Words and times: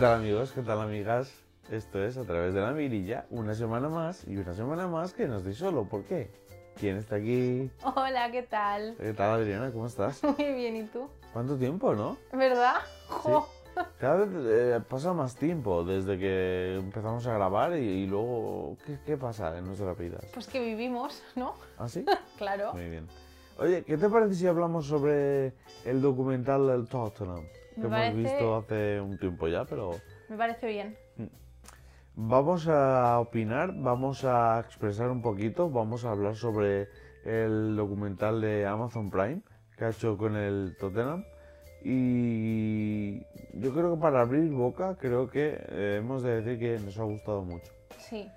tal 0.00 0.14
amigos? 0.14 0.52
¿Qué 0.52 0.62
tal 0.62 0.80
amigas? 0.80 1.30
Esto 1.70 2.02
es 2.02 2.16
a 2.16 2.24
través 2.24 2.54
de 2.54 2.62
la 2.62 2.72
mirilla, 2.72 3.26
una 3.28 3.54
semana 3.54 3.90
más 3.90 4.26
y 4.26 4.34
una 4.38 4.54
semana 4.54 4.86
más 4.86 5.12
que 5.12 5.28
no 5.28 5.36
estoy 5.36 5.52
solo. 5.52 5.84
¿Por 5.84 6.04
qué? 6.04 6.30
¿Quién 6.78 6.96
está 6.96 7.16
aquí? 7.16 7.70
Hola, 7.82 8.30
¿qué 8.30 8.42
tal? 8.42 8.96
¿Qué 8.98 9.12
tal 9.12 9.32
Adriana? 9.32 9.70
¿Cómo 9.70 9.86
estás? 9.86 10.22
Muy 10.38 10.54
bien, 10.54 10.76
¿y 10.76 10.84
tú? 10.84 11.06
¿Cuánto 11.34 11.58
tiempo, 11.58 11.94
no? 11.94 12.16
¿Verdad? 12.32 12.76
Jo. 13.08 13.46
Cada 13.98 14.24
vez 14.24 14.28
eh, 14.32 14.80
pasa 14.88 15.12
más 15.12 15.36
tiempo 15.36 15.84
desde 15.84 16.18
que 16.18 16.76
empezamos 16.76 17.26
a 17.26 17.34
grabar 17.34 17.76
y, 17.76 17.82
y 17.82 18.06
luego, 18.06 18.78
¿qué, 18.86 18.98
qué 19.04 19.18
pasa 19.18 19.58
en 19.58 19.66
nuestras 19.66 19.98
vidas? 19.98 20.24
Pues 20.32 20.46
que 20.46 20.64
vivimos, 20.64 21.22
¿no? 21.36 21.52
¿Ah, 21.76 21.88
sí? 21.90 22.06
Claro. 22.38 22.72
Muy 22.72 22.88
bien. 22.88 23.06
Oye, 23.58 23.84
¿qué 23.84 23.98
te 23.98 24.08
parece 24.08 24.34
si 24.34 24.46
hablamos 24.46 24.86
sobre 24.86 25.52
el 25.84 26.00
documental 26.00 26.68
del 26.68 26.88
Tottenham? 26.88 27.44
Que 27.74 27.80
Me 27.80 27.86
hemos 27.86 27.98
parece- 27.98 28.16
visto 28.16 28.56
hace 28.56 29.00
un 29.00 29.18
tiempo 29.18 29.48
ya, 29.48 29.64
pero 29.64 29.92
Me 30.28 30.36
parece 30.36 30.66
bien. 30.68 30.96
vamos 32.14 32.68
a 32.68 33.18
opinar, 33.20 33.72
vamos 33.74 34.24
a 34.24 34.60
expresar 34.60 35.08
un 35.10 35.22
poquito, 35.22 35.70
vamos 35.70 36.04
a 36.04 36.10
hablar 36.10 36.34
sobre 36.36 36.88
el 37.24 37.76
documental 37.76 38.40
de 38.40 38.66
Amazon 38.66 39.10
Prime 39.10 39.42
que 39.76 39.84
ha 39.84 39.90
hecho 39.90 40.16
con 40.18 40.36
el 40.36 40.76
Tottenham. 40.78 41.24
Y 41.82 43.20
yo 43.54 43.72
creo 43.72 43.94
que 43.94 44.00
para 44.00 44.20
abrir 44.20 44.50
boca, 44.50 44.96
creo 44.98 45.28
que 45.30 45.56
eh, 45.68 45.96
hemos 45.98 46.22
de 46.22 46.42
decir 46.42 46.58
que 46.58 46.84
nos 46.84 46.98
ha 46.98 47.04
gustado 47.04 47.42
mucho. 47.42 47.72
Sí. 47.98 48.28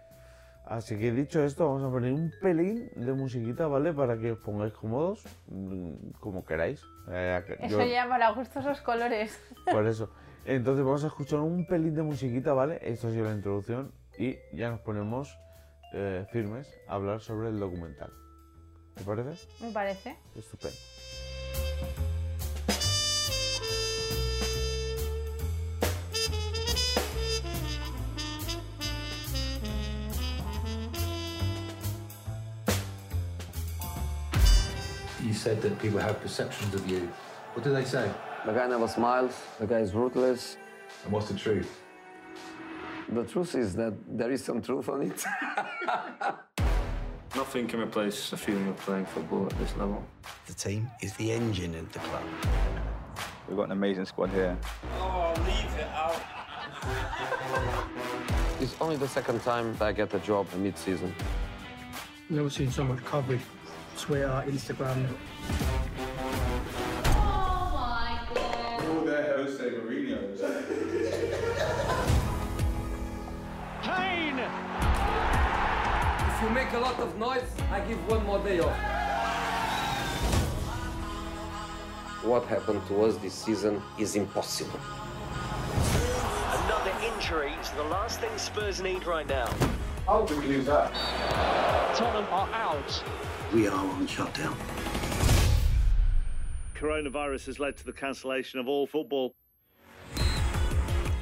Así 0.74 0.98
que 0.98 1.12
dicho 1.12 1.44
esto, 1.44 1.68
vamos 1.68 1.84
a 1.88 1.92
poner 1.92 2.12
un 2.14 2.32
pelín 2.42 2.90
de 2.96 3.14
musiquita, 3.14 3.68
¿vale? 3.68 3.94
Para 3.94 4.18
que 4.18 4.32
os 4.32 4.40
pongáis 4.40 4.74
cómodos, 4.74 5.24
mm, 5.48 6.14
como 6.20 6.44
queráis. 6.44 6.82
Eh, 7.12 7.44
que- 7.46 7.58
Eso 7.68 7.86
ya 7.86 8.10
para 8.10 8.32
gustos 8.32 8.66
los 8.66 8.82
colores. 8.82 9.40
Por 9.72 9.86
eso. 9.86 10.10
Entonces 10.46 10.84
vamos 10.84 11.04
a 11.04 11.08
escuchar 11.08 11.42
un 11.42 11.68
pelín 11.68 11.94
de 11.94 12.02
musiquita, 12.02 12.54
¿vale? 12.54 12.80
Esto 12.82 13.08
ha 13.08 13.12
sido 13.12 13.26
la 13.26 13.36
introducción 13.36 13.92
y 14.18 14.36
ya 14.52 14.72
nos 14.72 14.80
ponemos 14.80 15.38
eh, 15.94 16.26
firmes 16.32 16.68
a 16.88 16.96
hablar 16.96 17.20
sobre 17.22 17.50
el 17.50 17.60
documental. 17.60 18.12
¿Te 18.96 19.04
parece? 19.04 19.48
Me 19.64 19.72
parece. 19.72 20.18
Estupendo. 20.36 20.76
Said 35.44 35.62
that 35.62 35.78
people 35.78 36.00
have 36.00 36.22
perceptions 36.22 36.74
of 36.74 36.90
you. 36.90 37.12
What 37.54 37.66
do 37.66 37.74
they 37.74 37.84
say? 37.84 38.10
The 38.46 38.54
guy 38.54 38.66
never 38.66 38.88
smiles, 38.88 39.34
the 39.60 39.68
guy 39.68 39.80
is 39.80 39.94
ruthless. 39.94 40.56
And 41.04 41.12
what's 41.12 41.28
the 41.28 41.38
truth? 41.38 41.82
The 43.10 43.26
truth 43.26 43.54
is 43.56 43.76
that 43.76 43.94
there 44.08 44.32
is 44.32 44.42
some 44.42 44.62
truth 44.62 44.88
on 44.88 45.02
it. 45.02 45.26
Nothing 47.36 47.68
can 47.68 47.82
replace 47.82 48.30
the 48.30 48.38
feeling 48.38 48.70
of 48.70 48.78
playing 48.78 49.06
football 49.06 49.48
at 49.48 49.60
this 49.60 49.76
level. 49.76 50.02
The 50.48 50.54
team 50.54 50.90
is 51.02 51.12
the 51.16 51.34
engine 51.34 51.76
of 51.76 51.92
the 51.92 52.00
club. 52.00 52.24
We've 53.50 53.58
got 53.58 53.64
an 53.64 53.74
amazing 53.74 54.06
squad 54.06 54.30
here. 54.30 54.58
it's 58.62 58.76
only 58.80 58.96
the 58.96 59.10
second 59.10 59.42
time 59.42 59.76
I 59.82 59.92
get 59.92 60.14
a 60.14 60.20
job 60.20 60.48
mid-season. 60.56 61.14
Never 62.30 62.50
seen 62.50 62.72
so 62.72 62.86
much 62.86 63.04
coverage. 63.04 63.42
Twitter, 63.98 64.44
Instagram. 64.48 65.08
Oh 67.06 67.72
my 67.74 68.20
god. 68.34 68.84
You're 68.84 68.92
all 68.98 69.06
their 69.06 69.38
Jose 69.38 69.64
Mourinho's. 69.64 70.42
If 76.26 76.50
you 76.50 76.56
make 76.56 76.74
a 76.74 76.80
lot 76.80 77.00
of 77.00 77.18
noise, 77.18 77.50
I 77.72 77.80
give 77.82 78.06
one 78.10 78.26
more 78.26 78.40
day 78.40 78.60
off. 78.60 78.76
What 82.24 82.46
happened 82.46 82.82
to 82.88 83.04
us 83.06 83.16
this 83.18 83.34
season 83.34 83.82
is 83.98 84.16
impossible. 84.16 84.80
Another 86.66 86.92
injury 87.02 87.54
is 87.62 87.70
the 87.72 87.84
last 87.84 88.20
thing 88.20 88.38
Spurs 88.38 88.82
need 88.82 89.06
right 89.06 89.28
now. 89.28 89.50
How 90.06 90.26
do 90.26 90.38
we 90.40 90.48
lose 90.48 90.66
that? 90.66 90.92
Tottenham 91.96 92.26
are 92.32 92.50
out. 92.54 93.04
We 93.54 93.68
are 93.68 93.76
on 93.76 94.08
shutdown. 94.08 94.58
Coronavirus 96.74 97.46
has 97.46 97.60
led 97.60 97.78
to 97.78 97.86
the 97.86 97.94
cancellation 97.94 98.60
of 98.60 98.68
all 98.68 98.88
football. 98.88 99.36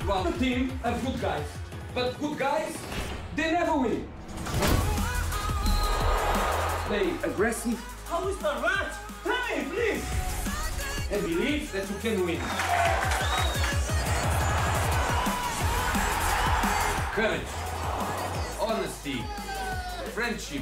Well, 0.07 0.23
the 0.23 0.31
team 0.39 0.69
have 0.81 1.05
good 1.05 1.19
guys, 1.19 1.45
but 1.93 2.17
good 2.21 2.39
guys, 2.39 2.77
they 3.35 3.51
never 3.51 3.77
win. 3.77 4.07
Play 6.85 7.09
aggressive. 7.29 7.77
How 8.07 8.25
is 8.29 8.37
that 8.37 8.61
right? 8.63 8.91
Tell 9.25 9.57
me, 9.57 9.69
please. 9.69 10.05
And 11.11 11.21
believe 11.23 11.69
that 11.73 11.89
you 11.89 11.97
can 11.99 12.25
win. 12.25 12.39
Courage, 17.11 17.51
honesty, 18.61 19.21
friendship. 20.13 20.61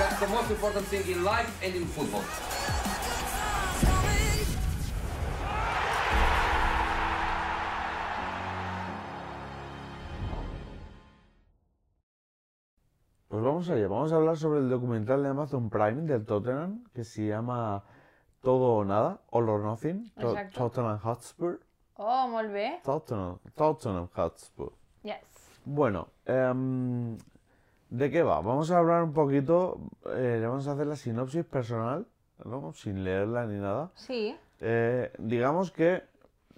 That's 0.00 0.18
the 0.18 0.28
most 0.28 0.50
important 0.50 0.86
thing 0.86 1.06
in 1.14 1.22
life 1.24 1.50
and 1.62 1.74
in 1.76 1.84
football. 1.86 2.24
Pues 13.28 13.42
vamos 13.44 13.68
allá, 13.70 13.86
vamos 13.88 14.12
a 14.12 14.16
hablar 14.16 14.36
sobre 14.36 14.58
el 14.58 14.68
documental 14.68 15.22
de 15.22 15.28
Amazon 15.28 15.70
Prime 15.70 16.02
del 16.02 16.24
Tottenham 16.24 16.84
que 16.92 17.04
se 17.04 17.26
llama 17.28 17.84
Todo 18.40 18.74
o 18.74 18.84
Nada, 18.84 19.20
All 19.30 19.48
or 19.48 19.60
Nothing, 19.62 20.10
To- 20.14 20.30
Exacto. 20.30 20.58
Tottenham 20.58 20.98
Hotspur. 21.04 21.60
Oh, 21.96 22.26
molt 22.28 22.50
bé. 22.52 22.80
Tottenham, 22.82 23.38
Tottenham 23.54 24.08
Hotspur. 24.16 24.72
Yes. 25.04 25.22
Bueno, 25.64 26.08
em, 26.24 27.16
¿de 27.90 28.10
qué 28.10 28.22
va? 28.22 28.40
Vamos 28.40 28.70
a 28.70 28.78
hablar 28.78 29.02
un 29.02 29.12
poquito, 29.12 29.80
eh, 30.06 30.38
le 30.40 30.46
vamos 30.46 30.66
a 30.68 30.72
hacer 30.72 30.86
la 30.86 30.96
sinopsis 30.96 31.44
personal, 31.44 32.06
¿no? 32.44 32.72
Sin 32.72 33.04
leerla 33.04 33.46
ni 33.46 33.58
nada. 33.58 33.90
Sí. 33.94 34.36
Eh, 34.60 35.12
digamos 35.18 35.70
que 35.70 36.02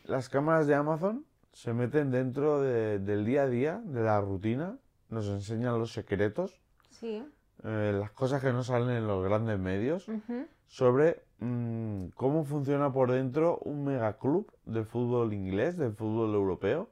las 0.05 0.29
cámaras 0.29 0.67
de 0.67 0.75
Amazon 0.75 1.25
se 1.53 1.73
meten 1.75 2.11
dentro 2.11 2.61
de- 2.61 2.99
del 2.99 3.25
día 3.25 3.43
a 3.43 3.49
día, 3.49 3.81
de 3.85 4.03
la 4.03 4.21
rutina, 4.21 4.79
nos 5.11 5.27
enseñan 5.29 5.79
los 5.79 5.93
secretos, 5.93 6.61
Sí. 6.91 7.23
eh, 7.65 7.97
las 7.99 8.11
cosas 8.13 8.41
que 8.43 8.53
no 8.53 8.63
salen 8.63 8.91
en 8.97 9.07
los 9.07 9.23
grandes 9.25 9.59
medios, 9.59 10.07
sobre 10.67 11.23
mm, 11.45 12.11
cómo 12.15 12.45
funciona 12.45 12.93
por 12.93 13.11
dentro 13.11 13.59
un 13.59 13.85
megaclub 13.85 14.51
del 14.65 14.85
fútbol 14.87 15.33
inglés, 15.35 15.77
del 15.77 15.93
fútbol 15.93 16.35
europeo, 16.35 16.89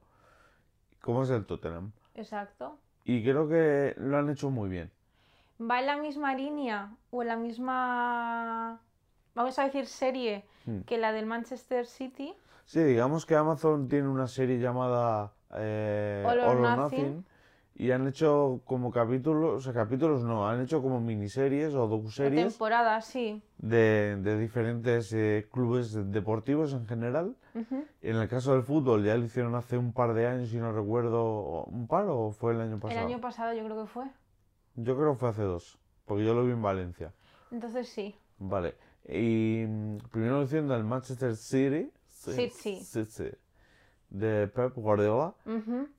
cómo 1.00 1.22
es 1.22 1.30
el 1.30 1.46
Tottenham. 1.46 1.92
Exacto. 2.14 2.76
Y 3.12 3.24
creo 3.24 3.48
que 3.48 3.94
lo 3.98 4.18
han 4.18 4.30
hecho 4.30 4.50
muy 4.50 4.68
bien. 4.68 4.88
¿Va 5.60 5.80
en 5.80 5.86
la 5.86 5.96
misma 5.96 6.32
línea 6.36 6.92
o 7.10 7.22
en 7.22 7.28
la 7.28 7.36
misma, 7.36 8.80
vamos 9.34 9.58
a 9.58 9.64
decir, 9.64 9.86
serie 9.86 10.44
Hmm. 10.64 10.82
que 10.82 10.96
la 10.96 11.10
del 11.10 11.26
Manchester 11.26 11.86
City? 11.86 12.32
Sí, 12.66 12.80
digamos 12.84 13.26
que 13.26 13.34
Amazon 13.34 13.88
tiene 13.88 14.06
una 14.06 14.28
serie 14.28 14.58
llamada 14.60 15.32
eh, 15.56 16.24
All 16.24 16.38
or 16.38 16.44
All 16.50 16.56
or 16.58 16.76
Nothing. 16.76 17.02
Nothing 17.02 17.24
y 17.80 17.92
han 17.92 18.06
hecho 18.06 18.60
como 18.66 18.90
capítulos, 18.90 19.54
o 19.56 19.60
sea, 19.62 19.72
capítulos 19.72 20.22
no, 20.22 20.46
han 20.46 20.60
hecho 20.60 20.82
como 20.82 21.00
miniseries 21.00 21.72
o 21.72 21.88
docuseries 21.88 22.52
temporada, 22.52 23.00
sí. 23.00 23.42
de, 23.56 24.16
de 24.16 24.38
diferentes 24.38 25.10
eh, 25.14 25.48
clubes 25.50 25.94
deportivos 26.12 26.74
en 26.74 26.86
general. 26.86 27.36
Ujú. 27.54 27.86
En 28.02 28.16
el 28.16 28.28
caso 28.28 28.52
del 28.52 28.64
fútbol 28.64 29.02
ya 29.02 29.16
lo 29.16 29.24
hicieron 29.24 29.54
hace 29.54 29.78
un 29.78 29.94
par 29.94 30.12
de 30.12 30.26
años, 30.26 30.50
si 30.50 30.58
no 30.58 30.72
recuerdo, 30.72 31.64
¿un 31.64 31.86
par 31.86 32.04
o 32.06 32.32
fue 32.32 32.52
el 32.52 32.60
año 32.60 32.74
El 32.74 32.80
pasado? 32.80 33.06
año 33.06 33.18
pasado 33.18 33.54
yo 33.54 33.64
creo 33.64 33.80
que 33.80 33.88
fue. 33.88 34.04
Yo 34.74 34.94
creo 34.94 35.12
que 35.14 35.18
fue 35.18 35.28
hace 35.30 35.42
dos, 35.42 35.78
porque 36.04 36.22
yo 36.22 36.34
lo 36.34 36.44
vi 36.44 36.52
en 36.52 36.60
Valencia. 36.60 37.14
Entonces 37.50 37.88
sí. 37.88 38.14
Vale. 38.36 38.74
Y 39.08 39.64
mm, 39.66 39.96
primero 40.12 40.36
lo 40.36 40.42
hicieron 40.42 40.68
del 40.68 40.84
Manchester 40.84 41.34
City. 41.34 41.90
City. 42.08 42.84
City, 42.84 43.30
De 44.10 44.48
Pep 44.48 44.74
Guardiola. 44.74 45.34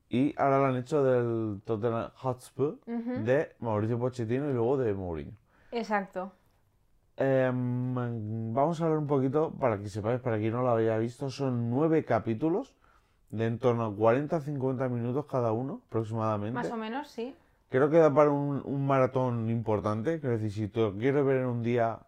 Y 0.10 0.34
ahora 0.38 0.60
lo 0.60 0.66
han 0.66 0.76
hecho 0.76 1.04
del 1.04 1.62
Tottenham 1.64 2.12
Hotspur 2.16 2.80
Ujú. 2.86 3.24
de 3.24 3.56
Mauricio 3.60 3.98
Pochettino 3.98 4.50
y 4.50 4.54
luego 4.54 4.78
de 4.78 4.94
Mourinho. 4.94 5.38
Exacto. 5.72 6.34
Em, 7.18 7.94
vamos 8.54 8.82
a 8.82 8.86
hablar 8.86 8.98
un 9.00 9.08
poquito, 9.08 9.52
para 9.60 9.78
que 9.80 9.90
sepáis, 9.90 10.20
para 10.20 10.38
quien 10.38 10.54
no 10.54 10.64
lo 10.64 10.70
había 10.72 10.98
visto, 10.98 11.30
son 11.30 11.70
nueve 11.70 12.04
capítulos 12.04 12.76
de 13.30 13.46
en 13.46 13.60
torno 13.60 13.86
a 13.86 13.92
40-50 13.92 14.90
minutos 14.90 15.26
cada 15.28 15.52
uno, 15.54 15.82
aproximadamente. 15.88 16.54
Más 16.54 16.72
o 16.72 16.78
menos, 16.78 17.08
sí. 17.08 17.36
Creo 17.70 17.90
que 17.90 17.98
da 17.98 18.14
para 18.14 18.32
un, 18.32 18.62
un 18.66 18.86
maratón 18.86 19.50
importante, 19.50 20.20
quiero 20.20 20.38
decir, 20.38 20.52
si 20.52 20.68
te 20.68 20.82
lo 20.82 20.94
quieres 20.98 21.24
ver 21.24 21.38
en 21.38 21.46
un 21.46 21.64
día, 21.64 22.00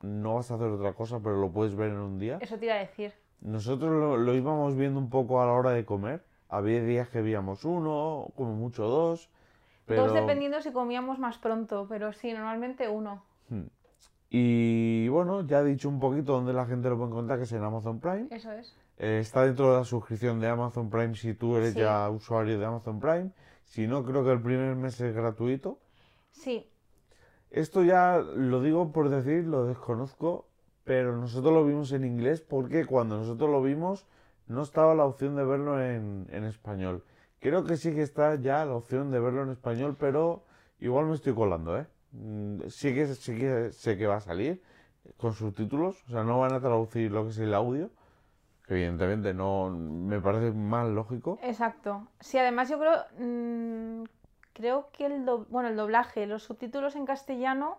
no 0.00 0.34
vas 0.34 0.50
a 0.50 0.54
hacer 0.54 0.66
otra 0.68 0.94
cosa, 0.94 1.20
pero 1.22 1.36
lo 1.36 1.52
puedes 1.52 1.76
ver 1.76 1.90
en 1.90 1.98
un 1.98 2.18
día. 2.18 2.38
Eso 2.40 2.58
te 2.58 2.64
iba 2.64 2.74
a 2.74 2.78
decir. 2.78 3.12
Nosotros 3.42 3.90
lo, 3.90 4.16
lo 4.16 4.34
íbamos 4.34 4.76
viendo 4.76 4.98
un 4.98 5.10
poco 5.10 5.42
a 5.42 5.46
la 5.46 5.52
hora 5.52 5.70
de 5.70 5.84
comer, 5.84 6.24
Había 6.48 6.82
días 6.82 7.08
que 7.08 7.22
veíamos 7.22 7.64
uno, 7.64 8.28
como 8.36 8.54
mucho 8.54 8.84
dos. 8.84 9.30
Pero... 9.86 10.04
Dos 10.04 10.14
dependiendo 10.14 10.60
si 10.60 10.70
comíamos 10.70 11.18
más 11.18 11.38
pronto, 11.38 11.86
pero 11.88 12.12
sí, 12.12 12.32
normalmente 12.32 12.88
uno. 12.88 13.24
Hmm. 13.48 13.64
Y 14.28 15.08
bueno, 15.08 15.46
ya 15.46 15.60
he 15.60 15.64
dicho 15.64 15.88
un 15.88 15.98
poquito 15.98 16.32
dónde 16.32 16.52
la 16.52 16.66
gente 16.66 16.88
lo 16.88 16.96
puede 16.96 17.10
encontrar, 17.10 17.38
que 17.38 17.44
es 17.44 17.52
en 17.52 17.64
Amazon 17.64 18.00
Prime. 18.00 18.28
Eso 18.30 18.52
es. 18.52 18.74
Eh, 18.98 19.18
está 19.20 19.44
dentro 19.44 19.72
de 19.72 19.78
la 19.78 19.84
suscripción 19.84 20.40
de 20.40 20.48
Amazon 20.48 20.88
Prime 20.88 21.14
si 21.14 21.34
tú 21.34 21.56
eres 21.56 21.72
Sí. 21.72 21.80
ya 21.80 22.08
usuario 22.10 22.58
de 22.58 22.64
Amazon 22.64 23.00
Prime. 23.00 23.30
Si 23.64 23.86
no, 23.86 24.04
creo 24.04 24.22
que 24.24 24.32
el 24.32 24.40
primer 24.40 24.76
mes 24.76 25.00
es 25.00 25.14
gratuito. 25.14 25.78
Sí, 26.30 26.68
Esto 27.50 27.82
ya 27.84 28.18
lo 28.18 28.62
digo 28.62 28.92
por 28.92 29.10
decir, 29.10 29.44
lo 29.44 29.66
desconozco, 29.66 30.46
pero 30.84 31.16
nosotros 31.16 31.52
lo 31.52 31.64
vimos 31.64 31.92
en 31.92 32.04
inglés 32.04 32.40
porque 32.40 32.84
cuando 32.86 33.18
nosotros 33.18 33.50
lo 33.50 33.62
vimos 33.62 34.06
no 34.46 34.62
estaba 34.62 34.94
la 34.94 35.04
opción 35.04 35.36
de 35.36 35.44
verlo 35.44 35.80
en, 35.82 36.26
español. 36.44 37.04
Creo 37.40 37.64
que 37.64 37.76
sí 37.76 37.94
que 37.94 38.02
está 38.02 38.34
ya 38.36 38.64
la 38.64 38.74
opción 38.74 39.10
de 39.10 39.20
verlo 39.20 39.42
en 39.42 39.50
español, 39.50 39.96
pero 39.98 40.44
igual 40.78 41.06
me 41.06 41.14
estoy 41.14 41.34
colando, 41.34 41.78
¿eh? 41.78 41.86
Mm, 42.12 42.68
Sí 42.68 42.94
que, 42.94 43.06
sí 43.14 43.36
que 43.36 43.72
sé 43.72 43.96
que 43.96 44.06
va 44.06 44.16
a 44.16 44.20
salir 44.20 44.62
con 45.16 45.32
subtítulos, 45.32 46.04
o 46.08 46.10
sea, 46.10 46.22
no 46.22 46.40
van 46.40 46.52
a 46.52 46.60
traducir 46.60 47.10
lo 47.10 47.24
que 47.24 47.30
es 47.30 47.38
el 47.38 47.54
audio, 47.54 47.90
que 48.66 48.74
evidentemente 48.74 49.34
no 49.34 49.70
me 49.70 50.20
parece 50.20 50.52
más 50.52 50.88
lógico. 50.88 51.38
exacto. 51.42 52.06
Sí, 52.20 52.38
además 52.38 52.68
yo 52.68 52.78
creo, 52.78 53.04
mm, 53.18 54.04
creo 54.52 54.90
que 54.92 55.06
el, 55.06 55.24
bueno, 55.48 55.68
el 55.68 55.76
doblaje, 55.76 56.26
los 56.26 56.44
subtítulos 56.44 56.94
en 56.94 57.06
castellano 57.06 57.78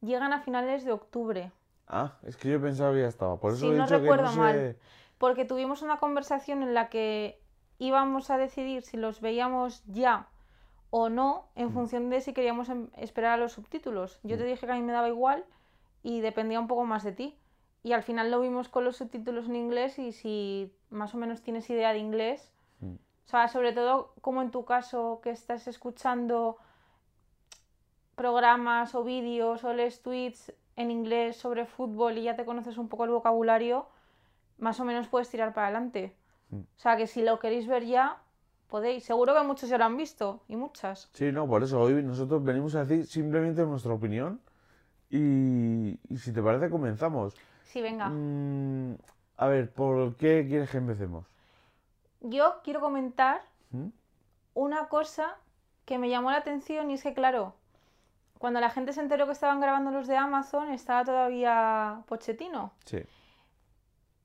llegan 0.00 0.32
a 0.32 0.40
finales 0.40 0.84
de 0.84 0.92
octubre. 0.92 1.52
Ah, 1.88 2.18
es 2.24 2.36
que 2.36 2.50
yo 2.50 2.60
pensaba 2.60 2.92
que 2.92 3.00
ya 3.00 3.08
estaba, 3.08 3.38
por 3.40 3.52
eso 3.52 3.60
Si 3.60 3.66
he 3.68 3.70
no 3.70 3.84
dicho 3.84 3.94
que 3.96 4.00
recuerdo 4.02 4.24
no 4.26 4.32
sé... 4.32 4.38
mal. 4.38 4.76
Porque 5.18 5.44
tuvimos 5.44 5.82
una 5.82 5.96
conversación 5.98 6.62
en 6.62 6.74
la 6.74 6.88
que 6.90 7.40
íbamos 7.78 8.30
a 8.30 8.38
decidir 8.38 8.82
si 8.82 8.96
los 8.96 9.20
veíamos 9.20 9.82
ya 9.86 10.28
o 10.90 11.08
no 11.08 11.48
Mm. 11.54 11.60
en 11.60 11.72
función 11.72 12.10
de 12.10 12.20
si 12.20 12.32
queríamos 12.32 12.68
em- 12.68 12.88
esperar 12.96 13.32
a 13.32 13.36
los 13.36 13.52
subtítulos. 13.52 14.20
Yo 14.22 14.36
te 14.38 14.44
dije 14.44 14.66
que 14.66 14.72
a 14.72 14.76
mí 14.76 14.82
me 14.82 14.92
daba 14.92 15.08
igual 15.08 15.44
y 16.02 16.20
dependía 16.20 16.60
un 16.60 16.68
poco 16.68 16.84
más 16.84 17.02
de 17.04 17.12
ti. 17.12 17.36
Y 17.82 17.92
al 17.92 18.02
final 18.02 18.30
lo 18.30 18.40
vimos 18.40 18.68
con 18.68 18.84
los 18.84 18.96
subtítulos 18.96 19.46
en 19.46 19.56
inglés 19.56 19.98
y 19.98 20.12
si 20.12 20.72
más 20.90 21.14
o 21.14 21.18
menos 21.18 21.42
tienes 21.42 21.68
idea 21.70 21.92
de 21.92 21.98
inglés, 21.98 22.52
Mm. 22.80 22.94
o 22.94 23.28
sea, 23.28 23.48
sobre 23.48 23.72
todo 23.72 24.12
como 24.20 24.40
en 24.42 24.50
tu 24.50 24.64
caso 24.64 25.20
que 25.22 25.30
estás 25.30 25.66
escuchando 25.68 26.56
programas 28.14 28.94
o 28.94 29.04
vídeos 29.04 29.64
o 29.64 29.72
lees 29.72 30.02
tweets 30.02 30.52
en 30.78 30.92
inglés 30.92 31.36
sobre 31.36 31.66
fútbol 31.66 32.18
y 32.18 32.22
ya 32.22 32.36
te 32.36 32.44
conoces 32.44 32.78
un 32.78 32.88
poco 32.88 33.04
el 33.04 33.10
vocabulario, 33.10 33.88
más 34.58 34.78
o 34.78 34.84
menos 34.84 35.08
puedes 35.08 35.28
tirar 35.28 35.52
para 35.52 35.66
adelante. 35.66 36.14
Mm. 36.50 36.60
O 36.60 36.78
sea 36.78 36.96
que 36.96 37.08
si 37.08 37.20
lo 37.20 37.40
queréis 37.40 37.66
ver 37.66 37.84
ya, 37.84 38.22
podéis. 38.68 39.04
Seguro 39.04 39.34
que 39.34 39.42
muchos 39.42 39.68
ya 39.68 39.76
lo 39.76 39.84
han 39.84 39.96
visto 39.96 40.40
y 40.46 40.54
muchas. 40.54 41.10
Sí, 41.12 41.32
no, 41.32 41.48
por 41.48 41.64
eso 41.64 41.80
hoy 41.80 42.00
nosotros 42.04 42.44
venimos 42.44 42.76
a 42.76 42.84
decir 42.84 43.06
simplemente 43.06 43.66
nuestra 43.66 43.92
opinión 43.92 44.40
y, 45.10 45.98
y 46.08 46.16
si 46.16 46.32
te 46.32 46.40
parece 46.40 46.70
comenzamos. 46.70 47.34
Sí, 47.64 47.82
venga. 47.82 48.08
Mm, 48.08 48.98
a 49.36 49.46
ver, 49.48 49.72
¿por 49.72 50.14
qué 50.14 50.46
quieres 50.48 50.70
que 50.70 50.76
empecemos? 50.76 51.26
Yo 52.20 52.60
quiero 52.62 52.80
comentar 52.80 53.42
¿Mm? 53.72 53.88
una 54.54 54.88
cosa 54.88 55.38
que 55.84 55.98
me 55.98 56.08
llamó 56.08 56.30
la 56.30 56.36
atención 56.36 56.88
y 56.92 56.94
es 56.94 57.02
que, 57.02 57.14
claro, 57.14 57.54
cuando 58.38 58.60
la 58.60 58.70
gente 58.70 58.92
se 58.92 59.00
enteró 59.00 59.26
que 59.26 59.32
estaban 59.32 59.60
grabando 59.60 59.90
los 59.90 60.06
de 60.06 60.16
Amazon, 60.16 60.70
estaba 60.70 61.04
todavía 61.04 62.02
Pochettino. 62.06 62.72
Sí. 62.84 63.02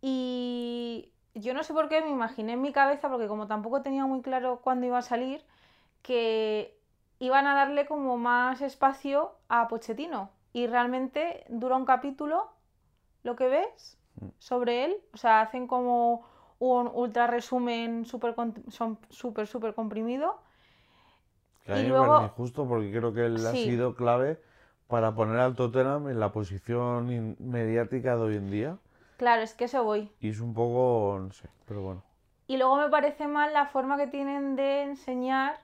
Y 0.01 1.11
yo 1.35 1.53
no 1.53 1.63
sé 1.63 1.73
por 1.73 1.89
qué 1.89 2.01
me 2.01 2.09
imaginé 2.09 2.53
en 2.53 2.61
mi 2.61 2.71
cabeza, 2.71 3.09
porque 3.09 3.27
como 3.27 3.47
tampoco 3.47 3.81
tenía 3.81 4.05
muy 4.05 4.21
claro 4.21 4.59
cuándo 4.63 4.85
iba 4.85 4.97
a 4.97 5.01
salir, 5.01 5.43
que 6.01 6.77
iban 7.19 7.47
a 7.47 7.55
darle 7.55 7.85
como 7.85 8.17
más 8.17 8.61
espacio 8.61 9.31
a 9.49 9.67
Pochettino. 9.67 10.29
Y 10.51 10.67
realmente 10.67 11.45
dura 11.49 11.75
un 11.77 11.85
capítulo, 11.85 12.51
lo 13.23 13.35
que 13.35 13.47
ves, 13.47 13.97
Mm. 14.15 14.27
sobre 14.37 14.85
él. 14.85 14.95
O 15.13 15.17
sea, 15.17 15.41
hacen 15.41 15.65
como 15.67 16.23
un 16.59 16.87
ultra 16.93 17.25
resumen 17.27 18.05
súper, 18.05 18.35
súper, 19.09 19.47
súper 19.47 19.73
comprimido. 19.73 20.39
Que 21.65 21.71
a 21.71 21.75
mí 21.75 21.81
Y 21.81 21.83
me 21.85 21.89
luego- 21.89 22.07
parece 22.15 22.25
injusto 22.25 22.67
porque 22.67 22.91
creo 22.91 23.13
que 23.13 23.25
él 23.25 23.35
ha 23.45 23.51
sido 23.51 23.95
clave 23.95 24.39
para 24.87 25.15
poner 25.15 25.39
al 25.39 25.55
Tottenham 25.55 26.09
en 26.09 26.19
la 26.19 26.31
posición 26.31 27.35
mediática 27.39 28.15
de 28.15 28.21
hoy 28.21 28.35
en 28.35 28.51
día 28.51 28.77
Claro, 29.17 29.41
es 29.41 29.53
que 29.53 29.65
eso 29.65 29.83
voy. 29.83 30.11
y 30.19 30.29
es 30.29 30.39
un 30.41 30.53
poco, 30.53 31.17
no 31.19 31.31
sé, 31.31 31.47
pero 31.65 31.81
bueno. 31.81 32.03
Y 32.47 32.57
luego 32.57 32.75
me 32.75 32.89
parece 32.89 33.27
mal 33.27 33.53
la 33.53 33.65
forma 33.67 33.95
que 33.97 34.07
tienen 34.07 34.55
de 34.57 34.83
enseñar 34.83 35.59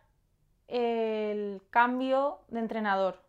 el 0.69 1.62
cambio 1.69 2.40
de 2.48 2.60
entrenador. 2.60 3.19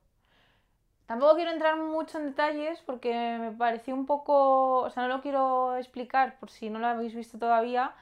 Tampoco 1.07 1.35
quiero 1.35 1.51
entrar 1.51 1.77
mucho 1.77 2.19
en 2.19 2.27
detalles 2.27 2.81
porque 2.87 3.39
me 3.41 3.51
pareció 3.51 3.95
un 3.95 4.07
poco, 4.07 4.83
o 4.83 4.91
sea, 4.91 5.03
no 5.03 5.09
lo 5.17 5.23
quiero 5.23 5.77
explicar 5.77 6.39
por 6.39 6.51
si 6.51 6.71
no 6.71 6.79
lo 6.79 6.87
habéis 6.87 7.15
visto 7.17 7.37
todavía, 7.39 7.93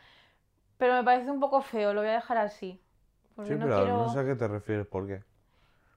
pero 0.76 0.92
me 0.94 1.04
parece 1.04 1.30
un 1.30 1.40
poco 1.40 1.62
feo, 1.62 1.94
lo 1.94 2.02
voy 2.02 2.10
a 2.10 2.14
dejar 2.14 2.36
así. 2.36 2.78
Porque 3.38 3.54
Sí, 3.54 3.58
no 3.58 3.64
pero 3.66 3.84
quiero... 3.84 3.98
no 4.04 4.08
sé 4.10 4.18
a 4.20 4.24
qué 4.26 4.34
te 4.36 4.48
refieres, 4.48 4.86
¿por 4.86 5.06
qué? 5.06 5.22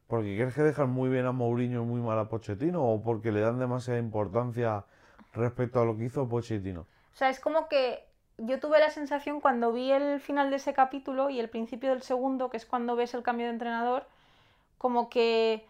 ¿Porque 0.08 0.36
crees 0.38 0.54
que 0.56 0.62
dejan 0.62 0.90
muy 0.92 1.10
bien 1.10 1.26
a 1.26 1.32
Mourinho 1.32 1.84
y 1.84 1.86
muy 1.86 2.02
mal 2.02 2.20
a 2.20 2.30
Pochettino 2.30 2.84
o 2.84 3.02
porque 3.02 3.32
le 3.32 3.42
dan 3.42 3.60
demasiada 3.60 4.00
importancia 4.00 4.86
respecto 5.34 5.82
a 5.82 5.86
lo 5.86 5.98
que 5.98 6.06
hizo 6.06 6.30
Pochettino? 6.30 6.82
O 6.82 7.18
sea, 7.18 7.30
es 7.30 7.40
como 7.40 7.68
que 7.68 8.06
yo 8.38 8.60
tuve 8.60 8.80
la 8.80 8.90
sensación 8.90 9.42
cuando 9.42 9.72
vi 9.72 9.92
el 9.92 10.20
final 10.20 10.50
de 10.50 10.58
ese 10.58 10.74
capítulo 10.74 11.30
y 11.30 11.40
el 11.40 11.50
principio 11.50 11.90
del 11.92 12.02
segundo, 12.02 12.50
que 12.50 12.58
es 12.58 12.66
cuando 12.66 12.96
ves 12.96 13.14
el 13.14 13.24
cambio 13.24 13.48
de 13.48 13.54
entrenador, 13.54 14.06
como 14.80 15.10
que 15.10 15.66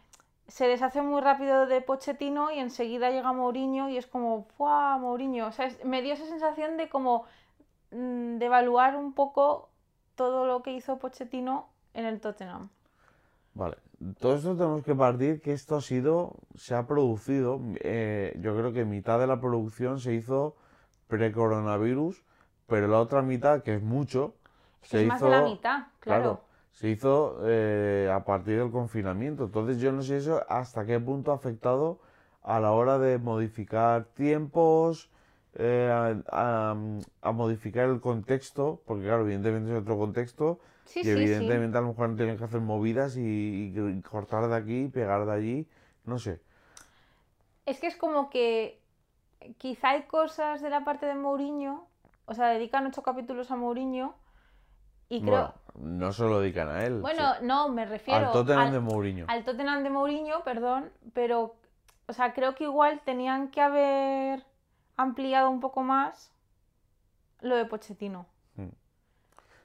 se 0.48 0.68
deshace 0.68 1.01
muy 1.01 1.22
rápido 1.22 1.68
de 1.68 1.82
Pochettino 1.82 2.51
y 2.51 2.60
enseguida 2.60 3.12
llega 3.12 3.34
Mourinho 3.34 3.90
y 3.90 3.98
es 3.98 4.08
como, 4.08 4.46
¡fuah, 4.58 4.98
Mourinho! 5.00 5.48
O 5.48 5.54
sea, 5.54 5.68
es- 5.68 5.84
me 5.86 6.01
dio 6.04 6.13
esa 6.16 6.28
sensación 6.28 6.78
de 6.78 6.90
como 6.90 7.25
mm, 7.92 8.38
de 8.40 8.46
evaluar 8.48 8.98
un 8.98 9.13
poco 9.13 9.71
todo 10.22 10.46
lo 10.46 10.62
que 10.62 10.72
hizo 10.72 11.00
Pochettino 11.00 11.68
en 11.96 12.06
el 12.06 12.20
Tottenham. 12.20 12.70
Vale, 13.56 13.78
todo 14.20 14.36
esto 14.36 14.56
tenemos 14.56 14.84
que 14.84 14.94
partir 14.94 15.42
que 15.42 15.51
esto 15.51 15.78
ha 15.78 15.82
sido, 15.82 16.36
se 16.56 16.75
ha 16.75 16.86
producido, 16.86 17.60
eh, 17.80 18.38
yo 18.40 18.56
creo 18.56 18.72
que 18.72 18.86
mitad 18.86 19.18
de 19.18 19.25
la 19.25 19.42
producción 19.42 20.00
se 20.00 20.13
hizo 20.13 20.56
pre-coronavirus, 21.08 22.24
pero 22.68 22.88
la 22.88 23.00
otra 23.00 23.24
mitad, 23.24 23.63
que 23.63 23.74
es 23.74 23.82
mucho, 23.82 24.36
se 24.84 25.01
es 25.01 25.08
más 25.08 25.18
hizo, 25.18 25.25
de 25.25 25.32
la 25.32 25.42
mitad, 25.42 25.88
claro. 26.00 26.42
se 26.72 26.90
hizo 26.90 27.40
eh, 27.46 28.08
a 28.13 28.24
partir 28.24 28.60
del 28.60 28.70
confinamiento. 28.70 29.46
Entonces 29.46 29.80
yo 29.80 29.92
no 29.92 30.04
sé 30.04 30.18
eso 30.18 30.46
hasta 30.50 30.86
qué 30.86 31.00
punto 31.00 31.32
ha 31.32 31.36
afectado 31.36 32.00
a 32.44 32.60
la 32.60 32.74
hora 32.74 33.00
de 33.00 33.18
modificar 33.18 34.06
tiempos, 34.13 35.10
eh, 35.55 35.89
a, 35.91 36.72
a- 36.72 36.75
a 37.22 37.31
modificar 37.31 37.89
el 37.89 38.00
contexto, 38.01 38.81
porque 38.86 39.03
claro, 39.05 39.24
evidentemente 39.24 39.72
es 39.72 39.81
otro 39.81 39.98
contexto. 39.98 40.60
Sí, 40.86 41.01
Y 41.01 41.08
sí, 41.08 41.13
sí. 41.13 41.13
evidentemente 41.17 41.77
a 41.77 41.81
lo 41.81 41.88
mejor 41.89 42.15
tenido 42.15 42.38
que 42.38 42.43
hacer 42.43 42.62
movidas 42.62 43.17
y, 43.17 43.74
y 43.75 44.01
cortar 44.01 44.48
de 44.50 44.55
aquí, 44.55 44.88
pegar 44.88 45.25
de 45.25 45.31
allí, 45.34 45.67
no 46.05 46.20
sé. 46.20 46.41
Es 47.65 47.79
que 47.79 47.88
es 47.88 47.96
como 47.96 48.29
que 48.29 48.79
quizá 49.58 49.91
hay 49.91 50.03
cosas 50.03 50.62
de 50.62 50.70
la 50.70 50.84
parte 50.84 51.05
de 51.05 51.15
Mourinho, 51.15 51.88
o 52.25 52.34
sea, 52.34 52.48
dedican 52.50 52.86
ocho 52.88 53.03
capítulos 53.03 53.51
a 53.51 53.55
Mourinho 53.55 54.15
y 55.10 55.22
creo... 55.22 55.53
Bueno, 55.77 56.00
no 56.00 56.12
se 56.13 56.24
lo 56.24 56.39
dedican 56.41 56.70
a 56.70 56.86
él. 56.86 57.00
Bueno, 57.01 57.34
no, 57.41 57.70
me 57.70 57.86
refiero 57.86 58.20
al 58.20 58.31
Tottenham 58.31 58.67
al, 58.67 58.74
de 58.74 58.79
Mourinho. 58.79 59.25
al 59.27 59.43
Tottenham 59.43 59.84
de 59.84 59.89
Mourinho, 59.89 60.43
perdón, 60.43 60.91
pero, 61.13 61.55
o 62.08 62.13
sea, 62.13 62.34
creo 62.34 62.55
que 62.55 62.65
igual 62.65 63.01
tenían 63.05 63.50
que 63.50 63.62
haber 63.62 64.43
ampliado 64.98 65.50
un 65.50 65.60
poco 65.60 65.82
más 65.82 66.32
lo 67.42 67.56
de 67.56 67.66
Pochettino. 67.66 68.26
Mm. 68.56 68.68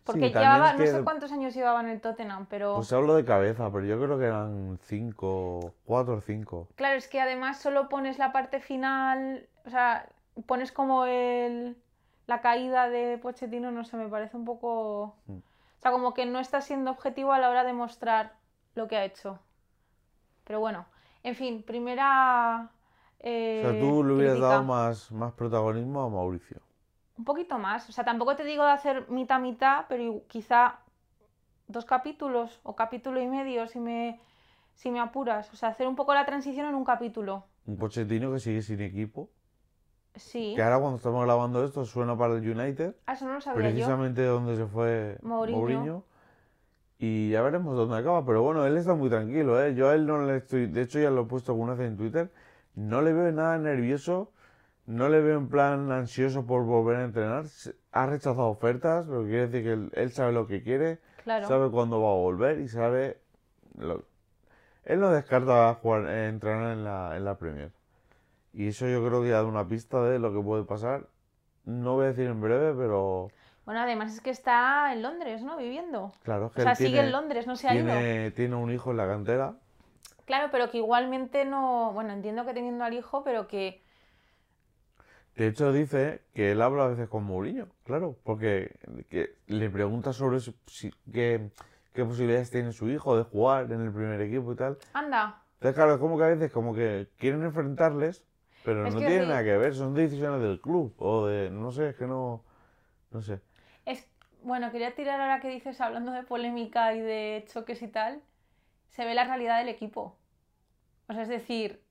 Porque 0.05 0.29
Sí, 0.29 0.35
llevaba, 0.35 0.71
es 0.71 0.79
no 0.79 0.99
sé 0.99 1.05
cuántos 1.05 1.33
años 1.33 1.55
llevaba 1.55 1.81
en 1.81 1.89
el 1.89 2.01
Tottenham, 2.01 2.47
pero... 2.47 2.77
Pues 2.77 2.93
hablo 2.93 3.17
de 3.17 3.25
cabeza, 3.25 3.71
pero 3.73 3.85
yo 3.85 4.01
creo 4.01 4.19
que 4.19 4.27
eran 4.27 4.79
cinco, 4.83 5.75
cuatro 5.85 6.15
o 6.15 6.21
cinco. 6.21 6.69
Claro, 6.77 6.97
es 6.97 7.09
que 7.09 7.21
además 7.21 7.59
solo 7.59 7.89
pones 7.89 8.19
la 8.19 8.33
parte 8.33 8.61
final, 8.61 9.49
o 9.65 9.71
sea, 9.71 10.09
pones 10.47 10.71
como 10.71 11.07
el, 11.07 11.77
la 12.27 12.41
caída 12.41 12.89
de 12.89 13.19
Pochettino, 13.19 13.73
no 13.73 13.85
sé, 13.85 13.97
me 13.97 14.09
parece 14.09 14.37
un 14.37 14.45
poco... 14.45 15.17
Mm. 15.27 15.39
O 15.39 15.81
sea, 15.81 15.91
como 15.91 16.15
que 16.15 16.25
no 16.25 16.39
está 16.39 16.61
siendo 16.61 16.91
objetivo 16.93 17.33
a 17.33 17.39
la 17.39 17.51
hora 17.51 17.65
de 17.65 17.73
mostrar 17.73 18.35
lo 18.75 18.89
que 18.89 18.97
ha 18.97 19.05
hecho. 19.05 19.41
Pero 20.45 20.61
bueno, 20.61 20.87
en 21.23 21.35
fin, 21.35 21.63
primera... 21.65 22.71
eh, 23.29 23.63
o 23.67 23.71
sea, 23.73 23.81
tú 23.81 24.05
le 24.05 24.13
hubieras 24.15 24.35
crítica. 24.35 24.49
dado 24.49 24.63
más, 24.65 25.11
más 25.11 25.33
protagonismo 25.33 26.03
a 26.03 26.09
Mauricio. 26.09 26.59
Un 27.19 27.25
poquito 27.25 27.59
más, 27.59 27.89
o 27.89 27.93
sea, 27.93 28.05
tampoco 28.05 28.37
te 28.37 28.45
digo 28.45 28.65
de 28.65 28.71
hacer 28.73 29.09
mitad-mitad, 29.09 29.87
pero 29.89 30.03
i- 30.03 30.23
quizá 30.29 30.79
dos 31.67 31.85
capítulos 31.85 32.61
o 32.63 32.77
capítulo 32.77 33.21
y 33.21 33.27
medio 33.27 33.67
si 33.67 33.81
me, 33.81 34.21
si 34.75 34.91
me 34.91 35.01
apuras. 35.01 35.53
O 35.53 35.57
sea, 35.57 35.71
hacer 35.71 35.89
un 35.89 35.97
poco 35.97 36.15
la 36.15 36.25
transición 36.27 36.67
en 36.69 36.75
un 36.75 36.85
capítulo. 36.85 37.45
Un 37.67 37.79
Pochettino 37.79 38.33
que 38.33 38.39
sigue 38.39 38.63
sin 38.63 38.81
equipo. 38.81 39.29
Sí. 40.15 40.53
Que 40.55 40.63
ahora 40.63 40.79
cuando 40.79 40.97
estamos 40.99 41.25
grabando 41.25 41.65
esto 41.65 41.85
suena 41.85 42.17
para 42.17 42.35
el 42.35 42.49
United. 42.49 42.95
Ah, 43.07 43.15
eso 43.15 43.27
no 43.27 43.35
lo 43.35 43.41
sabía 43.41 43.63
yo. 43.63 43.75
Precisamente 43.75 44.25
donde 44.25 44.57
se 44.57 44.67
fue 44.67 45.19
Mourinho. 45.23 45.59
Mourinho. 45.59 46.05
Y 46.99 47.31
ya 47.31 47.43
veremos 47.43 47.77
dónde 47.77 47.97
acaba. 47.99 48.25
Pero 48.25 48.43
bueno, 48.43 48.65
él 48.67 48.77
está 48.77 48.95
muy 48.95 49.11
tranquilo, 49.11 49.63
¿eh? 49.63 49.75
Yo 49.75 49.89
a 49.91 49.95
él 49.95 50.07
no 50.07 50.23
le 50.25 50.37
estoy... 50.37 50.67
De 50.67 50.83
hecho 50.83 50.99
ya 50.99 51.11
lo 51.11 51.23
he 51.23 51.25
puesto 51.25 51.53
alguna 51.53 51.75
vez 51.75 51.89
en 51.89 51.97
Twitter. 51.97 52.31
No 52.77 53.03
le 53.03 53.13
veo 53.13 53.33
nada 53.33 53.59
nervioso. 53.59 54.33
No 54.87 55.09
le 55.09 55.21
veo 55.21 55.37
en 55.39 55.49
plan 55.49 55.91
ansioso 55.91 56.47
por 56.47 56.65
volver 56.65 56.99
a 56.99 57.05
entrenar. 57.05 57.47
Ha 57.91 58.07
rechazado 58.07 58.47
ofertas, 58.47 59.07
lo 59.07 59.23
que 59.23 59.31
quiere 59.31 59.49
decir 59.49 59.65
que 59.65 59.73
él, 59.73 59.91
él 59.95 60.13
sabe 60.13 60.33
lo 60.33 60.47
que 60.47 60.63
quiere. 60.63 61.01
Claro. 61.25 61.49
Sabe 61.49 61.71
cuándo 61.71 62.01
va 62.01 62.11
a 62.11 62.15
volver 62.15 62.61
y 62.61 62.69
sabe... 62.69 63.21
Lo... 63.77 64.05
Él 64.85 65.01
no 65.01 65.11
descarta 65.11 65.75
jugar, 65.75 66.09
eh, 66.09 66.29
entrenar 66.29 66.75
en 66.75 66.85
la, 66.85 67.17
en 67.17 67.25
la 67.25 67.37
Premier. 67.37 67.73
Y 68.53 68.69
eso 68.69 68.87
yo 68.87 69.05
creo 69.05 69.23
que 69.23 69.31
ya 69.31 69.39
da 69.39 69.45
una 69.45 69.67
pista 69.67 70.05
de 70.05 70.21
lo 70.21 70.33
que 70.33 70.41
puede 70.41 70.63
pasar. 70.63 71.09
No 71.65 71.95
voy 71.95 72.05
a 72.05 72.09
decir 72.09 72.27
en 72.27 72.41
breve, 72.41 72.73
pero 72.75 73.29
Bueno, 73.65 73.81
además 73.81 74.15
es 74.15 74.21
que 74.21 74.31
está 74.31 74.93
en 74.93 75.03
Londres, 75.03 75.43
¿no? 75.43 75.57
Viviendo. 75.57 76.13
claro, 76.23 76.47
es 76.47 76.53
que 76.53 76.61
O 76.61 76.63
sea, 76.63 76.73
él 76.73 76.77
sigue 76.77 76.91
tiene, 76.91 77.07
en 77.07 77.13
Londres, 77.13 77.47
no 77.49 77.57
se 77.57 77.69
ha 77.69 77.75
ido. 77.75 78.33
tiene 78.35 78.55
un 78.55 78.71
hijo 78.71 78.93
en 78.93 78.99
la 78.99 79.09
cantera. 79.09 79.57
Claro, 80.27 80.49
pero 80.53 80.71
que 80.71 80.79
igualmente 80.79 81.45
no. 81.47 81.93
Bueno, 81.95 82.13
entiendo 82.13 82.45
que 82.45 82.53
teniendo 82.55 82.85
al 82.85 82.95
hijo, 82.95 83.23
pero 83.25 83.47
que. 83.49 83.83
De 85.37 85.47
hecho, 85.49 85.73
dice 85.73 86.23
que 86.35 86.53
él 86.53 86.63
habla 86.63 86.85
a 86.85 86.89
veces 86.89 87.09
con 87.09 87.25
Mourinho, 87.25 87.69
claro, 87.85 88.17
porque 88.25 88.75
que 89.11 89.37
le 89.47 89.69
pregunta 89.71 90.13
sobre 90.15 90.41
su- 90.41 90.55
si- 90.67 90.91
qué, 91.13 91.51
qué 91.93 92.05
posibilidades 92.05 92.51
tiene 92.51 92.73
su 92.73 92.89
hijo 92.89 93.17
de 93.17 93.25
jugar 93.25 93.71
en 93.71 93.83
el 93.83 93.93
primer 93.93 94.21
equipo 94.23 94.53
y 94.53 94.57
tal. 94.57 94.79
Anda. 94.95 95.45
Entonces, 95.57 95.77
claro, 95.77 95.95
es 95.95 96.01
como 96.01 96.19
que 96.19 96.25
a 96.25 96.29
veces 96.29 96.53
como 96.53 96.75
que 96.75 97.09
quieren 97.19 97.45
enfrentarles, 97.45 98.25
pero 98.63 98.89
Es 98.89 98.95
no 98.95 99.05
tiene 99.05 99.25
sí. 99.25 99.29
nada 99.29 99.45
que 99.45 99.57
ver, 99.59 99.75
son 99.75 99.95
decisiones 99.95 100.43
del 100.43 100.61
club 100.61 100.95
o 100.99 101.27
de, 101.27 101.51
no 101.51 101.73
sé, 101.73 101.91
es 101.91 101.97
que 101.97 102.07
no, 102.07 102.45
no 103.13 103.23
sé. 103.23 103.41
Es, 103.87 104.07
bueno, 104.43 104.71
quería 104.71 104.95
tirar 104.95 105.19
ahora 105.21 105.41
que 105.41 105.49
dices, 105.49 105.81
hablando 105.81 106.13
de 106.13 106.23
polémica 106.25 106.95
y 106.95 107.01
de 107.01 107.45
choques 107.53 107.81
y 107.83 107.89
tal, 107.89 108.23
se 108.97 109.05
ve 109.05 109.15
la 109.15 109.25
realidad 109.25 109.59
del 109.59 109.69
equipo. 109.69 110.17
O 111.09 111.13
sea, 111.13 111.23
es 111.23 111.29
decir, 111.29 111.85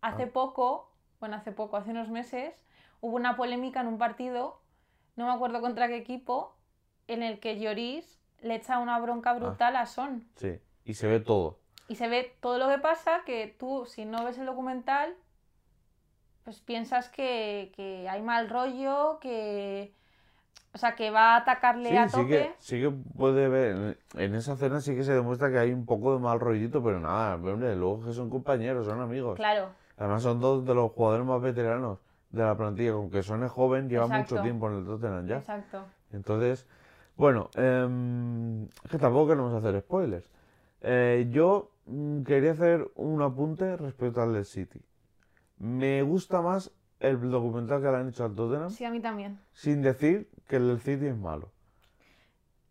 hace 0.00 0.22
Ah. 0.24 0.32
poco, 0.32 0.92
bueno, 1.18 1.34
hace 1.36 1.50
poco, 1.50 1.76
hace 1.76 1.90
unos 1.90 2.08
meses, 2.08 2.64
hubo 3.00 3.16
una 3.16 3.36
polémica 3.36 3.80
en 3.80 3.88
un 3.88 3.98
partido, 3.98 4.62
no 5.16 5.26
me 5.26 5.32
acuerdo 5.32 5.60
contra 5.60 5.88
qué 5.88 5.96
equipo, 5.96 6.56
en 7.08 7.24
el 7.24 7.40
que 7.40 7.58
Lloris 7.58 8.20
le 8.40 8.54
echa 8.54 8.78
una 8.78 8.94
Ah. 8.96 9.00
bronca 9.00 9.32
brutal 9.34 9.74
a 9.76 9.86
Son. 9.86 10.28
Sí, 10.36 10.60
y 10.84 10.94
se 10.94 11.08
ve 11.08 11.18
todo. 11.18 11.58
Y 11.88 11.96
se 11.96 12.06
ve 12.08 12.36
todo 12.40 12.58
lo 12.58 12.68
que 12.68 12.78
pasa, 12.78 13.22
que 13.26 13.48
tú, 13.58 13.84
si 13.86 14.04
no 14.04 14.24
ves 14.24 14.38
el 14.38 14.46
documental, 14.46 15.16
pues 16.44 16.60
piensas 16.60 17.08
que, 17.08 17.72
que 17.76 18.08
hay 18.08 18.22
mal 18.22 18.48
rollo, 18.48 19.18
que... 19.20 19.94
O 20.74 20.78
sea, 20.78 20.94
que 20.94 21.10
va 21.10 21.34
a 21.34 21.36
atacarle 21.38 21.90
Sí, 21.90 21.96
a 21.96 22.08
sí 22.08 22.16
tope. 22.16 22.28
que, 22.28 22.52
sí 22.58 22.80
que 22.80 22.90
puede 22.90 23.48
ver, 23.48 23.98
en 24.16 24.34
esa 24.34 24.56
cena 24.56 24.80
sí 24.80 24.94
que 24.96 25.04
se 25.04 25.12
demuestra 25.12 25.50
que 25.50 25.58
hay 25.58 25.72
un 25.72 25.84
poco 25.84 26.14
de 26.14 26.18
mal 26.20 26.40
rollito, 26.40 26.82
pero 26.82 26.98
nada, 26.98 27.34
hombre, 27.34 27.76
luego 27.76 28.06
que 28.06 28.12
son 28.14 28.30
compañeros, 28.30 28.86
son 28.86 29.00
amigos. 29.00 29.36
Claro, 29.36 29.68
Además 29.98 30.22
son 30.22 30.40
dos 30.40 30.64
de 30.64 30.74
los 30.74 30.90
jugadores 30.92 31.26
más 31.26 31.40
veteranos 31.42 31.98
de 32.30 32.42
la 32.42 32.56
plantilla, 32.56 32.92
aunque 32.92 33.18
es 33.18 33.30
joven, 33.50 33.88
lleva 33.90 34.06
mucho 34.08 34.40
tiempo 34.40 34.68
en 34.68 34.78
el 34.78 34.84
Tottenham 34.86 35.26
ya. 35.26 35.36
exacto. 35.36 35.84
Entonces, 36.12 36.66
bueno, 37.16 37.50
es 37.54 38.90
que 38.90 38.98
tampoco 38.98 39.28
queremos 39.28 39.52
hacer 39.54 39.78
spoilers. 39.80 40.30
Eh, 40.80 41.28
yo 41.30 41.70
mm, 41.86 42.22
quería 42.22 42.52
hacer 42.52 42.90
un 42.96 43.20
apunte 43.22 43.76
respecto 43.76 44.22
al 44.22 44.32
del 44.32 44.46
City. 44.46 44.80
Me 45.58 46.02
gusta 46.02 46.40
más 46.40 46.72
el 47.02 47.30
documental 47.30 47.82
que 47.82 47.88
le 47.88 47.96
han 47.96 48.08
hecho 48.08 48.24
al 48.24 48.34
Tottenham, 48.34 48.70
Sí, 48.70 48.84
a 48.84 48.90
mí 48.90 49.00
también. 49.00 49.38
sin 49.52 49.82
decir 49.82 50.30
que 50.48 50.56
el 50.56 50.68
del 50.68 50.80
City 50.80 51.06
es 51.06 51.16
malo. 51.16 51.50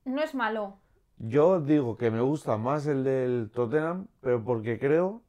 No 0.05 0.21
es 0.21 0.33
malo. 0.33 0.77
Yo 1.17 1.59
digo 1.61 1.97
que 1.97 2.09
me 2.09 2.21
gusta 2.21 2.57
más 2.57 2.87
el 2.87 3.03
del 3.03 3.51
Tottenham, 3.53 4.07
pero 4.21 4.43
porque 4.43 4.79
creo 4.79 5.21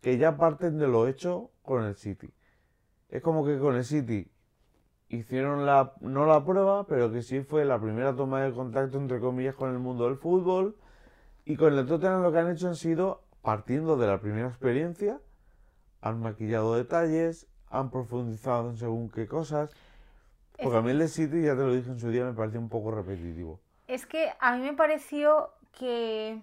que 0.00 0.16
ya 0.18 0.36
parten 0.36 0.78
de 0.78 0.86
lo 0.86 1.08
hecho 1.08 1.50
con 1.62 1.84
el 1.84 1.96
City. 1.96 2.32
Es 3.08 3.22
como 3.22 3.44
que 3.44 3.58
con 3.58 3.74
el 3.74 3.84
City 3.84 4.30
hicieron 5.08 5.66
la, 5.66 5.94
no 6.00 6.26
la 6.26 6.44
prueba, 6.44 6.86
pero 6.86 7.10
que 7.10 7.22
sí 7.22 7.40
fue 7.40 7.64
la 7.64 7.80
primera 7.80 8.14
toma 8.14 8.42
de 8.42 8.52
contacto, 8.52 8.96
entre 8.98 9.18
comillas, 9.18 9.56
con 9.56 9.70
el 9.72 9.78
mundo 9.80 10.04
del 10.04 10.16
fútbol. 10.16 10.76
Y 11.44 11.56
con 11.56 11.76
el 11.76 11.86
Tottenham 11.86 12.22
lo 12.22 12.30
que 12.30 12.38
han 12.38 12.50
hecho 12.50 12.68
han 12.68 12.76
sido, 12.76 13.24
partiendo 13.42 13.96
de 13.96 14.06
la 14.06 14.20
primera 14.20 14.46
experiencia, 14.48 15.20
han 16.00 16.20
maquillado 16.20 16.76
detalles, 16.76 17.48
han 17.70 17.90
profundizado 17.90 18.70
en 18.70 18.76
según 18.76 19.08
qué 19.08 19.26
cosas. 19.26 19.70
Porque 20.62 20.76
a 20.76 20.82
mí 20.82 20.90
el 20.90 20.98
de 20.98 21.08
City, 21.08 21.42
ya 21.42 21.52
te 21.56 21.62
lo 21.62 21.72
dije 21.72 21.90
en 21.90 21.98
su 21.98 22.10
día, 22.10 22.24
me 22.24 22.34
pareció 22.34 22.60
un 22.60 22.68
poco 22.68 22.90
repetitivo. 22.90 23.60
Es 23.86 24.04
que 24.04 24.30
a 24.40 24.56
mí 24.56 24.62
me 24.62 24.74
pareció 24.74 25.50
que 25.72 26.42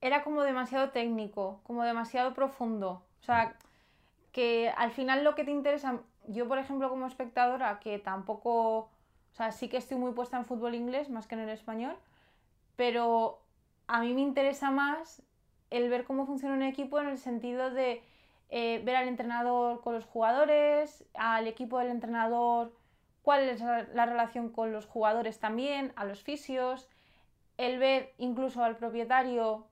era 0.00 0.22
como 0.24 0.42
demasiado 0.42 0.90
técnico, 0.90 1.60
como 1.64 1.82
demasiado 1.82 2.32
profundo. 2.32 3.02
O 3.20 3.24
sea, 3.24 3.56
que 4.32 4.72
al 4.76 4.92
final 4.92 5.24
lo 5.24 5.34
que 5.34 5.44
te 5.44 5.50
interesa, 5.50 6.00
yo 6.28 6.48
por 6.48 6.58
ejemplo 6.58 6.88
como 6.88 7.06
espectadora, 7.06 7.78
que 7.80 7.98
tampoco, 7.98 8.78
o 8.78 8.90
sea, 9.32 9.52
sí 9.52 9.68
que 9.68 9.76
estoy 9.76 9.98
muy 9.98 10.12
puesta 10.12 10.36
en 10.38 10.44
fútbol 10.44 10.74
inglés 10.74 11.10
más 11.10 11.26
que 11.26 11.34
en 11.34 11.42
el 11.42 11.50
español, 11.50 11.96
pero 12.76 13.40
a 13.86 14.00
mí 14.00 14.14
me 14.14 14.20
interesa 14.20 14.70
más 14.70 15.22
el 15.70 15.90
ver 15.90 16.04
cómo 16.04 16.26
funciona 16.26 16.54
un 16.54 16.62
equipo 16.62 17.00
en 17.00 17.08
el 17.08 17.18
sentido 17.18 17.70
de 17.70 18.02
eh, 18.50 18.80
ver 18.84 18.96
al 18.96 19.08
entrenador 19.08 19.80
con 19.82 19.94
los 19.94 20.04
jugadores, 20.04 21.04
al 21.14 21.46
equipo 21.46 21.78
del 21.78 21.88
entrenador, 21.90 22.72
cuál 23.22 23.48
es 23.48 23.60
la, 23.60 23.82
la 23.94 24.06
relación 24.06 24.50
con 24.50 24.72
los 24.72 24.86
jugadores 24.86 25.38
también, 25.40 25.92
a 25.96 26.04
los 26.04 26.22
fisios, 26.22 26.88
el 27.58 27.78
ver 27.78 28.12
incluso 28.18 28.62
al 28.62 28.76
propietario 28.76 29.66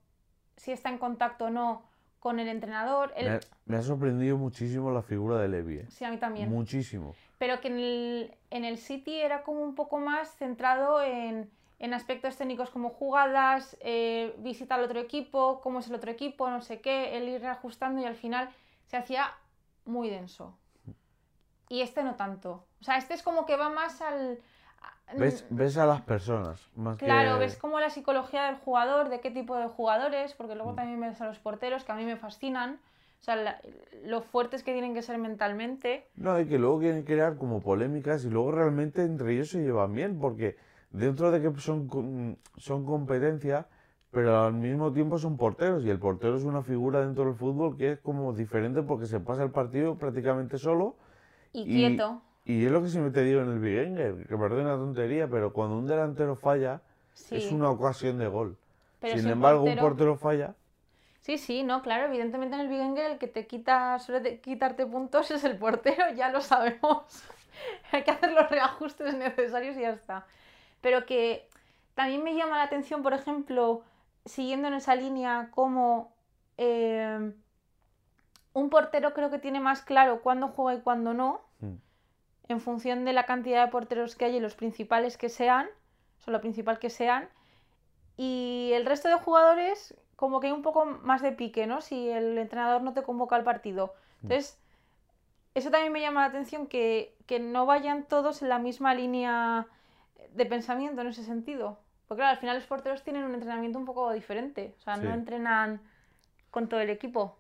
si 0.56 0.72
está 0.72 0.88
en 0.88 0.98
contacto 0.98 1.46
o 1.46 1.50
no 1.50 1.82
con 2.20 2.40
el 2.40 2.48
entrenador. 2.48 3.12
el- 3.16 3.26
Me 3.26 3.32
ha, 3.36 3.40
me 3.66 3.76
ha 3.76 3.82
sorprendido 3.82 4.36
muchísimo 4.38 4.90
la 4.90 5.02
figura 5.02 5.38
de 5.38 5.48
Levy. 5.48 5.78
¿eh? 5.80 5.86
Sí, 5.90 6.04
a 6.04 6.10
mí 6.10 6.16
también. 6.16 6.48
Muchísimo. 6.48 7.14
Pero 7.38 7.60
que 7.60 7.68
en 7.68 7.78
el, 7.78 8.34
en 8.50 8.64
el 8.64 8.78
City 8.78 9.20
era 9.20 9.42
como 9.42 9.60
un 9.62 9.74
poco 9.74 9.98
más 9.98 10.34
centrado 10.36 11.02
en, 11.02 11.50
en 11.80 11.92
aspectos 11.94 12.36
técnicos 12.36 12.70
como 12.70 12.88
jugadas, 12.90 13.76
eh, 13.80 14.34
visita 14.38 14.76
al 14.76 14.84
otro 14.84 15.00
equipo, 15.00 15.60
cómo 15.60 15.80
es 15.80 15.88
el 15.88 15.94
otro 15.96 16.10
equipo, 16.10 16.48
no 16.48 16.62
sé 16.62 16.80
qué, 16.80 17.16
el 17.18 17.28
ir 17.28 17.40
reajustando 17.42 18.00
y 18.00 18.04
al 18.06 18.14
final 18.16 18.48
se 18.86 18.96
hacía 18.96 19.32
muy 19.84 20.10
denso. 20.10 20.56
Y 21.68 21.80
este 21.80 22.02
no 22.04 22.14
tanto. 22.16 22.66
O 22.80 22.84
sea, 22.84 22.98
este 22.98 23.14
es 23.14 23.22
como 23.22 23.46
que 23.46 23.56
va 23.56 23.68
más 23.70 24.00
al... 24.00 24.38
a- 25.08 25.14
Ves, 25.14 25.46
ves 25.50 25.76
a 25.78 25.86
las 25.86 26.02
personas 26.02 26.68
más 26.76 26.98
Claro, 26.98 27.34
que... 27.34 27.38
ves 27.40 27.56
como 27.56 27.80
la 27.80 27.90
psicología 27.90 28.44
del 28.44 28.56
jugador, 28.56 29.08
de 29.08 29.20
qué 29.20 29.30
tipo 29.30 29.56
de 29.56 29.68
jugadores, 29.68 30.34
porque 30.34 30.54
Mm. 30.54 30.58
luego 30.58 30.74
también 30.74 31.00
ves 31.00 31.20
a 31.20 31.26
los 31.26 31.38
porteros, 31.38 31.84
que 31.84 31.92
a 31.92 31.94
mí 31.96 32.04
me 32.04 32.16
fascinan, 32.16 32.80
o 33.20 33.24
sea, 33.24 33.36
la- 33.36 33.60
lo 34.04 34.20
fuertes 34.20 34.62
que 34.62 34.72
tienen 34.72 34.94
que 34.94 35.02
ser 35.02 35.18
mentalmente. 35.18 36.06
No, 36.16 36.38
y 36.38 36.46
que 36.46 36.58
luego 36.58 36.80
quieren 36.80 37.02
crear 37.04 37.36
como 37.36 37.60
polémicas 37.60 38.24
y 38.24 38.30
luego 38.30 38.52
realmente 38.52 39.02
entre 39.02 39.32
ellos 39.32 39.48
se 39.48 39.62
llevan 39.62 39.94
bien, 39.94 40.18
porque 40.20 40.56
dentro 40.90 41.30
de 41.30 41.40
que 41.40 41.60
son, 41.60 42.38
son 42.58 42.84
competencia, 42.84 43.66
pero 44.14 44.42
al 44.44 44.54
mismo 44.54 44.92
tiempo 44.92 45.18
son 45.18 45.36
porteros, 45.36 45.84
y 45.84 45.90
el 45.90 45.98
portero 45.98 46.36
es 46.36 46.44
una 46.44 46.62
figura 46.62 47.00
dentro 47.04 47.24
del 47.24 47.34
fútbol 47.34 47.76
que 47.76 47.92
es 47.92 47.98
como 47.98 48.32
diferente 48.32 48.82
porque 48.82 49.06
se 49.06 49.20
pasa 49.20 49.42
el 49.42 49.50
partido 49.50 49.96
prácticamente 49.98 50.56
solo. 50.56 50.94
Y, 51.52 51.62
Y- 51.62 51.64
quieto. 51.88 52.22
Y 52.46 52.64
es 52.66 52.70
lo 52.72 52.82
que 52.82 52.88
siempre 52.88 53.10
te 53.12 53.22
digo 53.24 53.40
en 53.40 53.50
el 53.50 53.58
Big 53.58 53.78
Enger, 53.78 54.26
que 54.26 54.36
parece 54.36 54.60
una 54.60 54.76
tontería, 54.76 55.26
pero 55.28 55.52
cuando 55.52 55.76
un 55.78 55.86
delantero 55.86 56.36
falla, 56.36 56.80
Sí. 57.14 57.36
es 57.36 57.50
una 57.52 57.70
ocasión 57.70 58.18
de 58.18 58.26
gol. 58.28 58.56
Pero 59.00 59.14
Sin 59.14 59.24
si 59.24 59.30
embargo, 59.30 59.62
un 59.62 59.70
portero- 59.70 59.82
portero 59.82 60.16
falla, 60.16 60.54
Sí, 61.20 61.38
sí, 61.38 61.62
no, 61.62 61.80
claro, 61.80 62.04
evidentemente 62.04 62.54
en 62.54 62.60
el 62.60 62.68
Big 62.68 62.80
Engel 62.80 63.12
el 63.12 63.18
que 63.18 63.26
te 63.28 63.46
quita, 63.46 63.98
suele 63.98 64.20
te- 64.20 64.40
quitarte 64.40 64.84
puntos 64.84 65.30
es 65.30 65.42
el 65.44 65.56
portero, 65.56 66.04
ya 66.14 66.30
lo 66.30 66.42
sabemos. 66.42 67.02
Hay 67.92 68.02
que 68.04 68.10
hacer 68.10 68.32
los 68.32 68.50
reajustes 68.50 69.16
necesarios 69.16 69.74
y 69.78 69.80
ya 69.80 69.90
está. 69.92 70.26
Pero 70.82 71.06
que 71.06 71.48
también 71.94 72.22
me 72.22 72.34
llama 72.34 72.58
la 72.58 72.64
atención, 72.64 73.02
por 73.02 73.14
ejemplo, 73.14 73.80
siguiendo 74.24 74.68
en 74.68 74.74
esa 74.74 74.94
línea, 74.94 75.50
como 75.50 76.14
eh, 76.56 77.32
un 78.52 78.70
portero 78.70 79.12
creo 79.14 79.30
que 79.30 79.38
tiene 79.38 79.60
más 79.60 79.82
claro 79.82 80.22
cuándo 80.22 80.48
juega 80.48 80.78
y 80.78 80.82
cuándo 80.82 81.14
no, 81.14 81.42
Mm. 81.60 81.74
en 82.48 82.60
función 82.60 83.04
de 83.04 83.12
la 83.12 83.26
cantidad 83.26 83.64
de 83.64 83.70
porteros 83.70 84.16
que 84.16 84.26
hay 84.26 84.36
y 84.36 84.40
los 84.40 84.54
principales 84.54 85.16
que 85.16 85.28
sean, 85.28 85.68
o 86.26 86.30
lo 86.30 86.40
principal 86.40 86.78
que 86.78 86.90
sean. 86.90 87.28
Y 88.16 88.70
el 88.74 88.86
resto 88.86 89.08
de 89.08 89.14
jugadores, 89.16 89.94
como 90.16 90.40
que 90.40 90.48
hay 90.48 90.52
un 90.52 90.62
poco 90.62 90.84
más 90.84 91.22
de 91.22 91.32
pique, 91.32 91.66
¿no? 91.66 91.80
Si 91.80 92.08
el 92.10 92.38
entrenador 92.38 92.82
no 92.82 92.92
te 92.92 93.02
convoca 93.02 93.36
al 93.36 93.44
partido. 93.44 93.94
Entonces, 94.22 94.58
eso 95.54 95.70
también 95.70 95.92
me 95.92 96.00
llama 96.00 96.20
la 96.22 96.26
atención, 96.28 96.66
que, 96.66 97.16
que 97.26 97.40
no 97.40 97.66
vayan 97.66 98.04
todos 98.04 98.42
en 98.42 98.48
la 98.48 98.58
misma 98.58 98.94
línea 98.94 99.66
de 100.32 100.46
pensamiento 100.46 101.00
en 101.00 101.08
ese 101.08 101.24
sentido. 101.24 101.78
Porque 102.08 102.20
claro, 102.20 102.32
al 102.34 102.38
final 102.38 102.56
los 102.56 102.66
porteros 102.66 103.02
tienen 103.02 103.24
un 103.24 103.34
entrenamiento 103.34 103.78
un 103.78 103.84
poco 103.86 104.12
diferente. 104.12 104.74
O 104.78 104.80
sea, 104.82 104.96
no 104.96 105.12
entrenan 105.12 105.80
con 106.50 106.68
todo 106.68 106.80
el 106.80 106.90
equipo. 106.90 107.38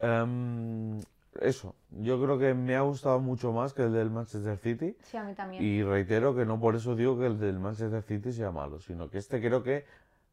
Em, 0.00 0.98
eso, 1.40 1.74
yo 1.90 2.20
creo 2.22 2.38
que 2.38 2.54
me 2.54 2.76
ha 2.76 2.80
gustado 2.80 3.20
mucho 3.20 3.52
más 3.52 3.72
que 3.72 3.82
el 3.82 3.92
del 3.92 4.10
Manchester 4.10 4.56
City. 4.58 4.96
Sí, 5.02 5.16
a 5.16 5.24
mí 5.24 5.34
también. 5.34 5.62
Y 5.62 5.82
reitero 5.82 6.34
que 6.34 6.44
no 6.44 6.58
por 6.58 6.74
eso 6.76 6.96
digo 6.96 7.18
que 7.18 7.26
el 7.26 7.38
del 7.38 7.58
Manchester 7.58 8.02
City 8.02 8.32
sea 8.32 8.50
malo, 8.50 8.80
sino 8.80 9.08
que 9.10 9.18
este 9.18 9.40
creo 9.40 9.62
que 9.62 9.84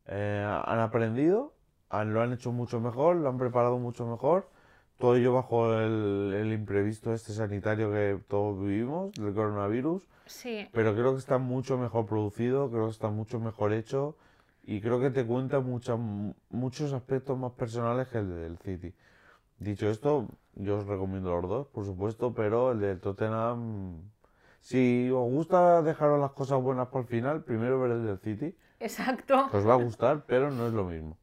eh, 0.08 0.62
han 0.66 0.80
aprendido, 0.80 1.54
han- 1.90 2.14
lo 2.14 2.22
han 2.22 2.34
hecho 2.34 2.52
mucho 2.52 2.80
mejor, 2.80 3.18
lo 3.18 3.30
han 3.30 3.38
preparado 3.38 3.78
mucho 3.78 4.06
mejor. 4.08 4.50
Todo 5.02 5.16
ello 5.16 5.34
bajo 5.34 5.74
el, 5.74 6.34
el 6.36 6.54
imprevisto 6.54 7.12
este 7.14 7.34
sanitario 7.34 7.92
que 7.92 8.20
todos 8.28 8.60
vivimos, 8.62 9.12
del 9.14 9.34
coronavirus. 9.34 10.08
Sí. 10.28 10.70
Pero 10.72 10.94
creo 10.94 11.14
que 11.14 11.20
está 11.20 11.40
mucho 11.40 11.78
mejor 11.78 12.06
producido, 12.06 12.70
creo 12.70 12.86
que 12.86 12.92
está 12.92 13.10
mucho 13.10 13.40
mejor 13.40 13.74
hecho 13.74 14.16
y 14.64 14.80
creo 14.80 15.00
que 15.02 15.10
te 15.10 15.26
cuenta 15.26 15.60
mucha- 15.60 15.98
muchos 16.52 16.94
aspectos 16.94 17.36
más 17.38 17.52
personales 17.54 18.08
que 18.10 18.20
el 18.20 18.30
del 18.30 18.58
City. 18.60 18.94
Dicho 19.58 19.90
esto, 19.90 20.28
yo 20.56 20.78
os 20.78 20.86
recomiendo 20.86 21.32
los 21.42 21.50
dos, 21.50 21.68
por 21.68 21.84
supuesto, 21.84 22.34
pero 22.34 22.72
el 22.72 22.80
del 22.80 23.00
Tottenham, 23.00 24.02
si 24.60 25.10
os 25.12 25.30
gusta 25.32 25.82
dejaros 25.82 26.20
las 26.20 26.32
cosas 26.32 26.62
buenas 26.62 26.88
para 26.90 27.02
el 27.02 27.08
final, 27.08 27.44
primero 27.44 27.80
ver 27.82 27.92
el 27.92 28.06
del 28.06 28.20
City, 28.20 28.56
Exacto. 28.80 29.50
os 29.52 29.68
va 29.68 29.74
a 29.74 29.78
gustar, 29.84 30.26
pero 30.28 30.52
no 30.52 30.68
es 30.68 30.74
lo 30.74 30.84
mismo. 30.86 31.18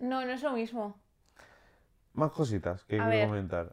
No, 0.00 0.24
no 0.24 0.32
es 0.32 0.42
lo 0.42 0.52
mismo. 0.52 0.96
Más 2.14 2.30
cositas 2.32 2.84
que 2.84 2.96
A 3.00 3.04
quiero 3.04 3.10
ver. 3.10 3.26
comentar. 3.28 3.72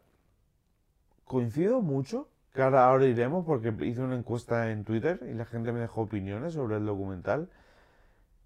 Coincido 1.24 1.80
mucho, 1.82 2.28
que 2.54 2.62
ahora, 2.62 2.86
ahora 2.88 3.06
iremos 3.06 3.44
porque 3.44 3.72
hice 3.86 4.00
una 4.02 4.16
encuesta 4.16 4.70
en 4.70 4.84
Twitter 4.84 5.20
y 5.30 5.34
la 5.34 5.44
gente 5.44 5.72
me 5.72 5.80
dejó 5.80 6.02
opiniones 6.02 6.54
sobre 6.54 6.76
el 6.76 6.86
documental. 6.86 7.48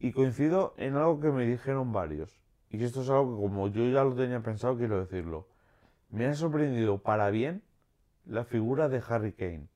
Y 0.00 0.12
coincido 0.12 0.74
en 0.76 0.96
algo 0.96 1.20
que 1.20 1.30
me 1.30 1.46
dijeron 1.46 1.92
varios. 1.92 2.38
Y 2.70 2.82
esto 2.84 3.02
es 3.02 3.08
algo 3.08 3.36
que 3.36 3.42
como 3.42 3.68
yo 3.68 3.84
ya 3.88 4.04
lo 4.04 4.14
tenía 4.14 4.40
pensado, 4.40 4.76
quiero 4.76 4.98
decirlo. 5.00 5.46
Me 6.10 6.26
ha 6.26 6.34
sorprendido 6.34 6.98
para 6.98 7.30
bien 7.30 7.62
la 8.26 8.44
figura 8.44 8.88
de 8.88 9.02
Harry 9.08 9.32
Kane. 9.32 9.68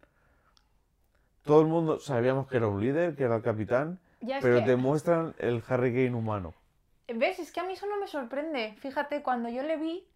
Todo 1.45 1.63
el 1.63 1.69
mundo 1.69 1.99
sabíamos 2.01 2.47
que 2.49 2.59
era 2.59 2.67
un 2.67 2.81
líder, 2.81 3.15
que 3.17 3.25
era 3.25 3.37
el 3.37 3.43
capitán, 3.43 4.01
Ya 4.21 4.41
pero 4.43 4.59
que- 4.59 4.65
te 4.67 4.77
muestran 4.77 5.35
el 5.39 5.63
Harry 5.69 5.93
Kane 5.93 6.15
humano. 6.15 6.53
¿Ves? 7.15 7.39
Es 7.39 7.53
que 7.53 7.61
a 7.61 7.65
mí 7.65 7.73
eso 7.73 7.87
no 7.87 7.99
me 7.99 8.07
sorprende. 8.07 8.75
Fíjate, 8.81 9.23
cuando 9.23 9.49
yo 9.49 9.63
le 9.63 9.77
vi. 9.77 10.07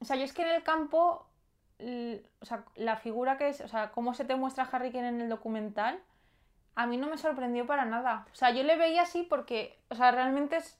O 0.00 0.04
sea, 0.04 0.16
yo 0.16 0.24
es 0.24 0.32
que 0.32 0.42
en 0.42 0.48
el 0.48 0.62
campo. 0.62 1.26
O 2.40 2.44
sea, 2.46 2.64
la 2.76 2.96
figura 2.96 3.36
que 3.36 3.48
es. 3.48 3.60
O 3.60 3.68
sea, 3.68 3.90
cómo 3.90 4.14
se 4.14 4.24
te 4.24 4.34
muestra 4.36 4.68
Harry 4.70 4.90
Kane 4.92 5.08
en 5.08 5.20
el 5.20 5.28
documental. 5.28 5.98
A 6.74 6.86
mí 6.86 6.96
no 6.96 7.08
me 7.08 7.18
sorprendió 7.18 7.66
para 7.66 7.84
nada. 7.84 8.26
O 8.32 8.34
sea, 8.34 8.50
yo 8.50 8.62
le 8.62 8.76
veía 8.76 9.02
así 9.02 9.22
porque. 9.28 9.78
O 9.90 9.94
sea, 9.94 10.10
realmente 10.10 10.56
es. 10.56 10.78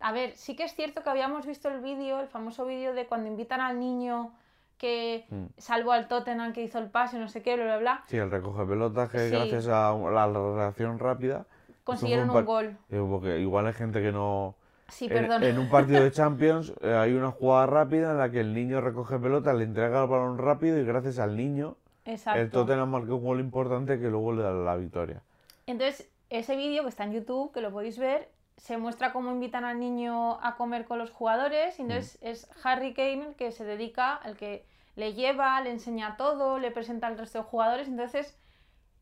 A 0.00 0.12
ver, 0.12 0.34
sí 0.34 0.56
que 0.56 0.64
es 0.64 0.74
cierto 0.74 1.02
que 1.02 1.10
habíamos 1.10 1.46
visto 1.46 1.68
el 1.68 1.80
vídeo, 1.80 2.20
el 2.20 2.28
famoso 2.28 2.64
vídeo 2.64 2.94
de 2.94 3.06
cuando 3.06 3.28
invitan 3.28 3.60
al 3.60 3.78
niño 3.78 4.32
que 4.78 5.26
Mm. 5.28 5.44
salvó 5.58 5.92
al 5.92 6.08
Tottenham, 6.08 6.54
que 6.54 6.62
hizo 6.62 6.78
el 6.78 6.90
pase, 6.90 7.18
no 7.18 7.28
sé 7.28 7.42
qué, 7.42 7.54
bla, 7.54 7.64
bla, 7.66 7.76
bla. 7.78 8.04
Sí, 8.06 8.16
el 8.16 8.30
recoge 8.30 8.64
pelotas 8.64 9.10
que 9.10 9.28
Sí. 9.28 9.30
gracias 9.30 9.68
a 9.68 9.92
la 9.92 10.26
reacción 10.26 10.98
rápida 10.98 11.44
Consiguieron 11.84 12.28
un 12.30 12.34
par- 12.34 12.44
gol. 12.44 12.76
Eh, 12.90 13.04
porque 13.08 13.40
igual 13.40 13.66
hay 13.66 13.72
gente 13.72 14.00
que 14.00 14.12
no. 14.12 14.54
Sí, 14.88 15.04
en, 15.06 15.10
perdón. 15.12 15.42
en 15.44 15.58
un 15.58 15.68
partido 15.70 16.02
de 16.02 16.10
Champions 16.12 16.72
eh, 16.80 16.92
hay 16.94 17.12
una 17.14 17.30
jugada 17.30 17.66
rápida 17.66 18.10
en 18.10 18.18
la 18.18 18.30
que 18.30 18.40
el 18.40 18.52
niño 18.54 18.80
recoge 18.80 19.18
pelota, 19.18 19.52
le 19.52 19.64
entrega 19.64 20.02
el 20.02 20.08
balón 20.08 20.38
rápido 20.38 20.78
y 20.78 20.84
gracias 20.84 21.18
al 21.20 21.36
niño 21.36 21.76
Exacto. 22.04 22.40
el 22.40 22.50
Tottenham 22.50 22.90
marcó 22.90 23.16
un 23.16 23.24
gol 23.24 23.38
importante 23.40 24.00
que 24.00 24.08
luego 24.08 24.32
le 24.32 24.42
da 24.42 24.50
la 24.52 24.76
victoria. 24.76 25.22
Entonces, 25.66 26.08
ese 26.28 26.56
vídeo 26.56 26.82
que 26.82 26.88
está 26.88 27.04
en 27.04 27.12
YouTube, 27.12 27.52
que 27.52 27.60
lo 27.60 27.70
podéis 27.70 27.98
ver, 27.98 28.28
se 28.56 28.78
muestra 28.78 29.12
cómo 29.12 29.30
invitan 29.30 29.64
al 29.64 29.78
niño 29.78 30.40
a 30.42 30.56
comer 30.56 30.84
con 30.86 30.98
los 30.98 31.10
jugadores. 31.12 31.78
Y 31.78 31.82
entonces 31.82 32.18
es 32.20 32.48
Harry 32.64 32.92
Kane 32.92 33.28
el 33.28 33.34
que 33.36 33.52
se 33.52 33.64
dedica, 33.64 34.20
el 34.24 34.36
que 34.36 34.64
le 34.96 35.14
lleva, 35.14 35.60
le 35.60 35.70
enseña 35.70 36.16
todo, 36.16 36.58
le 36.58 36.70
presenta 36.72 37.06
al 37.06 37.16
resto 37.16 37.38
de 37.38 37.44
jugadores. 37.44 37.86
Entonces, 37.86 38.36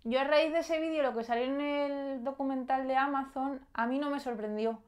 yo 0.09 0.21
a 0.21 0.25
raíz 0.25 0.53
de 0.53 0.61
ese 0.61 0.81
vídeo, 0.81 1.03
lo 1.03 1.15
que 1.15 1.23
salió 1.23 1.45
en 1.45 1.61
el 1.61 2.25
documental 2.25 2.89
de 2.89 2.97
Amazon, 2.97 3.61
a 3.75 3.87
mí 3.87 3.99
no 3.99 4.11
me 4.11 4.21
sorprendió. 4.21 4.79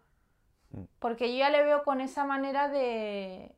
Mm. 0.72 0.82
Porque 0.98 1.30
yo 1.30 1.38
ya 1.38 1.50
le 1.50 1.62
veo 1.62 1.84
con 1.84 2.00
esa 2.00 2.24
manera 2.24 2.68
de, 2.68 3.52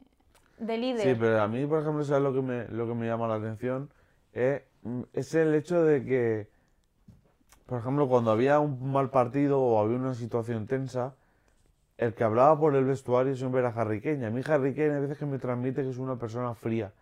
de 0.59 0.79
líder. 0.79 1.03
Sí, 1.03 1.17
pero 1.19 1.41
a 1.41 1.47
mí, 1.47 1.65
por 1.67 1.81
ejemplo, 1.81 2.03
¿sabes 2.03 2.23
lo 2.23 2.33
que 2.33 2.43
me, 2.43 2.67
lo 2.69 2.87
que 2.87 2.95
me 2.95 3.07
llama 3.07 3.29
la 3.29 3.37
atención? 3.37 3.91
Eh, 4.33 4.67
mm, 4.83 5.03
es 5.13 5.35
el 5.35 5.55
hecho 5.55 5.85
de 5.85 6.05
que, 6.05 6.49
por 7.67 7.79
ejemplo, 7.79 8.09
cuando 8.09 8.33
había 8.33 8.59
un 8.59 8.91
mal 8.91 9.11
partido 9.11 9.61
o 9.61 9.81
había 9.81 9.97
una 9.97 10.15
situación 10.15 10.67
tensa, 10.67 11.15
el 11.97 12.15
que 12.15 12.25
hablaba 12.25 12.59
por 12.59 12.75
el 12.75 12.85
vestuario 12.85 13.37
siempre 13.37 13.61
era 13.61 13.69
Harry 13.69 14.01
Kane. 14.01 14.27
A 14.27 14.31
mí 14.31 14.41
Harry 14.47 14.75
Kane 14.75 14.97
a 14.97 15.01
veces 15.01 15.17
que 15.17 15.27
me 15.27 15.39
transmite 15.39 15.83
que 15.83 15.91
es 15.91 15.99
una 15.99 16.17
persona 16.17 16.55
fría. 16.55 16.93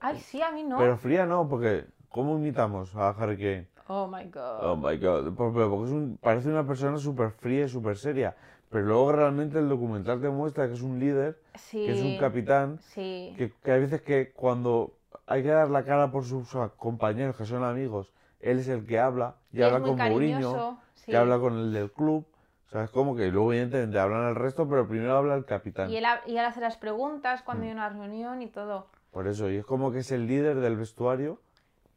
Ay, 0.00 0.18
sí, 0.18 0.42
a 0.42 0.50
mí 0.50 0.64
no. 0.64 0.76
Pero 0.76 0.98
fría 0.98 1.24
no, 1.24 1.48
porque 1.48 1.86
¿cómo 2.10 2.36
imitamos 2.36 2.94
a 2.94 3.08
Harry 3.10 3.36
Kane? 3.36 3.71
Oh 3.88 4.06
my 4.06 4.24
god. 4.24 4.60
Oh 4.64 4.76
my 4.76 4.96
god, 4.96 5.34
porque 5.34 5.60
es 5.62 5.90
un- 5.90 6.18
parece 6.20 6.48
una 6.48 6.66
persona 6.66 6.96
súper 6.98 7.30
fría 7.32 7.64
y 7.64 7.68
súper 7.68 7.96
seria. 7.96 8.34
Pero 8.70 8.86
luego 8.86 9.12
realmente 9.12 9.58
el 9.58 9.68
documental 9.68 10.20
te 10.20 10.30
muestra 10.30 10.66
que 10.66 10.74
es 10.74 10.82
un 10.82 10.98
líder, 10.98 11.38
sí. 11.54 11.84
que 11.84 11.92
es 11.92 12.02
un 12.02 12.16
capitán, 12.18 12.78
Sí. 12.80 13.34
que, 13.36 13.52
que 13.62 13.72
hay 13.72 13.80
veces 13.80 14.00
que 14.02 14.32
cuando 14.32 14.94
hay 15.26 15.42
que 15.42 15.48
dar 15.50 15.68
la 15.68 15.84
cara 15.84 16.10
por 16.10 16.24
sus 16.24 16.48
compañeros 16.76 17.36
que 17.36 17.44
son 17.44 17.64
amigos, 17.64 18.12
él 18.40 18.58
es 18.60 18.68
el 18.68 18.86
que 18.86 18.98
habla, 18.98 19.36
y, 19.52 19.62
habla 19.62 19.80
con 19.80 19.96
Mourinho, 19.98 20.78
sí. 20.94 21.10
que 21.12 21.16
habla 21.16 21.38
con 21.38 21.58
el 21.58 21.72
del 21.72 21.92
club, 21.92 22.26
o 22.66 22.70
sea, 22.70 22.84
es 22.84 22.90
como 22.90 23.14
que 23.14 23.30
luego 23.30 23.52
evidentemente 23.52 23.98
hablan 23.98 24.28
el 24.30 24.34
resto, 24.36 24.66
pero 24.66 24.88
primero 24.88 25.16
habla 25.18 25.34
el 25.34 25.44
capitán. 25.44 25.90
Y 25.90 25.96
él, 25.98 26.06
y 26.26 26.32
él 26.32 26.44
hace 26.44 26.60
las 26.60 26.78
preguntas 26.78 27.42
Mm. 27.42 27.44
cuando 27.44 27.64
hay 27.64 27.70
una 27.72 27.88
reunión 27.90 28.40
y 28.40 28.46
todo. 28.46 28.86
Por 29.10 29.26
eso, 29.28 29.50
y 29.50 29.56
es 29.56 29.66
como 29.66 29.92
que 29.92 29.98
es 29.98 30.10
el 30.12 30.26
líder 30.26 30.60
del 30.60 30.76
vestuario. 30.78 31.38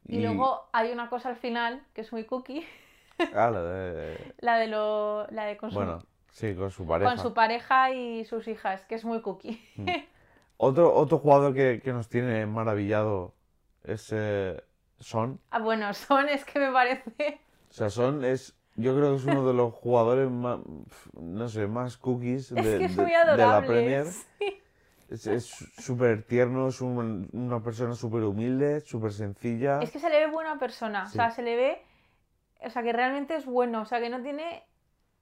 Y, 0.08 0.20
luego 0.22 0.68
hay 0.72 0.92
una 0.92 1.10
cosa 1.10 1.30
al 1.30 1.36
final 1.36 1.84
que 1.94 2.02
es 2.02 2.12
muy 2.12 2.26
cookie, 2.26 2.66
Ah, 3.34 3.50
la 3.50 3.62
de- 3.64 4.18
la 4.40 4.58
de 4.58 4.68
lo, 4.68 5.26
la 5.32 5.46
de 5.46 5.58
con 5.58 5.72
su, 5.72 5.78
Bueno, 5.78 6.00
sí, 6.32 6.54
con 6.56 6.70
su 6.72 6.86
pareja. 6.86 7.10
con 7.16 7.18
su 7.20 7.34
pareja 7.34 7.92
y 7.92 8.26
sus 8.26 8.48
hijas, 8.48 8.84
que 8.86 8.96
es 8.96 9.06
muy 9.06 9.22
cookie. 9.22 9.62
Otro, 10.58 10.94
otro 10.94 11.18
jugador 11.20 11.54
que, 11.54 11.82
que 11.84 11.92
nos 11.92 12.08
tiene 12.08 12.46
maravillado 12.46 13.34
es 13.84 14.08
eh, 14.14 14.64
Son. 15.00 15.40
ah, 15.52 15.60
bueno, 15.60 15.94
Son 15.94 16.30
es 16.30 16.46
que 16.46 16.60
me 16.60 16.72
parece. 16.72 17.40
O 17.70 17.74
sea, 17.74 17.90
Son 17.90 18.24
es, 18.24 18.56
yo 18.78 18.96
creo 18.96 19.12
que 19.12 19.18
es 19.18 19.26
uno 19.26 19.46
de 19.46 19.54
los 19.54 19.74
jugadores 19.74 20.30
más, 20.32 20.60
no 21.20 21.50
sé, 21.50 21.68
más 21.68 21.98
cookies 21.98 22.50
de, 22.56 22.60
es 22.62 22.68
que 22.80 22.86
es 22.86 22.96
de- 22.96 23.04
muy 23.04 23.12
de 23.12 23.38
la. 23.38 23.62
Premier. 23.66 24.06
sí. 24.06 24.62
Es 25.26 25.46
súper 25.78 26.24
tierno, 26.24 26.68
es 26.68 26.82
un- 26.82 27.30
una 27.34 27.62
persona 27.62 27.94
súper 27.96 28.24
humilde, 28.24 28.82
súper 28.82 29.12
sencilla. 29.14 29.80
Es 29.82 29.92
que 29.92 30.00
se 30.00 30.10
le 30.10 30.26
ve 30.26 30.32
buena 30.32 30.60
persona, 30.60 31.04
o 31.06 31.10
sea, 31.10 31.32
se 31.32 31.42
le 31.42 31.56
ve, 31.56 31.82
o 32.62 32.70
sea, 32.70 32.84
que 32.84 32.92
realmente 32.94 33.36
es 33.36 33.46
bueno, 33.46 33.82
o 33.82 33.86
sea, 33.86 34.00
que 34.00 34.10
no 34.10 34.22
tiene 34.22 34.64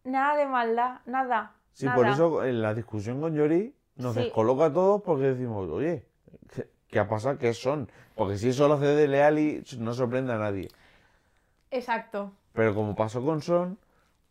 nada 0.03 0.35
de 0.37 0.45
maldad, 0.45 0.99
nada. 1.05 1.55
Sí, 1.73 1.87
por 1.89 2.07
eso 2.07 2.43
en 2.43 2.61
la 2.61 2.73
discusión 2.73 3.19
con 3.21 3.33
Yori 3.35 3.73
nos 3.95 4.13
Sí. 4.15 4.21
descoloca 4.21 4.65
a 4.65 4.73
todos 4.73 5.01
porque 5.01 5.25
decimos, 5.25 5.69
oye, 5.69 6.05
¿qué, 6.53 6.67
qué 6.87 6.99
ha 6.99 7.07
pasado? 7.07 7.37
¿Qué 7.37 7.53
son? 7.53 7.89
Porque 8.15 8.37
si 8.37 8.49
eso 8.49 8.67
lo 8.67 8.75
hace 8.75 8.85
de 8.87 9.07
Leali, 9.07 9.63
no 9.79 9.93
sorprende 9.93 10.33
a 10.33 10.37
nadie. 10.37 10.69
Exacto. 11.71 12.31
Pero 12.53 12.75
como 12.75 12.95
pasó 12.95 13.23
con 13.25 13.41
Son, 13.41 13.79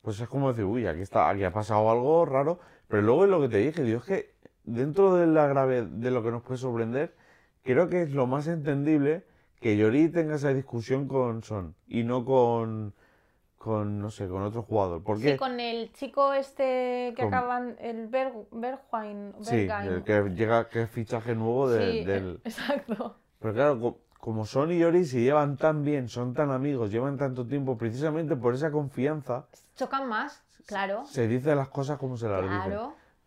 pues 0.03 0.21
es 0.21 0.29
como 0.29 0.49
decir, 0.51 0.65
uy, 0.65 0.87
aquí 0.87 1.01
está, 1.01 1.29
aquí 1.29 1.45
ha 1.45 1.53
pasado 1.53 1.91
algo 1.91 2.25
raro. 2.25 2.59
Pero 2.89 3.03
luego 3.03 3.25
es 3.25 3.31
lo 3.31 3.41
que 3.41 3.49
te 3.49 3.57
dije, 3.59 3.83
digo, 3.83 3.99
es 3.99 4.05
que 4.05 4.35
dentro 4.65 5.15
de 5.17 5.27
la 5.27 5.47
grave 5.47 5.83
de 5.87 6.11
lo 6.11 6.23
que 6.23 6.31
nos 6.31 6.43
puede 6.43 6.59
sorprender, 6.59 7.15
creo 7.63 7.89
que 7.89 8.03
es 8.03 8.13
lo 8.13 8.27
más 8.27 8.47
entendible 8.47 9.25
que 9.61 9.77
Yori 9.77 10.09
tenga 10.09 10.35
esa 10.37 10.53
discusión 10.53 11.07
con 11.09 11.43
Son 11.43 11.75
y 11.87 12.03
no 12.05 12.25
con, 12.25 12.95
con 13.59 14.01
no 14.01 14.11
sé, 14.11 14.29
con 14.29 14.43
otro 14.43 14.63
jugador. 14.63 15.03
¿Por 15.05 15.21
qué? 15.21 15.33
Sí, 15.33 15.39
con 15.39 15.61
el 15.61 15.93
chico 15.93 16.33
este 16.33 17.13
que 17.17 17.23
Con- 17.23 17.33
acaban, 17.35 17.77
el 17.79 18.09
Ber, 18.09 18.33
Bergwijn, 18.51 19.35
Sí, 19.43 19.69
el 19.69 20.03
que 20.03 20.23
llega, 20.35 20.69
que 20.69 20.83
es 20.83 20.91
fichaje 20.91 21.35
nuevo 21.35 21.69
de- 21.69 21.93
Sí, 21.93 22.05
del... 22.05 22.41
exacto. 22.45 23.17
Pero 23.39 23.55
claro, 23.55 23.81
co- 23.81 23.99
como 24.19 24.47
Son 24.47 24.71
y 24.73 24.79
Yori 24.79 25.05
se 25.05 25.21
llevan 25.21 25.57
tan 25.57 25.83
bien, 25.85 26.09
son 26.09 26.35
tan 26.35 26.51
amigos, 26.51 26.91
llevan 26.91 27.17
tanto 27.17 27.47
tiempo, 27.47 27.77
precisamente 27.77 28.37
por 28.37 28.55
esa 28.55 28.71
confianza, 28.71 29.47
Chocan 29.77 30.09
más, 30.09 30.43
claro. 30.67 31.05
se 31.07 31.27
dice 31.29 31.55
las 31.55 31.69
cosas 31.69 31.99
como 31.99 32.17
se 32.17 32.29
las 32.29 32.43
dicen. 32.43 32.79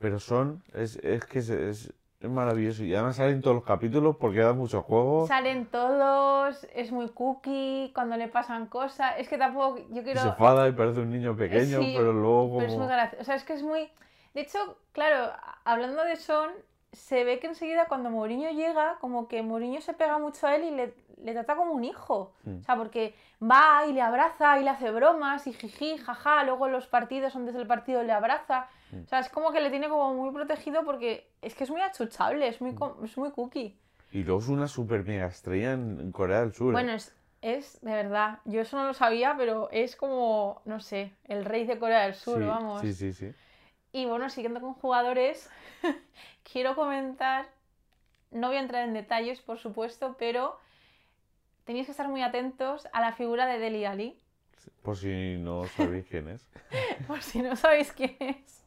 Pero 0.05 0.19
Son, 0.19 0.61
es, 0.75 0.97
es 0.97 1.25
que 1.25 1.39
es, 1.39 1.49
es- 1.49 1.93
maravilloso. 2.21 2.83
Y 2.83 2.93
además 2.93 3.15
salen 3.15 3.41
todos 3.41 3.55
los 3.55 3.65
capítulos 3.65 4.17
porque 4.19 4.39
da 4.41 4.53
mucho 4.53 4.83
juego. 4.83 5.25
Salen 5.25 5.65
todos, 5.65 6.67
es 6.75 6.91
muy 6.91 7.09
cookie, 7.09 7.91
cuando 7.95 8.15
le 8.15 8.27
pasan 8.27 8.67
cosas. 8.67 9.15
Es 9.17 9.27
que 9.27 9.39
tampoco, 9.39 9.79
yo 9.89 10.01
y 10.01 10.03
quiero... 10.03 10.21
se 10.21 10.27
enfada 10.27 10.67
y 10.69 10.73
parece 10.73 10.99
un 10.99 11.09
niño 11.09 11.35
pequeño, 11.35 11.79
Sí, 11.81 11.95
pero 11.97 12.13
luego 12.13 12.49
como... 12.49 12.59
Pero 12.59 12.71
es 12.71 12.77
muy 12.77 12.87
gracioso. 12.87 13.21
O 13.21 13.25
sea, 13.25 13.35
es 13.35 13.43
que 13.43 13.53
es 13.53 13.63
muy. 13.63 13.89
De 14.35 14.41
hecho, 14.41 14.77
claro, 14.91 15.33
hablando 15.63 16.03
de 16.03 16.17
Son, 16.17 16.51
se 16.95 17.23
ve 17.23 17.39
que 17.39 17.47
enseguida 17.47 17.87
cuando 17.87 18.09
Mourinho 18.09 18.49
llega, 18.51 18.97
como 18.99 19.27
que 19.27 19.41
Mourinho 19.41 19.81
se 19.81 19.93
pega 19.93 20.17
mucho 20.17 20.47
a 20.47 20.55
él 20.55 20.63
y 20.63 20.71
le, 20.71 20.93
le 21.21 21.33
trata 21.33 21.55
como 21.55 21.73
un 21.73 21.83
hijo. 21.83 22.33
Mm. 22.43 22.59
O 22.59 22.63
sea, 22.63 22.75
porque 22.75 23.15
va 23.41 23.85
y 23.87 23.93
le 23.93 24.01
abraza 24.01 24.59
y 24.59 24.63
le 24.63 24.69
hace 24.69 24.91
bromas 24.91 25.45
y 25.47 25.53
jiji, 25.53 25.97
jaja. 25.97 26.43
Luego 26.43 26.67
en 26.67 26.73
los 26.73 26.87
partidos, 26.87 27.35
antes 27.35 27.53
del 27.53 27.67
partido, 27.67 28.03
le 28.03 28.11
abraza. 28.11 28.67
Mm. 28.91 29.03
O 29.03 29.07
sea, 29.07 29.19
es 29.19 29.29
como 29.29 29.51
que 29.51 29.61
le 29.61 29.69
tiene 29.69 29.89
como 29.89 30.13
muy 30.13 30.31
protegido 30.31 30.83
porque 30.83 31.29
es 31.41 31.55
que 31.55 31.63
es 31.65 31.69
muy 31.69 31.81
achuchable, 31.81 32.47
es 32.47 32.61
muy, 32.61 32.71
Mm. 32.71 33.03
es 33.05 33.17
muy 33.17 33.31
cookie. 33.31 33.77
Y 34.11 34.23
luego 34.23 34.39
es 34.39 34.47
una 34.47 34.67
super 34.67 35.03
mega 35.03 35.25
estrella 35.25 35.73
en, 35.73 36.11
Corea 36.11 36.41
del 36.41 36.53
Sur. 36.53 36.69
¿eh? 36.69 36.73
Bueno, 36.73 36.93
es, 36.93 37.13
es 37.41 37.81
de 37.81 37.91
verdad, 37.91 38.39
yo 38.45 38.61
eso 38.61 38.77
no 38.77 38.85
lo 38.87 38.93
sabía, 38.93 39.35
pero 39.37 39.69
es 39.71 39.95
como, 39.95 40.61
no 40.65 40.79
sé, 40.79 41.13
el 41.25 41.43
rey 41.43 41.65
de 41.65 41.77
Corea 41.77 42.03
del 42.03 42.15
Sur, 42.15 42.39
sí, 42.39 42.45
vamos. 42.45 42.81
Sí, 42.81 42.93
sí, 42.93 43.13
sí. 43.13 43.33
Y 43.95 44.03
bueno, 44.05 44.29
siguiendo 44.29 44.59
con 44.59 44.73
jugadores, 44.73 45.49
quiero 46.51 46.75
comentar, 46.75 47.47
no 48.29 48.47
voy 48.47 48.57
a 48.57 48.59
entrar 48.59 48.83
en 48.83 48.93
detalles, 48.93 49.39
por 49.39 49.57
supuesto, 49.57 50.17
pero 50.19 50.59
tenéis 51.63 51.85
que 51.85 51.91
estar 51.91 52.09
muy 52.09 52.21
atentos 52.21 52.89
a 52.91 52.99
la 52.99 53.13
figura 53.13 53.45
de 53.45 53.57
Deli 53.57 53.85
Ali, 53.85 54.19
Por 54.85 55.01
si 55.01 55.37
no 55.37 55.65
sabéis 55.67 56.05
quién 56.09 56.27
es. 56.27 56.45
por 57.07 57.21
si 57.21 57.41
no 57.41 57.55
sabéis 57.55 57.93
quién 57.93 58.17
es. 58.19 58.65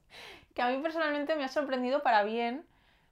Que 0.55 0.63
a 0.63 0.71
mí 0.71 0.83
personalmente 0.83 1.37
me 1.37 1.45
ha 1.45 1.49
sorprendido 1.49 2.03
para 2.03 2.23
bien, 2.23 2.65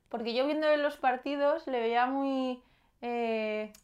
porque 0.09 0.33
yo 0.33 0.47
viendo 0.47 0.75
los 0.79 0.97
partidos 0.97 1.67
le 1.67 1.81
veía 1.81 2.07
muy... 2.07 2.63
eh, 3.03 3.75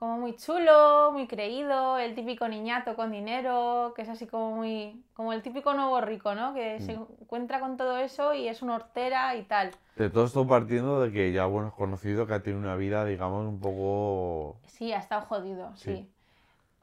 como 0.00 0.16
muy 0.16 0.34
chulo, 0.34 1.12
muy 1.12 1.26
creído, 1.26 1.98
el 1.98 2.14
típico 2.14 2.48
niñato 2.48 2.96
con 2.96 3.12
dinero, 3.12 3.92
que 3.94 4.00
es 4.00 4.08
así 4.08 4.26
como 4.26 4.56
muy... 4.56 5.04
como 5.12 5.34
el 5.34 5.42
típico 5.42 5.74
nuevo 5.74 6.00
rico, 6.00 6.34
¿no? 6.34 6.54
Que 6.54 6.80
se 6.80 6.92
encuentra 6.92 7.60
con 7.60 7.76
todo 7.76 7.98
eso 7.98 8.32
y 8.32 8.48
es 8.48 8.62
una 8.62 8.76
hortera 8.76 9.36
y 9.36 9.42
tal. 9.42 9.72
De 9.96 10.08
todo 10.08 10.24
esto 10.24 10.48
partiendo 10.48 11.02
de 11.02 11.12
que 11.12 11.32
ya, 11.32 11.44
bueno, 11.44 11.68
es 11.68 11.74
conocido 11.74 12.26
que 12.26 12.32
ha 12.32 12.42
tenido 12.42 12.62
una 12.62 12.76
vida, 12.76 13.04
digamos, 13.04 13.46
un 13.46 13.60
poco... 13.60 14.56
Sí, 14.68 14.90
ha 14.90 15.00
estado 15.00 15.20
jodido, 15.26 15.76
sí. 15.76 15.94
Sí. 15.94 16.10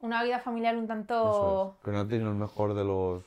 Una 0.02 0.22
vida 0.22 0.38
familiar 0.38 0.78
un 0.78 0.86
tanto... 0.86 1.76
es, 1.80 1.86
que 1.86 1.90
no 1.90 2.02
ha 2.02 2.08
tenido 2.08 2.30
el 2.30 2.38
mejor 2.38 2.76
de 2.76 2.84
los, 2.84 3.24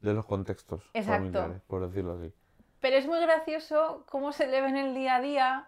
de 0.00 0.14
los 0.14 0.24
contextos 0.26 0.80
Exacto. 0.94 1.24
familiares, 1.24 1.60
por 1.66 1.84
decirlo 1.84 2.12
así. 2.12 2.32
Pero 2.80 2.96
es 2.98 3.08
muy 3.08 3.18
gracioso 3.18 4.04
cómo 4.08 4.30
se 4.30 4.46
le 4.46 4.60
ve 4.60 4.68
en 4.68 4.76
el 4.76 4.94
día 4.94 5.16
a 5.16 5.20
día, 5.20 5.66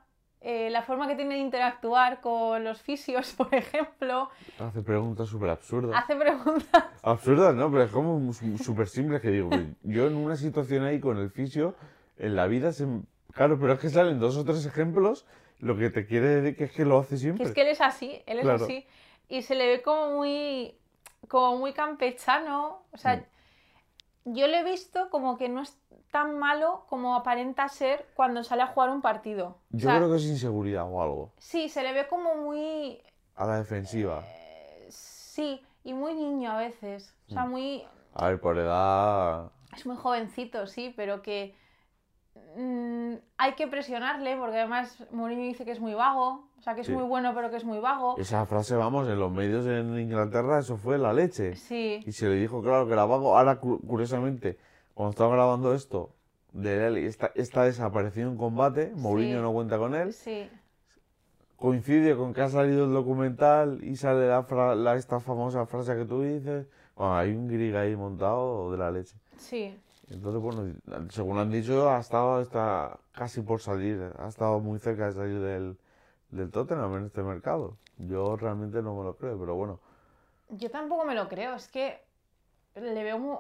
eh, 0.48 0.70
la 0.70 0.82
forma 0.82 1.08
que 1.08 1.16
tiene 1.16 1.34
de 1.34 1.40
interactuar 1.40 2.20
con 2.20 2.62
los 2.62 2.80
fisios, 2.80 3.32
por 3.36 3.52
ejemplo. 3.52 4.30
Hace 4.60 4.80
preguntas 4.80 5.28
súper 5.28 5.50
absurdas. 5.50 6.00
Hace 6.00 6.14
preguntas. 6.14 6.84
Absurdas, 7.02 7.52
¿no? 7.56 7.68
Pero 7.68 7.82
es 7.82 7.90
como 7.90 8.32
súper 8.32 8.86
simple 8.86 9.20
que 9.20 9.30
digo. 9.30 9.50
Yo 9.82 10.06
en 10.06 10.14
una 10.14 10.36
situación 10.36 10.84
ahí 10.84 11.00
con 11.00 11.18
el 11.18 11.30
fisio, 11.30 11.74
en 12.18 12.36
la 12.36 12.46
vida 12.46 12.72
se... 12.72 12.86
Claro, 13.32 13.58
pero 13.58 13.72
es 13.72 13.80
que 13.80 13.90
salen 13.90 14.20
dos 14.20 14.36
o 14.36 14.44
tres 14.44 14.64
ejemplos, 14.64 15.26
lo 15.58 15.76
que 15.76 15.90
te 15.90 16.06
quiere 16.06 16.28
decir 16.28 16.56
que 16.56 16.64
es 16.64 16.72
que 16.72 16.84
lo 16.84 16.98
hace 17.00 17.16
Que 17.16 17.18
siempre. 17.18 17.44
es 17.46 17.52
que 17.52 17.62
él 17.62 17.68
es 17.68 17.80
así, 17.80 18.22
él 18.26 18.38
es 18.38 18.44
Claro. 18.44 18.64
así. 18.64 18.86
Y 19.28 19.42
se 19.42 19.56
le 19.56 19.66
ve 19.66 19.82
como 19.82 20.12
muy, 20.16 20.76
como 21.26 21.58
muy 21.58 21.72
campechano. 21.72 22.82
O 22.92 22.96
sea, 22.98 23.24
yo 24.26 24.46
le 24.48 24.60
he 24.60 24.64
visto 24.64 25.08
como 25.10 25.38
que 25.38 25.48
no 25.48 25.62
es 25.62 25.76
tan 26.10 26.38
malo 26.38 26.84
como 26.88 27.14
aparenta 27.16 27.68
ser 27.68 28.06
cuando 28.14 28.44
sale 28.44 28.62
a 28.62 28.66
jugar 28.68 28.90
un 28.90 29.00
partido. 29.02 29.46
O 29.48 29.76
Yo 29.76 29.88
sea, 29.88 29.96
creo 29.96 30.10
que 30.10 30.16
es 30.16 30.24
inseguridad 30.24 30.84
o 30.90 31.00
algo. 31.02 31.32
sí, 31.38 31.68
se 31.68 31.82
le 31.82 31.92
ve 31.92 32.06
como 32.08 32.34
muy, 32.36 33.00
A 33.34 33.46
la 33.46 33.56
defensiva. 33.58 34.22
sí, 34.88 35.60
y 35.84 35.92
muy 35.94 36.14
niño 36.14 36.50
a 36.52 36.58
veces. 36.58 37.14
O 37.28 37.32
sea, 37.32 37.44
Mm. 37.44 37.50
muy, 37.50 37.84
A 38.14 38.28
ver, 38.28 38.40
por 38.40 38.58
edad... 38.58 39.50
es 39.76 39.84
muy 39.86 39.96
jovencito, 39.96 40.66
sí, 40.66 40.92
pero 40.96 41.22
que 41.22 41.54
mm, 42.56 43.14
hay 43.38 43.54
que 43.54 43.66
presionarle 43.66 44.36
porque 44.36 44.56
además 44.58 45.04
Mourinho 45.10 45.42
dice 45.44 45.64
que 45.64 45.72
es 45.72 45.80
muy 45.80 45.94
vago. 45.94 46.44
O 46.58 46.62
sea, 46.62 46.74
que 46.74 46.80
es 46.80 46.86
Sí. 46.86 46.92
muy 46.92 47.04
bueno 47.04 47.32
pero 47.34 47.50
que 47.50 47.56
es 47.56 47.64
muy 47.64 47.78
vago. 47.78 48.16
Esa 48.18 48.44
frase, 48.46 48.74
vamos, 48.74 49.06
en 49.08 49.18
los 49.20 49.30
medios 49.30 49.66
en 49.66 49.98
Inglaterra, 49.98 50.58
eso 50.58 50.76
fue 50.76 50.98
la 50.98 51.12
leche. 51.12 51.54
Sí. 51.56 52.02
Y 52.04 52.12
se 52.12 52.28
le 52.28 52.34
dijo, 52.36 52.62
claro, 52.62 52.86
que 52.86 52.92
era 52.94 53.04
vago. 53.04 53.36
Ahora, 53.38 53.60
cu- 53.60 53.80
curiosamente, 53.86 54.58
cuando 54.94 55.10
estaba 55.10 55.34
grabando 55.34 55.74
esto, 55.74 56.10
de 56.52 56.86
él 56.86 56.96
está, 56.96 57.30
está 57.34 57.64
desaparecido 57.64 58.30
en 58.30 58.36
combate, 58.36 58.92
Mourinho 58.96 59.36
Sí. 59.36 59.42
no 59.42 59.52
cuenta 59.52 59.76
con 59.78 59.94
él. 59.94 60.12
Sí. 60.14 60.48
Coincide 61.56 62.16
con 62.16 62.34
que 62.34 62.42
ha 62.42 62.48
salido 62.48 62.84
el 62.84 62.92
documental 62.92 63.78
y 63.82 63.96
sale 63.96 64.28
la, 64.28 64.42
fra- 64.42 64.74
la- 64.74 64.96
esta 64.96 65.20
famosa 65.20 65.64
frase 65.66 65.94
que 65.96 66.04
tú 66.04 66.22
dices. 66.22 66.66
Bueno, 66.96 67.16
hay 67.16 67.32
un 67.34 67.48
grig 67.48 67.74
ahí 67.76 67.94
montado 67.96 68.72
de 68.72 68.78
la 68.78 68.90
leche. 68.90 69.16
Sí. 69.36 69.78
Entonces, 70.08 70.40
bueno, 70.40 70.72
según 71.10 71.38
han 71.38 71.50
dicho, 71.50 71.90
ha 71.90 71.98
estado 71.98 72.40
está 72.40 72.98
casi 73.12 73.40
por 73.40 73.60
salir, 73.60 74.12
ha 74.18 74.28
estado 74.28 74.60
muy 74.60 74.78
cerca 74.78 75.06
de 75.06 75.12
salir 75.12 75.40
del, 75.40 75.78
del 76.30 76.50
Tottenham 76.50 76.96
en 76.96 77.06
este 77.06 77.22
mercado. 77.22 77.76
Yo 77.98 78.36
realmente 78.36 78.82
no 78.82 78.94
me 78.94 79.04
lo 79.04 79.16
creo, 79.16 79.38
pero 79.38 79.54
bueno. 79.56 79.80
Yo 80.50 80.70
tampoco 80.70 81.04
me 81.04 81.14
lo 81.14 81.28
creo, 81.28 81.54
es 81.54 81.68
que 81.68 82.04
le 82.74 83.02
veo 83.02 83.18
muy... 83.18 83.36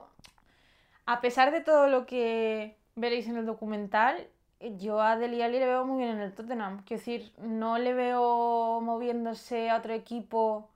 A 1.04 1.20
pesar 1.20 1.52
de 1.52 1.60
todo 1.60 1.86
lo 1.86 2.04
que 2.04 2.76
veréis 2.96 3.28
en 3.28 3.36
el 3.36 3.46
documental, 3.46 4.26
yo 4.60 5.00
a 5.00 5.16
Dele 5.16 5.44
Alli 5.44 5.58
le 5.58 5.66
veo 5.66 5.84
muy 5.84 5.98
bien 5.98 6.16
en 6.16 6.20
el 6.20 6.34
Tottenham. 6.34 6.82
Quiero 6.84 7.00
decir, 7.00 7.32
no 7.38 7.78
le 7.78 7.94
veo 7.94 8.80
moviéndose 8.80 9.70
a 9.70 9.76
otro 9.76 9.92
equipo. 9.92 10.68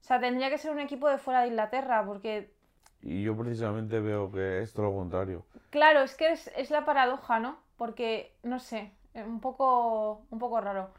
O 0.00 0.04
sea, 0.04 0.20
tendría 0.20 0.50
que 0.50 0.58
ser 0.58 0.70
un 0.70 0.80
equipo 0.80 1.08
de 1.08 1.18
fuera 1.18 1.40
de 1.40 1.48
Inglaterra, 1.48 2.04
porque, 2.04 2.52
Y 3.02 3.22
yo 3.24 3.36
precisamente 3.36 4.00
veo 4.00 4.30
que 4.32 4.62
es 4.62 4.72
todo 4.72 4.86
lo 4.86 4.94
contrario. 4.94 5.44
claro, 5.70 6.02
es 6.02 6.14
que 6.16 6.30
es, 6.32 6.48
es 6.56 6.70
la 6.70 6.84
paradoja, 6.84 7.40
¿no? 7.40 7.58
Porque, 7.76 8.32
no 8.42 8.58
sé, 8.60 8.92
eh, 9.14 9.24
un 9.24 9.40
poco, 9.40 10.26
un 10.30 10.38
poco 10.38 10.60
raro. 10.60 10.90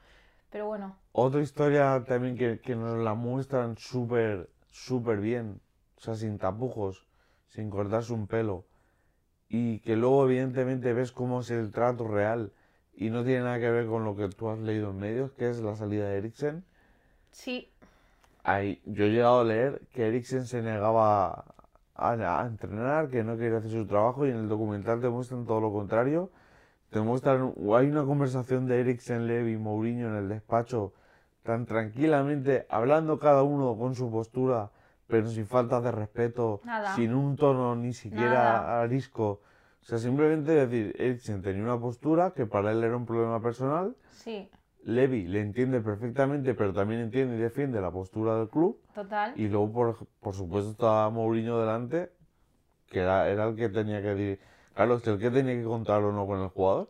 Pero 0.51 0.67
bueno, 0.67 0.97
Otra 1.13 1.41
historia 1.41 2.03
también 2.07 2.37
que, 2.37 2.59
que 2.59 2.75
nos 2.75 2.97
la 2.99 3.15
muestran 3.15 3.77
súper, 3.77 4.49
súper 4.71 5.19
bien, 5.19 5.59
o 5.97 6.01
sea, 6.01 6.13
sin 6.15 6.37
tapujos, 6.37 7.07
sin 7.49 7.69
cortarse 7.71 8.13
un 8.13 8.27
pelo, 8.27 8.65
y 9.49 9.79
que 9.81 9.95
luego 9.97 10.25
evidentemente 10.25 10.93
ves 10.93 11.11
cómo 11.13 11.41
es 11.41 11.51
el 11.51 11.71
trato 11.71 12.07
real 12.07 12.53
y 12.95 13.09
no 13.11 13.23
tiene 13.25 13.41
nada 13.45 13.59
que 13.59 13.71
ver 13.71 13.87
con 13.87 14.05
lo 14.05 14.15
que 14.15 14.29
tú 14.29 14.49
has 14.49 14.59
leído 14.59 14.91
en 14.91 14.99
medios, 14.99 15.33
que 15.33 15.49
es 15.49 15.59
la 15.61 15.75
salida 15.75 16.09
de 16.09 16.17
Eriksen. 16.19 16.65
sí, 17.31 17.69
Ahí, 18.43 18.81
yo 18.85 19.05
he 19.05 19.09
llegado 19.09 19.41
a 19.41 19.43
leer 19.43 19.81
que 19.93 20.07
Eriksen 20.07 20.45
se 20.45 20.61
negaba 20.61 21.45
a, 21.95 22.11
a 22.41 22.45
entrenar, 22.47 23.09
que 23.09 23.23
no 23.23 23.37
quería 23.37 23.57
hacer 23.59 23.71
su 23.71 23.85
trabajo 23.85 24.25
y 24.25 24.29
en 24.31 24.37
el 24.37 24.49
documental 24.49 24.99
te 25.01 25.09
muestran 25.09 25.45
todo 25.45 25.61
lo 25.61 25.71
contrario. 25.71 26.31
Te 26.89 27.01
muestran, 27.01 27.53
hay 27.75 27.87
una 27.87 28.03
conversación 28.03 28.67
de 28.67 28.79
Eriksen, 28.79 29.27
Levy 29.27 29.53
y 29.53 29.57
Mourinho 29.57 30.09
en 30.09 30.15
el 30.15 30.29
despacho 30.29 30.93
tan 31.41 31.65
tranquilamente, 31.65 32.65
hablando 32.69 33.19
cada 33.19 33.43
uno 33.43 33.75
con 33.77 33.95
su 33.95 34.09
postura, 34.11 34.71
pero 35.07 35.27
sin 35.27 35.45
falta 35.45 35.81
de 35.81 35.91
respeto, 35.91 36.61
Nada. 36.63 36.95
sin 36.95 37.13
un 37.13 37.35
tono 37.35 37.75
ni 37.75 37.93
siquiera 37.93 38.81
arisco. 38.81 39.41
O 39.81 39.85
sea, 39.85 39.97
simplemente 39.97 40.51
decir, 40.53 40.95
Eriksen 40.97 41.41
tenía 41.41 41.63
una 41.63 41.77
postura 41.79 42.31
que 42.31 42.45
para 42.45 42.71
él 42.71 42.83
era 42.83 42.95
un 42.95 43.05
problema 43.05 43.41
personal, 43.41 43.95
sí, 44.11 44.49
Levy 44.85 45.27
le 45.27 45.39
entiende 45.41 45.79
perfectamente, 45.81 46.53
pero 46.53 46.73
también 46.73 47.01
entiende 47.01 47.35
y 47.37 47.39
defiende 47.39 47.79
la 47.81 47.91
postura 47.91 48.35
del 48.37 48.49
club. 48.49 48.79
total. 48.93 49.33
Y 49.35 49.47
luego, 49.47 49.71
por, 49.71 50.07
por 50.19 50.35
supuesto, 50.35 50.71
estaba 50.71 51.09
Mourinho 51.09 51.59
delante, 51.59 52.11
que 52.89 52.99
era, 52.99 53.29
era 53.29 53.45
el 53.47 53.55
que 53.55 53.69
tenía 53.69 54.01
que 54.01 54.09
decir. 54.09 54.39
Claro, 54.75 54.95
es 54.95 55.07
el 55.07 55.19
que 55.19 55.29
tenía 55.31 55.55
que 55.55 55.63
contar 55.63 56.01
o 56.03 56.11
no 56.11 56.25
con 56.27 56.41
el 56.41 56.49
jugador. 56.49 56.89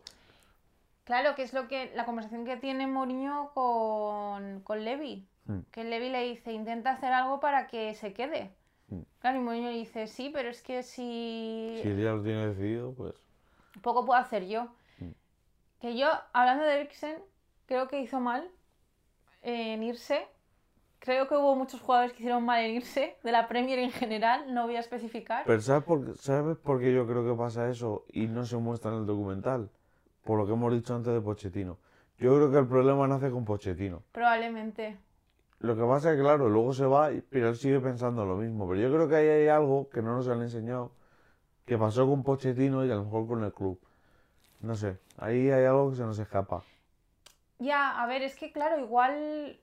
Claro, 1.04 1.34
que 1.34 1.42
es 1.42 1.52
lo 1.52 1.68
que 1.68 1.92
la 1.94 2.04
conversación 2.06 2.44
que 2.46 2.56
tiene 2.56 2.86
Mourinho 2.86 3.50
con, 3.54 4.60
con 4.62 4.84
Levy. 4.84 5.28
Hmm. 5.46 5.60
Que 5.70 5.84
Levy 5.84 6.08
le 6.08 6.22
dice, 6.22 6.52
intenta 6.52 6.90
hacer 6.92 7.12
algo 7.12 7.40
para 7.40 7.66
que 7.66 7.94
se 7.94 8.12
quede. 8.14 8.50
Hmm. 8.88 9.02
Claro, 9.20 9.36
y 9.38 9.40
Mourinho 9.40 9.68
le 9.70 9.76
dice, 9.76 10.06
sí, 10.06 10.30
pero 10.32 10.48
es 10.48 10.62
que 10.62 10.82
si 10.82 11.78
Si 11.82 11.88
ya 11.96 12.12
lo 12.12 12.22
tiene 12.22 12.48
decidido, 12.48 12.92
pues. 12.94 13.14
poco 13.82 14.04
puedo 14.06 14.18
hacer 14.18 14.46
yo. 14.48 14.68
Hmm. 14.98 15.10
Que 15.80 15.96
yo, 15.96 16.08
hablando 16.32 16.64
de 16.64 16.80
Eriksen, 16.80 17.22
creo 17.66 17.88
que 17.88 18.00
hizo 18.00 18.20
mal 18.20 18.50
en 19.42 19.82
irse. 19.82 20.26
Creo 20.98 21.28
que 21.28 21.36
hubo 21.36 21.54
muchos 21.54 21.80
jugadores 21.82 22.12
que 22.12 22.20
hicieron 22.20 22.44
mal 22.46 22.64
en 22.64 22.76
irse, 22.76 23.16
de 23.22 23.32
la 23.32 23.46
Premier 23.46 23.78
en 23.78 23.90
general, 23.92 24.54
no 24.54 24.64
voy 24.64 24.76
a 24.76 24.80
especificar. 24.80 25.44
Pero 25.44 25.60
¿sabes 25.60 25.84
por, 25.84 26.16
¿sabes 26.16 26.56
por 26.56 26.80
qué 26.80 26.94
yo 26.94 27.06
creo 27.06 27.24
que 27.26 27.36
pasa 27.38 27.68
eso 27.68 28.06
y 28.10 28.26
no 28.26 28.46
se 28.46 28.56
muestra 28.56 28.90
en 28.92 28.98
el 29.00 29.06
documental? 29.06 29.68
Por 30.24 30.38
lo 30.38 30.46
que 30.46 30.52
hemos 30.54 30.72
dicho 30.72 30.94
antes 30.94 31.12
de 31.12 31.20
Pochettino. 31.20 31.76
Yo 32.18 32.34
creo 32.36 32.50
que 32.50 32.58
el 32.58 32.66
problema 32.66 33.06
nace 33.06 33.30
con 33.30 33.44
Pochettino. 33.44 34.02
Probablemente. 34.12 34.96
Lo 35.58 35.76
que 35.76 35.82
pasa 35.82 36.10
es 36.12 36.16
que, 36.16 36.22
claro, 36.22 36.48
luego 36.48 36.72
se 36.72 36.86
va, 36.86 37.12
y- 37.12 37.20
pero 37.20 37.50
él 37.50 37.56
sigue 37.56 37.80
pensando 37.80 38.24
lo 38.24 38.36
mismo. 38.36 38.66
Pero 38.66 38.80
yo 38.80 38.94
creo 38.94 39.08
que 39.08 39.16
ahí 39.16 39.28
hay 39.28 39.48
algo 39.48 39.90
que 39.90 40.00
no 40.00 40.14
nos 40.16 40.26
han 40.28 40.40
enseñado, 40.40 40.92
que 41.66 41.76
pasó 41.76 42.06
con 42.08 42.22
Pochettino 42.22 42.82
y 42.86 42.90
a 42.90 42.94
lo 42.94 43.04
mejor 43.04 43.26
con 43.26 43.44
el 43.44 43.52
club. 43.52 43.78
No 44.60 44.74
sé, 44.74 44.96
ahí 45.18 45.50
hay 45.50 45.64
algo 45.66 45.90
que 45.90 45.96
se 45.96 46.02
nos 46.04 46.18
escapa. 46.18 46.62
Ya, 47.64 48.00
a 48.02 48.06
ver, 48.06 48.22
es 48.22 48.36
que 48.36 48.52
claro, 48.52 48.78
igual 48.78 49.58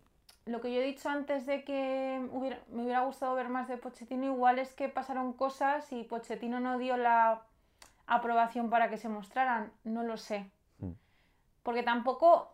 lo 0.46 0.60
que 0.62 0.74
yo 0.74 0.82
he 0.82 0.84
dicho 0.84 1.08
antes 1.10 1.46
de 1.46 1.64
que 1.64 2.28
hubiera- 2.32 2.60
me 2.70 2.84
hubiera 2.84 3.02
gustado 3.02 3.36
ver 3.36 3.50
más 3.50 3.68
de 3.68 3.78
Pochettino, 3.78 4.26
igual 4.26 4.58
es 4.60 4.74
que 4.74 4.90
pasaron 4.90 5.34
cosas 5.34 5.92
y 5.92 6.04
Pochettino 6.04 6.60
no 6.60 6.78
dio 6.78 6.98
la 6.98 7.42
aprobación 8.08 8.70
para 8.70 8.90
que 8.90 8.98
se 8.98 9.08
mostraran, 9.10 9.72
no 9.84 10.04
lo 10.04 10.18
sé. 10.18 10.50
Mm. 10.80 10.92
Porque 11.64 11.84
tampoco... 11.84 12.54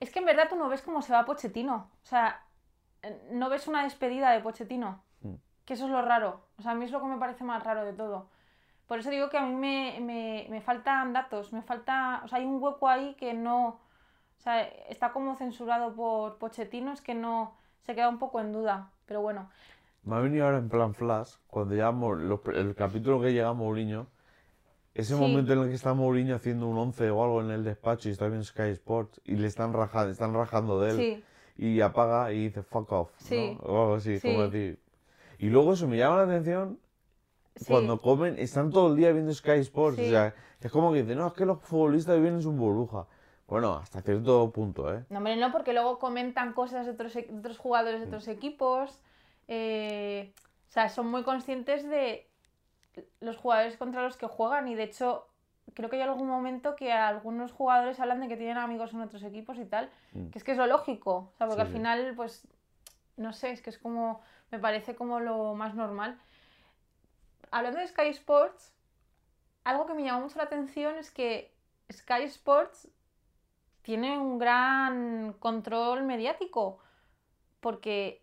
Es 0.00 0.10
que 0.10 0.18
en 0.18 0.24
verdad 0.26 0.48
tú 0.50 0.56
no 0.56 0.68
ves 0.68 0.82
cómo 0.82 1.00
se 1.00 1.12
va 1.12 1.24
Pochettino. 1.24 1.88
O 2.02 2.06
sea, 2.06 2.40
eh, 3.02 3.28
no 3.32 3.48
ves 3.48 3.68
una 3.68 3.84
despedida 3.84 4.30
de 4.30 4.40
Pochettino. 4.40 5.02
Mm. 5.22 5.34
Que 5.64 5.74
eso 5.74 5.86
es 5.86 5.90
lo 5.90 6.02
raro. 6.02 6.44
O 6.58 6.62
sea, 6.62 6.72
a 6.72 6.74
mí 6.74 6.84
es 6.84 6.90
lo 6.90 7.00
que 7.00 7.06
me 7.06 7.18
parece 7.18 7.44
más 7.44 7.62
raro 7.64 7.84
de 7.84 7.92
todo. 7.94 8.28
Por 8.86 8.98
eso 8.98 9.10
digo 9.10 9.30
que 9.30 9.38
a 9.38 9.42
mí 9.46 9.54
me, 9.54 9.98
me- 10.00 10.46
me 10.50 10.60
faltan 10.60 11.12
datos, 11.12 11.52
me 11.52 11.62
falta... 11.62 12.20
O 12.24 12.28
sea, 12.28 12.38
hay 12.38 12.44
un 12.44 12.62
hueco 12.62 12.88
ahí 12.88 13.14
que 13.14 13.32
no... 13.32 13.80
O 14.42 14.44
sea, 14.44 14.62
está 14.88 15.12
como 15.12 15.36
censurado 15.36 15.94
por 15.94 16.38
Pochettino, 16.38 16.92
es 16.92 17.00
que 17.00 17.14
no 17.14 17.54
se 17.86 17.94
queda 17.94 18.08
un 18.08 18.18
poco 18.18 18.40
en 18.40 18.52
duda. 18.52 18.90
Pero 19.06 19.20
bueno, 19.22 19.48
Me 20.04 20.16
ha 20.16 20.18
venido 20.18 20.44
ahora 20.46 20.58
en 20.58 20.68
plan 20.68 20.94
flash, 20.94 21.34
cuando 21.46 21.76
Mou- 21.92 22.16
los- 22.16 22.40
el 22.56 22.74
capítulo 22.74 23.20
que 23.20 23.32
llega 23.32 23.52
Mourinho, 23.52 24.08
ese 24.94 25.14
Sí. 25.14 25.20
momento 25.20 25.52
en 25.52 25.60
el 25.60 25.68
que 25.68 25.74
está 25.76 25.94
Mourinho 25.94 26.34
haciendo 26.34 26.66
un 26.66 26.76
11 26.76 27.08
o 27.12 27.22
algo 27.22 27.40
en 27.40 27.52
el 27.52 27.62
despacho 27.62 28.08
y 28.08 28.12
está 28.12 28.26
viendo 28.26 28.42
Sky 28.44 28.70
Sports 28.70 29.20
y 29.24 29.36
le 29.36 29.46
están 29.46 29.72
rajando, 29.72 30.10
están 30.10 30.34
rajando 30.34 30.80
de 30.80 30.90
él 30.90 30.96
sí, 30.96 31.24
y 31.56 31.80
apaga 31.82 32.32
y 32.32 32.46
dice 32.48 32.64
fuck 32.64 32.90
off, 32.90 33.10
¿no? 33.20 33.26
Sí. 33.28 33.56
O 33.62 33.80
algo 33.82 33.94
así, 33.94 34.18
Sí. 34.18 34.28
como 34.28 34.48
decir. 34.48 34.80
Y 35.38 35.50
luego 35.50 35.74
eso 35.74 35.86
me 35.86 35.98
llama 35.98 36.16
la 36.16 36.22
atención 36.24 36.80
cuando 37.68 38.00
comen, 38.00 38.40
están 38.40 38.70
todo 38.70 38.88
el 38.90 38.96
día 38.96 39.12
viendo 39.12 39.32
Sky 39.32 39.60
Sports, 39.60 40.00
o 40.00 40.02
sea, 40.10 40.34
es 40.60 40.72
como 40.72 40.92
que 40.92 41.02
dicen, 41.02 41.18
no, 41.18 41.28
es 41.28 41.32
que 41.34 41.46
los 41.46 41.60
futbolistas 41.60 42.16
viven 42.16 42.34
en 42.34 42.42
su 42.42 42.50
burbuja. 42.50 43.06
Bueno, 43.52 43.74
hasta 43.74 44.00
cierto 44.00 44.50
punto, 44.50 44.94
¿eh? 44.94 45.04
No, 45.10 45.18
hombre, 45.18 45.36
no, 45.36 45.52
porque 45.52 45.74
luego 45.74 45.98
comentan 45.98 46.54
cosas 46.54 46.86
de 46.86 46.92
otros, 46.92 47.14
e- 47.16 47.26
de 47.28 47.38
otros 47.38 47.58
jugadores 47.58 48.00
de 48.00 48.06
otros 48.06 48.26
equipos. 48.28 48.98
eh, 49.46 50.32
o 50.70 50.72
sea, 50.72 50.88
son 50.88 51.08
muy 51.08 51.22
conscientes 51.22 51.86
de 51.86 52.26
los 53.20 53.36
jugadores 53.36 53.76
contra 53.76 54.00
los 54.02 54.16
que 54.16 54.26
juegan 54.26 54.68
y 54.68 54.74
de 54.74 54.84
hecho 54.84 55.26
creo 55.74 55.90
que 55.90 55.96
hay 55.96 56.02
algún 56.02 56.28
momento 56.28 56.76
que 56.76 56.92
algunos 56.92 57.52
jugadores 57.52 58.00
hablan 58.00 58.20
de 58.20 58.28
que 58.28 58.38
tienen 58.38 58.56
amigos 58.56 58.94
en 58.94 59.02
otros 59.02 59.22
equipos 59.22 59.58
y 59.58 59.66
tal, 59.66 59.90
Mm. 60.14 60.28
que 60.30 60.38
es 60.38 60.44
que 60.44 60.52
es 60.52 60.56
lo 60.58 60.66
lógico, 60.66 61.30
o 61.34 61.36
sea, 61.36 61.46
porque 61.46 61.60
Sí, 61.60 61.66
al 61.66 61.72
sí. 61.72 61.72
final, 61.74 62.12
pues, 62.16 62.48
no 63.18 63.34
sé, 63.34 63.50
es 63.50 63.60
que 63.60 63.68
es 63.68 63.78
como, 63.78 64.22
me 64.50 64.58
parece 64.58 64.94
como 64.96 65.20
lo 65.20 65.52
más 65.54 65.74
normal. 65.74 66.18
Hablando 67.50 67.80
de 67.80 67.86
Sky 67.88 68.08
Sports, 68.08 68.72
algo 69.64 69.84
que 69.84 69.92
me 69.92 70.04
llamó 70.04 70.22
mucho 70.22 70.38
la 70.38 70.44
atención 70.44 70.96
es 70.96 71.10
que 71.10 71.52
Sky 71.92 72.22
Sports 72.22 72.88
tiene 73.82 74.18
un 74.18 74.38
gran 74.38 75.34
control 75.38 76.04
mediático, 76.04 76.78
porque 77.60 78.22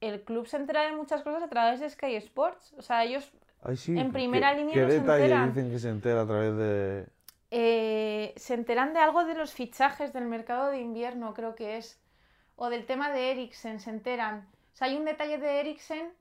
el 0.00 0.22
club 0.24 0.46
se 0.46 0.56
entera 0.58 0.82
de 0.82 0.92
muchas 0.92 1.22
cosas 1.22 1.42
a 1.42 1.48
través 1.48 1.80
de 1.80 1.90
Sky 1.90 2.16
Sports. 2.16 2.74
O 2.78 2.82
sea, 2.82 3.04
ellos 3.04 3.32
Ay, 3.62 3.76
sí, 3.76 3.98
En 3.98 4.06
¿qué- 4.06 4.12
primera 4.12 4.52
línea 4.54 4.74
¿Qué 4.74 4.80
no 4.82 4.88
se 4.88 4.96
enteran. 4.98 5.48
dicen 5.54 5.70
que 5.70 5.78
se 5.78 5.88
entera 5.90 6.22
a 6.22 6.26
través 6.26 6.56
de...? 6.56 7.08
eh, 7.50 8.34
se 8.36 8.54
enteran 8.54 8.92
de 8.92 9.00
algo 9.00 9.24
de 9.24 9.34
los 9.34 9.52
fichajes 9.52 10.12
del 10.12 10.26
mercado 10.26 10.68
de 10.70 10.80
invierno, 10.80 11.32
creo 11.34 11.54
que 11.54 11.76
es, 11.78 12.00
o 12.56 12.68
del 12.70 12.86
tema 12.86 13.10
de 13.10 13.30
Eriksen, 13.32 13.80
se 13.80 13.90
enteran. 13.90 14.48
O 14.74 14.76
sea, 14.76 14.88
hay 14.88 14.96
un 14.96 15.04
detalle 15.04 15.38
de 15.38 15.60
Eriksen 15.60 16.12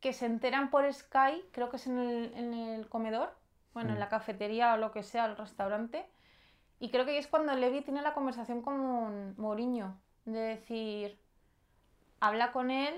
que 0.00 0.12
se 0.12 0.26
enteran 0.26 0.70
por 0.70 0.92
Sky, 0.92 1.44
creo 1.52 1.70
que 1.70 1.76
es 1.76 1.86
en 1.86 1.98
el, 1.98 2.32
en 2.34 2.54
el 2.54 2.88
comedor, 2.88 3.30
bueno, 3.74 3.90
en 3.90 3.96
Mm. 3.96 4.00
la 4.00 4.08
cafetería 4.08 4.74
o 4.74 4.76
lo 4.76 4.92
que 4.92 5.02
sea, 5.02 5.26
el 5.26 5.36
restaurante. 5.36 6.06
Y 6.80 6.90
creo 6.90 7.04
que 7.04 7.18
es 7.18 7.26
cuando 7.26 7.54
Levi 7.54 7.82
tiene 7.82 8.02
la 8.02 8.14
conversación 8.14 8.62
con 8.62 9.34
Mourinho, 9.36 9.96
de 10.24 10.38
decir, 10.38 11.18
habla 12.20 12.52
con 12.52 12.70
él, 12.70 12.94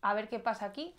a 0.00 0.14
ver 0.14 0.28
qué 0.28 0.38
pasa 0.38 0.66
aquí. 0.66 0.94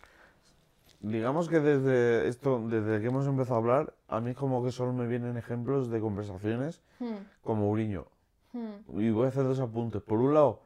Digamos 0.99 1.47
que 1.47 1.59
desde 1.59 2.27
esto, 2.27 2.59
desde 2.67 2.99
que 3.01 3.07
hemos 3.07 3.27
empezado 3.27 3.55
a 3.55 3.59
hablar, 3.59 3.93
a 4.07 4.19
mí 4.19 4.33
como 4.33 4.63
que 4.63 4.71
solo 4.71 4.93
me 4.93 5.07
vienen 5.07 5.37
ejemplos 5.37 5.89
de 5.89 5.99
conversaciones 5.99 6.81
Hmm, 6.99 7.17
con 7.43 7.59
Mourinho. 7.59 8.07
hmm, 8.53 8.99
Y 8.99 9.11
voy 9.11 9.25
a 9.25 9.29
hacer 9.29 9.43
dos 9.43 9.59
apuntes. 9.59 10.01
Por 10.01 10.19
un 10.19 10.33
lado, 10.33 10.61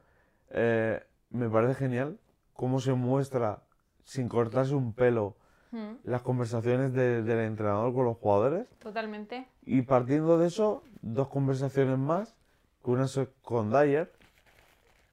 eh, 0.50 1.02
me 1.30 1.48
parece 1.50 1.74
genial 1.74 2.18
cómo 2.54 2.80
se 2.80 2.94
muestra, 2.94 3.62
sin 4.04 4.28
cortarse 4.28 4.74
un 4.74 4.92
pelo, 4.94 5.36
las 6.04 6.22
conversaciones 6.22 6.92
de- 6.92 7.22
del 7.22 7.38
entrenador 7.40 7.94
con 7.94 8.04
los 8.04 8.16
jugadores. 8.18 8.66
totalmente. 8.78 9.46
Y 9.64 9.82
partiendo 9.82 10.36
de 10.38 10.48
eso, 10.48 10.82
dos 11.00 11.28
conversaciones 11.28 11.98
más, 11.98 12.34
que 12.84 12.90
una 12.90 13.04
es 13.06 13.18
con 13.42 13.70
Dyer, 13.70 14.12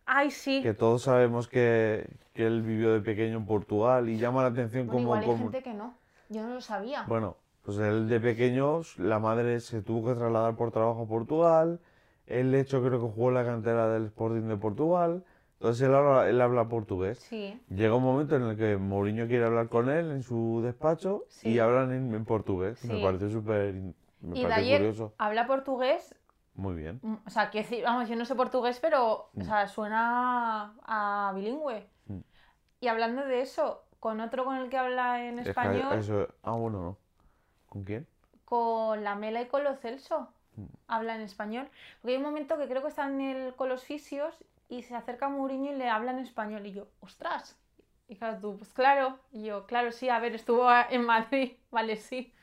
Ay, 0.06 0.32
sí. 0.32 0.62
que 0.63 0.74
todos 0.74 1.04
sabemos 1.04 1.48
que, 1.48 2.10
que 2.34 2.45
él 2.48 2.62
vivió 2.62 2.91
de 2.93 3.00
pequeño 3.02 3.38
en 3.38 3.45
Portugal 3.45 4.10
y 4.10 4.17
llama 4.17 4.41
la 4.41 4.50
atención 4.50 4.88
Bueno, 4.88 4.91
como... 4.98 5.04
igual 5.04 5.19
hay 5.22 5.26
como- 5.28 5.43
gente 5.52 5.63
que 5.63 5.74
no. 5.74 5.93
Yo 6.30 6.43
no 6.43 6.54
lo 6.56 6.62
sabía. 6.62 7.04
Bueno, 7.08 7.38
pues 7.63 7.78
él 7.78 8.10
de 8.10 8.19
pequeño, 8.19 8.82
la 8.98 9.19
madre 9.19 9.60
se 9.62 9.82
tuvo 9.82 10.10
que 10.10 10.15
trasladar 10.19 10.56
por 10.56 10.72
trabajo 10.72 11.04
a 11.04 11.08
Portugal. 11.08 11.80
Él, 12.28 12.52
de 12.52 12.60
hecho, 12.60 12.84
creo 12.84 13.00
que 13.00 13.13
jugó 13.13 13.30
en 13.30 13.36
la 13.36 13.45
cantera 13.45 13.88
del 13.89 14.06
Sporting 14.08 14.48
de 14.48 14.58
Portugal. 14.58 15.24
Entonces 15.60 15.88
él 15.88 15.93
habla, 15.93 16.30
él 16.30 16.39
habla 16.41 16.69
portugués. 16.69 17.19
Sí, 17.19 17.62
Llega 17.69 17.93
un 17.93 18.04
momento 18.04 18.38
en 18.38 18.43
el 18.43 18.56
que 18.58 18.78
Mourinho 18.78 19.28
quiere 19.28 19.43
hablar 19.45 19.67
con 19.67 19.89
él 19.89 20.10
en 20.12 20.24
su 20.24 20.62
despacho 20.63 21.26
y 21.28 21.32
Sí. 21.34 21.60
hablan 21.60 21.91
en, 21.91 22.13
en 22.13 22.24
portugués. 22.24 22.84
Me 22.86 22.95
Sí. 22.95 23.04
pareció 23.04 23.30
súper 23.30 23.74
me 24.22 24.38
y 24.39 24.43
pareció 24.43 24.78
curioso. 24.78 25.13
habla 25.17 25.48
portugués. 25.48 26.15
Muy 26.56 26.76
bien. 26.76 27.00
mm, 27.04 27.15
O 27.26 27.30
sea, 27.30 27.50
decir, 27.52 27.84
vamos, 27.84 28.08
yo 28.08 28.15
no 28.15 28.24
sé 28.26 28.36
portugués, 28.36 28.80
pero 28.82 29.30
o 29.38 29.43
sea, 29.43 29.67
suena 29.67 30.76
a 30.86 31.32
bilingüe. 31.36 31.88
Mm. 32.08 32.19
Y 32.82 32.88
hablando 32.88 33.26
de 33.26 33.41
eso, 33.41 33.84
con 34.00 34.22
otro 34.22 34.45
con 34.45 34.56
el 34.58 34.69
que 34.69 34.78
habla 34.78 35.26
en 35.26 35.39
Es 35.39 35.43
que 35.43 35.50
español, 35.52 35.93
eso- 36.00 36.28
ah, 36.43 36.52
bueno, 36.54 36.82
no. 36.82 36.98
¿Con 37.67 37.84
quién? 37.84 38.08
con 38.45 39.04
la 39.04 39.13
Mela 39.13 39.41
y 39.41 39.45
con 39.48 39.63
los 39.63 39.80
Celso, 39.80 40.30
Mm. 40.56 40.63
habla 40.88 41.15
en 41.15 41.22
español. 41.22 41.69
Porque 42.02 42.13
hay 42.13 42.17
un 42.17 42.24
momento 42.24 42.58
que 42.58 42.67
creo 42.67 42.82
que 42.82 42.88
están 42.88 43.22
en 43.22 43.38
el- 43.38 43.54
con 43.56 43.69
los 43.69 43.84
fisios 43.84 44.34
y 44.70 44.84
se 44.84 44.96
acerca 44.96 45.26
a 45.28 45.30
Mourinho 45.30 45.72
y 45.74 45.76
le 45.76 45.90
habla 45.90 46.12
en 46.12 46.20
español. 46.20 46.66
Y 46.68 46.74
yo, 46.74 46.88
ostras. 47.02 47.60
Y 48.08 48.16
claro, 48.18 48.40
tú, 48.42 48.58
pues 48.58 48.74
claro. 48.74 49.20
Y 49.32 49.46
yo, 49.46 49.66
claro, 49.68 49.92
sí, 49.92 50.10
a 50.10 50.20
ver, 50.20 50.36
estuvo 50.36 50.68
en 50.90 51.06
Madrid, 51.06 51.54
vale, 51.72 51.98
sí. 51.98 52.34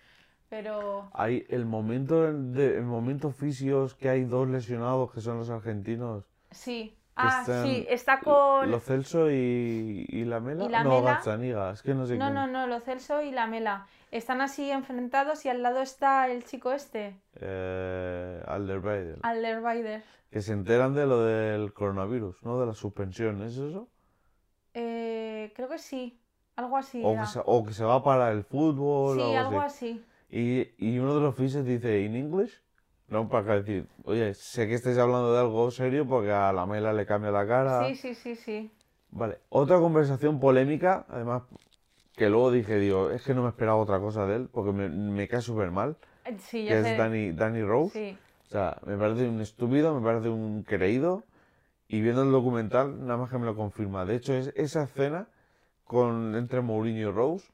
Pero 0.48 1.12
Hay 1.12 1.44
el 1.48 1.66
momento 1.66 2.32
de 2.32 2.76
el 2.76 2.84
momento 2.84 3.32
fisios 3.32 3.94
que 3.96 4.08
hay 4.08 4.24
dos 4.24 4.48
lesionados 4.48 5.10
que 5.12 5.20
son 5.20 5.38
los 5.38 5.50
argentinos. 5.50 6.24
sí. 6.50 6.96
Ah, 7.18 7.40
están 7.40 7.64
sí, 7.64 7.86
está 7.88 8.20
con... 8.20 8.70
Lo 8.70 8.78
Celso 8.78 9.30
y, 9.30 10.04
y 10.08 10.24
la 10.26 10.38
Mela. 10.40 10.64
¿Y 10.64 10.68
la 10.68 10.84
no, 10.84 11.00
Mela? 11.00 11.14
Gazzaniga, 11.14 11.70
es 11.72 11.82
que 11.82 11.94
no 11.94 12.04
sé 12.06 12.18
No, 12.18 12.24
quién. 12.24 12.34
no, 12.34 12.46
no, 12.46 12.66
lo 12.66 12.80
Celso 12.80 13.22
y 13.22 13.30
la 13.32 13.46
Mela. 13.46 13.86
Están 14.16 14.40
así 14.40 14.70
enfrentados 14.70 15.44
y 15.44 15.50
al 15.50 15.62
lado 15.62 15.82
está 15.82 16.26
el 16.30 16.42
chico 16.44 16.72
este, 16.72 17.20
Eh, 17.38 18.42
Alderweireld. 18.46 19.20
Alderweider. 19.22 20.02
Que 20.30 20.40
se 20.40 20.54
enteran 20.54 20.94
de 20.94 21.06
lo 21.06 21.22
del 21.22 21.74
coronavirus, 21.74 22.42
¿no? 22.42 22.58
De 22.58 22.64
la 22.66 22.72
suspensión, 22.72 23.42
¿es 23.42 23.58
eso? 23.58 23.88
Eh, 24.72 25.52
creo 25.54 25.68
que 25.68 25.78
sí, 25.78 26.18
algo 26.56 26.76
así 26.78 27.02
O 27.04 27.14
que, 27.18 27.26
se, 27.26 27.40
o 27.44 27.64
que 27.64 27.72
se 27.74 27.84
va 27.84 28.02
para 28.02 28.30
el 28.32 28.44
fútbol 28.44 29.16
Sí, 29.16 29.22
o 29.22 29.38
algo 29.38 29.60
así. 29.60 29.90
así. 29.90 30.04
Y, 30.30 30.68
y 30.78 30.98
uno 30.98 31.14
de 31.14 31.20
los 31.20 31.34
fisios 31.36 31.66
dice, 31.66 32.00
¿in 32.00 32.16
English? 32.16 32.62
No, 33.08 33.28
para 33.28 33.56
decir, 33.60 33.86
oye, 34.04 34.32
sé 34.34 34.66
que 34.66 34.74
estáis 34.74 34.96
hablando 34.98 35.32
de 35.34 35.40
algo 35.40 35.70
serio 35.70 36.06
porque 36.08 36.32
a 36.32 36.52
la 36.54 36.64
Mela 36.64 36.92
le 36.94 37.04
cambia 37.04 37.30
la 37.30 37.46
cara. 37.46 37.86
Sí, 37.86 37.94
sí, 37.94 38.14
sí, 38.14 38.34
sí. 38.34 38.70
Vale, 39.10 39.38
otra 39.50 39.78
conversación 39.78 40.40
polémica, 40.40 41.04
además, 41.08 41.42
que 42.16 42.28
luego 42.30 42.50
dije, 42.50 42.78
digo, 42.78 43.10
es 43.10 43.22
que 43.22 43.34
no 43.34 43.42
me 43.42 43.50
esperaba 43.50 43.76
otra 43.76 44.00
cosa 44.00 44.26
de 44.26 44.36
él, 44.36 44.48
porque 44.50 44.72
me, 44.72 44.88
me 44.88 45.28
cae 45.28 45.40
súper 45.42 45.70
mal, 45.70 45.96
Eh, 46.24 46.36
Sí, 46.40 46.64
que 46.64 46.70
ya 46.70 46.78
es 46.80 46.84
sé. 46.84 46.96
Danny, 46.96 47.32
Danny 47.32 47.62
Rose. 47.62 47.92
Sí, 47.92 48.18
O 48.46 48.50
sea, 48.50 48.78
me 48.86 48.96
parece 48.96 49.28
un 49.28 49.40
estúpido, 49.40 49.94
me 49.94 50.04
parece 50.04 50.28
un 50.28 50.62
creído, 50.64 51.22
y 51.88 52.00
viendo 52.00 52.22
el 52.22 52.32
documental, 52.32 53.00
nada 53.06 53.18
más 53.18 53.30
que 53.30 53.38
me 53.38 53.46
lo 53.46 53.54
confirma. 53.54 54.04
De 54.04 54.16
hecho, 54.16 54.32
es, 54.34 54.52
esa 54.56 54.84
escena 54.84 55.28
con, 55.84 56.34
entre 56.34 56.60
Mourinho 56.62 57.08
y 57.08 57.12
Rose 57.12 57.46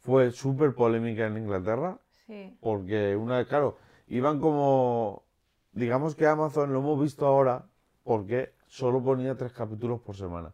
fue 0.00 0.30
súper 0.30 0.74
polémica 0.74 1.26
en 1.26 1.38
Inglaterra, 1.38 1.98
sí. 2.26 2.56
porque 2.60 3.16
una, 3.16 3.44
claro, 3.46 3.78
iban 4.08 4.40
como, 4.40 5.24
digamos 5.72 6.14
que 6.14 6.26
Amazon 6.26 6.72
lo 6.72 6.80
hemos 6.80 7.00
visto 7.00 7.26
ahora, 7.26 7.64
porque 8.04 8.52
solo 8.66 9.02
ponía 9.02 9.36
tres 9.36 9.52
capítulos 9.52 10.00
por 10.00 10.16
semana. 10.16 10.52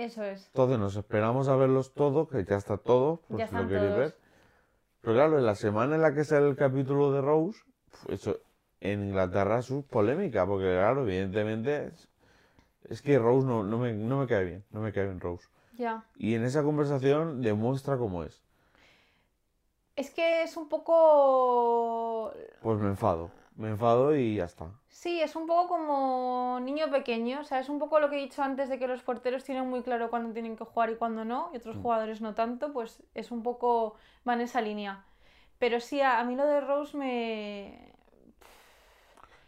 Eso 0.00 0.24
es. 0.24 0.46
Entonces 0.46 0.78
nos 0.78 0.96
esperamos 0.96 1.48
a 1.48 1.56
verlos 1.56 1.92
todos, 1.92 2.28
que 2.28 2.42
ya 2.44 2.56
está 2.56 2.78
todo, 2.78 3.20
por 3.28 3.38
Ya 3.38 3.46
si 3.48 3.54
lo 3.54 3.68
queréis 3.68 3.82
todos. 3.88 3.98
ver. 3.98 4.16
Pero 5.02 5.14
claro, 5.14 5.38
en 5.38 5.46
la 5.46 5.54
semana 5.54 5.96
en 5.96 6.02
la 6.02 6.14
que 6.14 6.24
sale 6.24 6.48
el 6.48 6.56
capítulo 6.56 7.12
de 7.12 7.20
Rose, 7.20 7.60
eso 8.08 8.38
en 8.80 9.08
Inglaterra 9.08 9.58
es 9.58 9.70
polémica, 9.90 10.46
porque 10.46 10.64
claro, 10.72 11.02
evidentemente 11.02 11.88
es, 11.88 12.08
es 12.88 13.02
que 13.02 13.18
Rose 13.18 13.46
no, 13.46 13.62
no, 13.62 13.78
me, 13.78 13.92
no 13.92 14.18
me 14.20 14.26
cae 14.26 14.44
bien, 14.44 14.64
no 14.70 14.80
me 14.80 14.92
cae 14.92 15.04
bien 15.04 15.20
Rose. 15.20 15.46
Ya. 15.76 16.04
Y 16.16 16.34
en 16.34 16.44
esa 16.44 16.62
conversación 16.62 17.42
demuestra 17.42 17.96
cómo 17.98 18.24
es. 18.24 18.42
Es 19.96 20.10
que 20.10 20.42
es 20.42 20.56
un 20.56 20.68
poco... 20.68 22.32
Pues 22.62 22.78
me 22.78 22.88
enfado, 22.88 23.30
me 23.56 23.68
enfado 23.68 24.14
y 24.16 24.36
ya 24.36 24.44
está. 24.44 24.70
Sí, 24.90 25.20
es 25.22 25.36
un 25.36 25.46
poco 25.46 25.68
como 25.68 26.58
niño 26.62 26.90
pequeño, 26.90 27.40
o 27.40 27.44
sea, 27.44 27.60
es 27.60 27.68
un 27.68 27.78
poco 27.78 28.00
lo 28.00 28.10
que 28.10 28.16
he 28.16 28.20
dicho 28.20 28.42
antes 28.42 28.68
de 28.68 28.78
que 28.78 28.88
los 28.88 29.02
porteros 29.02 29.44
tienen 29.44 29.68
muy 29.68 29.82
claro 29.82 30.10
cuándo 30.10 30.32
tienen 30.32 30.56
que 30.56 30.64
jugar 30.64 30.90
y 30.90 30.96
cuándo 30.96 31.24
no, 31.24 31.50
y 31.54 31.56
otros 31.58 31.76
Mm. 31.76 31.82
jugadores 31.82 32.20
no 32.20 32.34
tanto, 32.34 32.72
pues 32.72 33.02
es 33.14 33.30
un 33.30 33.42
poco, 33.42 33.94
va 34.28 34.34
en 34.34 34.40
esa 34.42 34.60
línea. 34.60 35.04
Pero 35.58 35.80
sí, 35.80 36.00
a, 36.00 36.18
a 36.20 36.24
mí 36.24 36.34
lo 36.36 36.46
de 36.46 36.60
Rose 36.60 36.96
me... 36.96 37.92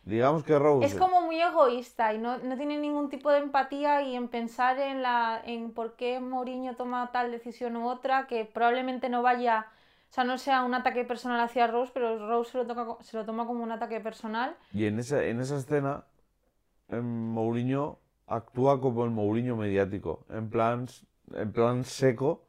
Digamos 0.05 0.45
que 0.45 0.59
Rose... 0.59 0.87
Es 0.87 0.95
como 0.95 1.23
muy 1.23 1.41
egoísta 1.41 2.13
y 2.13 2.19
no, 2.19 2.39
no 2.39 2.57
tiene 2.57 2.77
ningún 2.79 3.09
tipo 3.09 3.31
de 3.31 3.39
empatía 3.39 4.03
y 4.03 4.17
en 4.17 4.29
pensar 4.29 4.79
en, 4.79 5.01
la, 5.03 5.41
en 5.45 5.73
por 5.73 5.95
qué 5.97 6.19
Mourinho 6.21 6.75
toma 6.77 7.11
tal 7.13 7.31
decisión 7.31 7.77
u 7.77 7.89
otra, 7.89 8.27
que 8.27 8.45
probablemente 8.45 9.09
no 9.09 9.23
vaya 9.23 9.67
o 10.13 10.15
sea, 10.15 10.25
no 10.25 10.37
sea 10.37 10.63
un 10.63 10.75
ataque 10.75 11.07
personal 11.07 11.41
hacia 11.41 11.67
Rose, 11.67 11.91
pero 11.95 12.29
Rose 12.29 12.51
se 12.53 12.59
lo, 12.59 12.67
toca 12.67 13.03
se 13.03 13.17
lo 13.17 13.25
toma 13.25 13.47
como 13.47 13.63
un 13.63 13.73
ataque 13.73 13.99
personal. 13.99 14.55
Y 14.75 14.85
en 14.85 14.99
esa, 14.99 15.25
en 15.25 15.41
esa 15.41 15.57
escena, 15.57 16.05
em, 16.89 17.03
Mourinho 17.03 17.99
actúa 18.27 18.79
como 18.79 19.07
el 19.07 19.11
Mourinho 19.11 19.57
mediático, 19.57 20.27
en 20.29 20.51
plan, 20.51 20.87
en 21.33 21.51
plan 21.51 21.85
seco, 21.85 22.45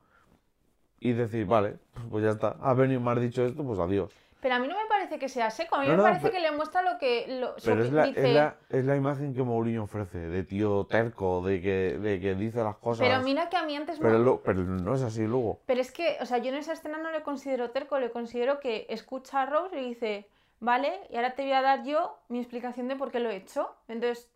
y 1.00 1.14
decir, 1.14 1.46
vale, 1.46 1.78
pues 2.10 2.26
ya 2.26 2.32
está, 2.32 2.58
has 2.62 2.76
venido 2.76 3.00
me 3.00 3.12
has 3.12 3.22
dicho 3.22 3.46
esto, 3.46 3.64
pues 3.64 3.80
adiós. 3.80 4.12
Pero 4.42 4.56
a 4.56 4.60
mí 4.60 4.68
no 4.68 4.76
me 4.76 4.86
parece 5.04 5.20
que 5.20 5.30
sea 5.30 5.50
seco, 5.50 5.76
a 5.76 5.82
mí 5.82 5.86
No, 5.88 5.92
me 5.94 5.98
no, 5.98 6.04
parece 6.04 6.28
pe- 6.28 6.32
que 6.32 6.40
le 6.40 6.52
muestra 6.52 6.82
lo 6.82 6.98
que... 6.98 7.26
Lo, 7.40 7.60
su- 7.60 7.66
Pero 7.70 7.84
es 7.84 7.92
la, 7.92 8.06
dice, 8.06 8.28
es 8.30 8.34
la, 8.36 8.56
es 8.70 8.86
la 8.86 8.96
imagen 8.96 9.34
que 9.34 9.44
Mourinho 9.44 9.84
ofrece, 9.84 10.18
de 10.18 10.44
tío 10.44 10.86
terco, 10.90 11.42
de 11.42 11.62
que, 11.62 11.98
de 12.00 12.20
que 12.20 12.36
dice 12.36 12.64
las 12.64 12.78
cosas. 12.78 13.08
Pero 13.08 13.22
mira 13.22 13.50
que 13.50 13.58
a 13.58 13.64
mí 13.64 13.76
antes... 13.76 14.00
pero, 14.00 14.18
lo- 14.20 14.42
pero 14.42 14.64
no 14.64 14.96
es 14.96 15.02
así 15.02 15.26
luego. 15.28 15.60
Pero 15.66 15.82
es 15.82 15.92
que, 15.92 16.18
o 16.22 16.26
sea, 16.26 16.38
yo 16.38 16.50
en 16.50 16.56
esa 16.56 16.74
escena 16.74 16.98
no 16.98 17.12
le 17.12 17.22
considero 17.22 17.72
terco, 17.72 18.00
le 18.00 18.12
considero 18.12 18.60
que 18.60 18.86
escucha 18.90 19.42
a 19.42 19.46
Rose 19.46 19.80
y 19.80 19.90
dice, 19.90 20.28
vale, 20.60 21.02
y 21.10 21.16
ahora 21.18 21.36
te 21.36 21.44
voy 21.44 21.52
a 21.54 21.62
dar 21.62 21.84
yo 21.84 22.18
mi 22.30 22.40
explicación 22.40 22.88
de 22.88 22.96
por 22.96 23.12
qué 23.12 23.20
lo 23.20 23.30
he 23.30 23.36
hecho. 23.36 23.76
Entonces, 23.88 24.30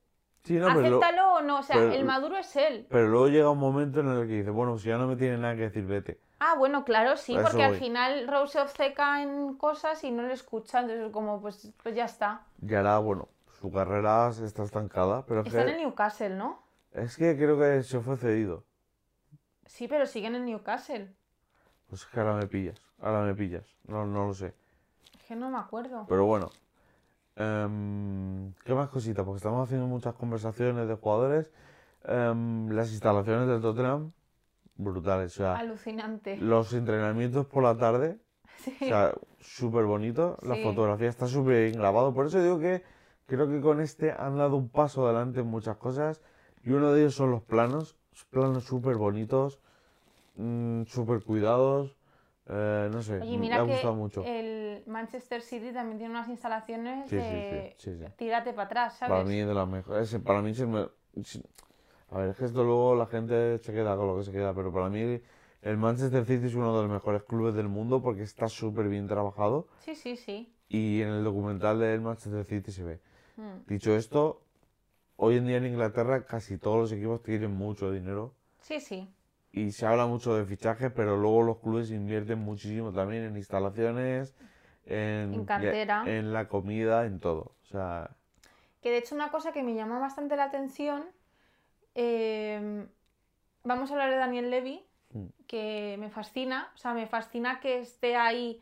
Sí, 0.43 0.53
no, 0.53 0.67
pero, 0.67 0.81
lo- 0.81 0.97
acéptalo 0.97 1.33
o 1.35 1.41
no, 1.41 1.59
o 1.59 1.63
sea, 1.63 1.75
pero- 1.77 1.91
el 1.93 2.05
maduro 2.05 2.37
es 2.37 2.55
él. 2.55 2.85
pero 2.89 3.07
luego 3.07 3.27
llega 3.29 3.49
un 3.49 3.59
momento 3.59 3.99
en 4.01 4.07
el 4.09 4.27
que 4.27 4.33
dice, 4.33 4.49
bueno, 4.49 4.77
si 4.77 4.87
ya 4.89 4.97
no 4.97 5.07
me 5.07 5.15
tiene 5.15 5.37
nada 5.37 5.55
que 5.55 5.61
decir, 5.63 5.85
vete. 5.85 6.19
Ah, 6.39 6.55
bueno, 6.57 6.83
claro, 6.85 7.17
sí, 7.17 7.35
porque 7.41 7.63
al 7.63 7.75
final 7.75 8.27
Rose 8.27 8.53
se 8.53 8.61
obceca 8.61 9.23
en 9.23 9.55
cosas 9.55 10.03
y 10.03 10.11
no 10.11 10.23
le 10.23 10.33
escucha, 10.33 10.81
entonces 10.81 11.11
como, 11.11 11.41
pues, 11.41 11.71
pues 11.81 11.95
ya 11.95 12.05
está. 12.05 12.43
Y 12.61 12.75
ahora, 12.75 12.99
bueno, 12.99 13.27
su 13.59 13.71
carrera 13.71 14.29
está 14.29 14.63
estancada, 14.63 15.25
pero 15.25 15.41
es 15.41 15.47
Está 15.47 15.63
en 15.63 15.69
el 15.69 15.77
Newcastle, 15.77 16.35
¿no? 16.35 16.61
es 16.93 17.15
que 17.15 17.35
creo 17.35 17.59
que 17.59 17.83
se 17.83 17.99
fue 17.99 18.17
cedido. 18.17 18.63
Sí, 19.65 19.87
pero 19.87 20.05
sigue 20.05 20.27
en 20.27 20.35
el 20.35 20.45
Newcastle. 20.45 21.13
Pues 21.89 22.01
es 22.01 22.07
que 22.07 22.19
ahora 22.19 22.35
me 22.35 22.47
pillas, 22.47 22.79
ahora 22.99 23.21
me 23.23 23.33
pillas, 23.33 23.65
no, 23.85 24.05
no 24.05 24.27
lo 24.27 24.33
sé. 24.33 24.53
Es 25.19 25.23
que 25.27 25.35
no 25.35 25.49
me 25.49 25.57
acuerdo. 25.57 26.05
Pero 26.07 26.25
bueno, 26.25 26.49
em, 27.35 28.53
¿qué 28.63 28.73
más 28.73 28.89
cositas? 28.89 29.25
Porque 29.25 29.37
estamos 29.37 29.67
haciendo 29.67 29.87
muchas 29.87 30.15
conversaciones 30.15 30.87
de 30.87 30.95
jugadores. 30.95 31.51
Em, 32.03 32.69
las 32.69 32.91
instalaciones 32.91 33.47
del 33.47 33.61
Tottenham, 33.61 34.11
brutales. 34.77 35.33
O 35.33 35.37
sea, 35.37 35.55
Alucinante. 35.55 36.37
los 36.37 36.73
entrenamientos 36.73 37.45
por 37.47 37.63
la 37.63 37.77
tarde, 37.77 38.17
Sí. 38.57 38.75
o 38.81 38.87
sea, 38.87 39.13
súper 39.39 39.85
bonito. 39.85 40.37
La 40.41 40.55
fotografía 40.57 41.09
está 41.09 41.27
súper 41.27 41.63
bien 41.69 41.79
grabado. 41.79 42.13
Por 42.13 42.25
eso 42.27 42.41
digo 42.41 42.59
que 42.59 42.83
creo 43.25 43.47
que 43.49 43.61
con 43.61 43.81
este 43.81 44.11
han 44.11 44.37
dado 44.37 44.55
un 44.55 44.69
paso 44.69 45.05
adelante 45.05 45.41
en 45.41 45.47
muchas 45.47 45.77
cosas. 45.77 46.21
Y 46.63 46.71
uno 46.71 46.91
de 46.91 47.01
ellos 47.01 47.15
son 47.15 47.31
los 47.31 47.41
planos, 47.43 47.95
planos 48.29 48.63
súper 48.65 48.95
bonitos, 48.97 49.59
mm, 50.35 50.83
súper 50.85 51.23
cuidados. 51.23 51.95
eh, 52.49 52.89
no 52.91 53.01
sé, 53.01 53.19
Oye, 53.19 53.37
me 53.37 53.53
ha 53.53 53.65
que 53.65 53.71
gustado 53.73 53.95
mucho. 53.95 54.23
el 54.25 54.81
Manchester 54.87 55.41
City 55.41 55.73
también 55.73 55.97
tiene 55.97 56.13
unas 56.13 56.29
instalaciones 56.29 57.09
Sí, 57.09 57.15
de 57.17 57.75
tírate 58.17 58.53
para 58.53 58.65
atrás, 58.67 58.97
¿sabes? 58.97 59.11
Para 59.11 59.23
mí 59.25 59.39
es 59.39 59.47
de 59.47 59.53
las 59.53 59.67
mejores. 59.67 60.15
Para 60.23 60.41
mí 60.41 60.51
es 60.51 60.59
el 60.61 60.67
me- 60.67 60.87
A 62.11 62.19
ver, 62.19 62.29
es 62.29 62.37
que 62.37 62.45
esto 62.45 62.63
luego 62.63 62.95
la 62.95 63.05
gente 63.05 63.57
se 63.57 63.73
queda 63.73 63.95
con 63.97 64.07
lo 64.07 64.17
que 64.17 64.23
se 64.23 64.31
queda, 64.31 64.53
pero 64.53 64.71
para 64.71 64.89
mí 64.89 65.21
el 65.61 65.77
Manchester 65.77 66.25
City 66.25 66.47
es 66.47 66.55
uno 66.55 66.73
de 66.75 66.83
los 66.83 66.91
mejores 66.91 67.23
clubes 67.23 67.53
del 67.55 67.67
mundo 67.67 68.01
porque 68.01 68.21
está 68.23 68.47
súper 68.47 68.87
bien 68.87 69.07
trabajado 69.07 69.67
Sí, 69.79 69.95
sí, 69.95 70.15
sí. 70.15 70.53
y 70.69 71.01
en 71.01 71.09
el 71.09 71.23
documental 71.23 71.79
del 71.79 71.99
Manchester 72.01 72.45
City 72.45 72.71
se 72.71 72.83
ve. 72.83 72.99
Mm. 73.35 73.67
Dicho 73.67 73.93
esto, 73.95 74.41
hoy 75.17 75.37
en 75.37 75.47
día 75.47 75.57
en 75.57 75.65
Inglaterra 75.65 76.25
casi 76.25 76.57
todos 76.57 76.77
los 76.79 76.91
equipos 76.93 77.21
tienen 77.23 77.51
mucho 77.51 77.91
dinero 77.91 78.33
Sí, 78.61 78.79
sí. 78.79 79.09
y 79.51 79.71
se 79.73 79.85
habla 79.85 80.05
mucho 80.05 80.33
de 80.35 80.45
fichajes, 80.45 80.91
pero 80.95 81.17
luego 81.17 81.43
los 81.43 81.57
clubes 81.57 81.91
invierten 81.91 82.39
muchísimo 82.39 82.93
también 82.93 83.23
en 83.23 83.35
instalaciones, 83.35 84.33
en, 84.85 85.33
En 85.33 85.45
cantera. 85.45 86.03
en 86.05 86.31
la 86.31 86.47
comida, 86.47 87.05
en 87.05 87.19
todo. 87.19 87.51
O 87.63 87.65
sea, 87.69 88.11
Que 88.81 88.91
de 88.91 88.99
hecho 88.99 89.15
una 89.15 89.29
cosa 89.31 89.51
que 89.51 89.61
me 89.63 89.73
llama 89.75 89.99
bastante 89.99 90.37
la 90.37 90.45
atención, 90.45 91.03
eh, 91.97 92.87
vamos 93.63 93.89
a 93.89 93.93
hablar 93.93 94.09
de 94.11 94.17
Daniel 94.17 94.49
Levy, 94.49 94.83
Mm. 95.11 95.25
que 95.47 95.95
me 95.99 96.09
fascina, 96.09 96.69
o 96.75 96.77
sea, 96.77 96.93
me 96.93 97.07
fascina 97.07 97.59
que 97.61 97.79
esté 97.79 98.17
ahí, 98.17 98.61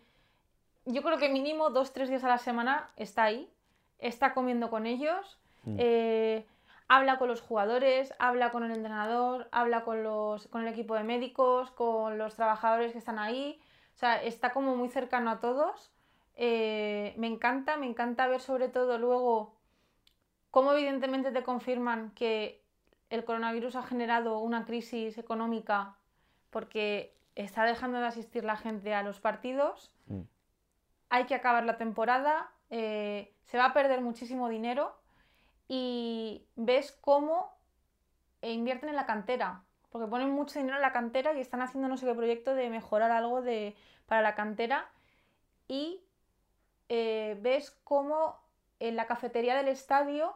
yo 0.85 1.01
creo 1.01 1.17
que 1.17 1.27
mínimo 1.27 1.71
dos, 1.71 1.91
tres 1.91 2.07
días 2.09 2.23
a 2.23 2.27
la 2.27 2.37
semana 2.37 2.87
está 2.97 3.23
ahí, 3.23 3.51
está 3.97 4.33
comiendo 4.35 4.69
con 4.69 4.85
ellos, 4.85 5.39
Mm. 5.63 5.75
eh, 5.79 6.45
habla 6.87 7.17
con 7.17 7.27
los 7.27 7.41
jugadores, 7.41 8.13
habla 8.19 8.51
con 8.51 8.63
el 8.63 8.71
entrenador, 8.71 9.47
habla 9.51 9.83
con, 9.83 10.03
los, 10.03 10.47
con 10.47 10.61
el 10.61 10.67
equipo 10.67 10.93
de 10.93 11.03
médicos, 11.03 11.71
con 11.71 12.17
los 12.19 12.35
trabajadores 12.35 12.91
que 12.91 12.99
están 12.99 13.17
ahí, 13.17 13.59
o 13.95 13.97
sea, 13.97 14.21
está 14.21 14.51
como 14.53 14.75
muy 14.75 14.89
cercano 14.89 15.31
a 15.31 15.39
todos. 15.39 15.91
Eh, 16.35 17.15
me 17.17 17.25
encanta, 17.27 17.75
me 17.77 17.87
encanta 17.87 18.27
ver 18.27 18.41
sobre 18.41 18.67
todo 18.69 18.99
luego 18.99 19.55
cómo 20.51 20.73
evidentemente 20.73 21.31
te 21.31 21.43
confirman 21.43 22.11
que 22.11 22.61
el 23.09 23.23
coronavirus 23.23 23.75
ha 23.75 23.83
generado 23.83 24.39
una 24.39 24.65
crisis 24.65 25.17
económica 25.17 25.97
porque 26.49 27.15
está 27.35 27.65
dejando 27.65 27.99
de 27.99 28.07
asistir 28.07 28.43
la 28.43 28.55
gente 28.57 28.93
a 28.93 29.03
los 29.03 29.19
partidos, 29.19 29.91
Mm. 30.07 30.21
hay 31.09 31.25
que 31.25 31.35
acabar 31.35 31.63
la 31.65 31.77
temporada, 31.77 32.51
eh, 32.69 33.35
se 33.43 33.57
va 33.57 33.65
a 33.65 33.73
perder 33.73 34.01
muchísimo 34.01 34.49
dinero 34.49 34.95
y 35.67 36.47
ves 36.55 36.91
cómo 37.01 37.53
eh, 38.41 38.51
invierten 38.51 38.89
en 38.89 38.95
la 38.95 39.05
cantera, 39.05 39.63
porque 39.89 40.07
ponen 40.07 40.29
mucho 40.29 40.59
dinero 40.59 40.75
en 40.75 40.81
la 40.81 40.91
cantera 40.93 41.33
y 41.33 41.41
están 41.41 41.61
haciendo 41.61 41.87
no 41.87 41.97
sé 41.97 42.05
qué 42.05 42.13
proyecto 42.13 42.53
de 42.53 42.69
mejorar 42.69 43.11
algo 43.11 43.41
de, 43.41 43.75
para 44.05 44.21
la 44.21 44.35
cantera 44.35 44.89
y 45.67 46.03
eh, 46.89 47.37
ves 47.41 47.71
cómo 47.83 48.39
en 48.79 48.95
la 48.95 49.07
cafetería 49.07 49.55
del 49.55 49.69
estadio, 49.69 50.35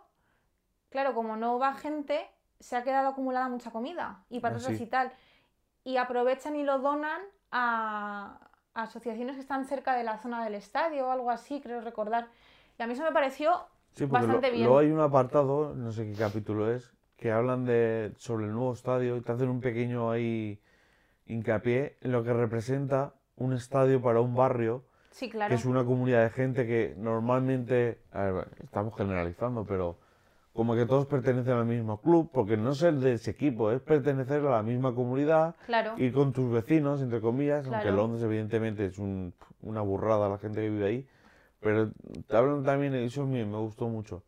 claro, 0.89 1.13
como 1.13 1.35
no 1.35 1.59
va 1.59 1.73
gente, 1.75 2.27
se 2.59 2.75
ha 2.75 2.83
quedado 2.83 3.09
acumulada 3.09 3.47
mucha 3.49 3.71
comida 3.71 4.23
y 4.29 4.39
patatas 4.39 4.77
sí. 4.77 4.83
y 4.83 4.85
tal. 4.87 5.11
Y 5.83 5.97
aprovechan 5.97 6.55
y 6.55 6.63
lo 6.63 6.79
donan 6.79 7.21
a, 7.51 8.39
a 8.73 8.83
asociaciones 8.83 9.35
que 9.35 9.41
están 9.41 9.65
cerca 9.65 9.95
de 9.95 10.03
la 10.03 10.17
zona 10.17 10.43
del 10.43 10.55
estadio 10.55 11.07
o 11.07 11.11
algo 11.11 11.31
así, 11.31 11.61
creo 11.61 11.81
recordar. 11.81 12.27
Y 12.77 12.83
a 12.83 12.87
mí 12.87 12.93
eso 12.93 13.03
me 13.03 13.11
pareció 13.11 13.51
Sí, 13.93 14.05
porque 14.05 14.27
lo- 14.27 14.33
bastante 14.33 14.49
bien. 14.51 14.63
luego 14.63 14.77
hay 14.79 14.91
un 14.91 14.99
apartado, 14.99 15.73
no 15.75 15.91
sé 15.91 16.05
qué 16.05 16.13
capítulo 16.17 16.71
es, 16.71 16.93
que 17.17 17.31
hablan 17.31 17.65
de 17.65 18.13
sobre 18.17 18.45
el 18.45 18.51
nuevo 18.53 18.73
estadio 18.73 19.17
y 19.17 19.21
te 19.21 19.31
hacen 19.31 19.49
un 19.49 19.61
pequeño 19.61 20.11
ahí 20.11 20.61
hincapié 21.25 21.97
en 22.01 22.11
lo 22.11 22.23
que 22.23 22.33
representa 22.33 23.13
un 23.35 23.53
estadio 23.53 24.01
para 24.01 24.21
un 24.21 24.35
barrio, 24.35 24.83
Sí, 25.11 25.29
claro. 25.29 25.49
que 25.49 25.55
es 25.55 25.65
una 25.65 25.83
comunidad 25.83 26.23
de 26.23 26.29
gente 26.29 26.67
que 26.67 26.93
normalmente, 26.97 27.99
a 28.11 28.23
ver, 28.25 28.47
estamos 28.63 28.95
generalizando, 28.95 29.65
pero 29.65 29.97
como 30.59 30.75
que 30.75 30.85
todos 30.85 31.05
pertenecen 31.05 31.53
al 31.53 31.65
mismo 31.65 32.01
club, 32.01 32.31
porque 32.33 32.57
no 32.57 32.75
ser 32.75 32.95
de 32.95 33.13
ese 33.13 33.31
equipo, 33.31 33.71
es 33.71 33.79
pertenecer 33.79 34.45
a 34.45 34.49
la 34.57 34.61
misma 34.61 34.93
comunidad, 34.93 35.55
Claro. 35.65 35.93
ir 35.95 36.11
con 36.11 36.33
tus 36.33 36.51
vecinos, 36.51 37.01
entre 37.01 37.21
comillas, 37.21 37.65
aunque 37.65 37.83
Claro. 37.83 37.95
Londres 37.95 38.23
evidentemente 38.23 38.85
es 38.87 38.99
un- 38.99 39.33
una 39.61 39.79
burrada 39.79 40.27
la 40.27 40.37
gente 40.37 40.59
que 40.59 40.69
vive 40.69 40.85
ahí, 40.85 41.07
pero 41.61 41.91
te 42.27 42.35
hablan 42.35 42.65
también, 42.65 42.93
eso 42.93 43.25
me, 43.25 43.45
me 43.45 43.55
gustó 43.55 43.87
mucho, 43.87 44.21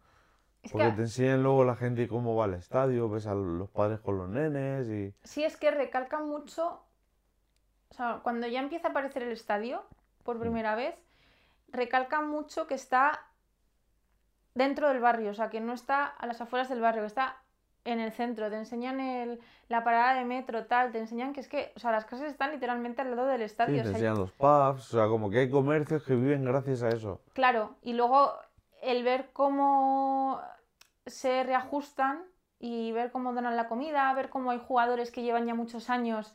Es 0.64 0.72
porque 0.72 0.88
que- 0.88 0.94
te 0.94 1.02
enseñan 1.02 1.44
luego 1.44 1.66
la 1.66 1.76
gente 1.76 2.08
cómo 2.08 2.34
va 2.38 2.46
al 2.46 2.54
estadio, 2.54 3.10
ves 3.10 3.28
a 3.28 3.36
los 3.36 3.70
padres 3.70 4.00
con 4.00 4.18
los 4.18 4.30
nenes 4.30 4.88
y... 4.88 5.14
Sí, 5.28 5.44
es 5.44 5.58
que 5.58 5.70
recalcan 5.70 6.30
mucho, 6.30 6.80
o 7.90 7.94
sea, 7.94 8.22
cuando 8.24 8.48
ya 8.48 8.62
empieza 8.62 8.88
a 8.88 8.92
aparecer 8.92 9.24
el 9.24 9.34
estadio 9.34 9.84
por 10.24 10.40
primera 10.40 10.76
vez, 10.76 10.96
recalcan 11.74 12.30
mucho 12.30 12.68
que 12.68 12.76
está 12.76 13.20
dentro 14.54 14.90
del 14.90 15.00
barrio, 15.00 15.32
o 15.32 15.34
sea, 15.34 15.50
que 15.50 15.60
no 15.62 15.74
está 15.74 16.06
a 16.06 16.26
las 16.28 16.42
afueras 16.42 16.70
del 16.70 16.82
barrio, 16.82 17.04
que 17.04 17.08
está 17.08 17.38
en 17.84 18.00
el 18.00 18.12
centro, 18.12 18.50
te 18.50 18.58
enseñan 18.58 19.00
el, 19.00 19.40
la 19.68 19.84
parada 19.84 20.14
de 20.14 20.26
metro, 20.26 20.66
tal, 20.68 20.92
te 20.92 21.00
enseñan 21.00 21.34
que 21.34 21.40
es 21.40 21.48
que, 21.48 21.72
o 21.76 21.80
sea, 21.80 21.92
las 21.92 22.06
casas 22.06 22.28
están 22.30 22.52
literalmente 22.52 23.02
al 23.02 23.16
lado 23.16 23.28
del 23.28 23.42
Sí, 23.42 23.46
estadio. 23.46 23.82
te 23.82 23.90
o 23.90 23.92
sea, 23.92 23.92
enseñan 23.92 24.18
los 24.20 24.32
pubs, 24.34 24.94
o 24.94 24.98
sea, 24.98 25.08
como 25.08 25.30
que 25.30 25.40
hay 25.40 25.50
comercios 25.50 26.04
que 26.04 26.16
viven 26.16 26.46
gracias 26.46 26.84
a 26.84 26.90
eso. 26.90 27.22
Claro, 27.34 27.76
y 27.82 27.94
luego 27.94 28.34
el 28.82 29.04
ver 29.04 29.30
cómo 29.34 30.42
se 31.06 31.44
reajustan 31.44 32.24
y 32.60 32.92
ver 32.92 33.12
cómo 33.12 33.34
donan 33.34 33.56
la 33.56 33.68
comida, 33.68 34.14
ver 34.14 34.30
cómo 34.30 34.52
hay 34.52 34.60
jugadores 34.60 35.12
que 35.12 35.24
llevan 35.24 35.46
ya 35.48 35.56
muchos 35.56 35.90
años 35.90 36.34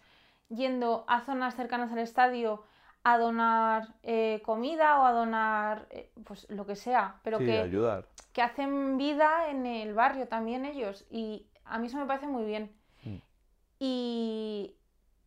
yendo 0.48 1.04
a 1.08 1.20
zonas 1.20 1.54
cercanas 1.54 1.92
al 1.92 1.98
estadio 1.98 2.64
a 3.08 3.18
donar 3.18 3.94
eh, 4.02 4.42
comida 4.44 4.98
o 4.98 5.06
a 5.06 5.12
donar 5.12 5.86
eh, 5.90 6.10
pues 6.24 6.50
lo 6.50 6.66
que 6.66 6.74
sea, 6.74 7.20
pero 7.22 7.38
sí, 7.38 7.46
que, 7.46 7.58
ayudar. 7.60 8.08
que 8.32 8.42
hacen 8.42 8.98
vida 8.98 9.48
en 9.48 9.64
el 9.64 9.94
barrio 9.94 10.26
también 10.26 10.64
ellos 10.64 11.06
y 11.08 11.46
a 11.64 11.78
mí 11.78 11.86
eso 11.86 11.98
me 11.98 12.06
parece 12.06 12.26
muy 12.26 12.44
bien. 12.44 12.72
Mm. 13.04 13.16
Y, 13.78 14.74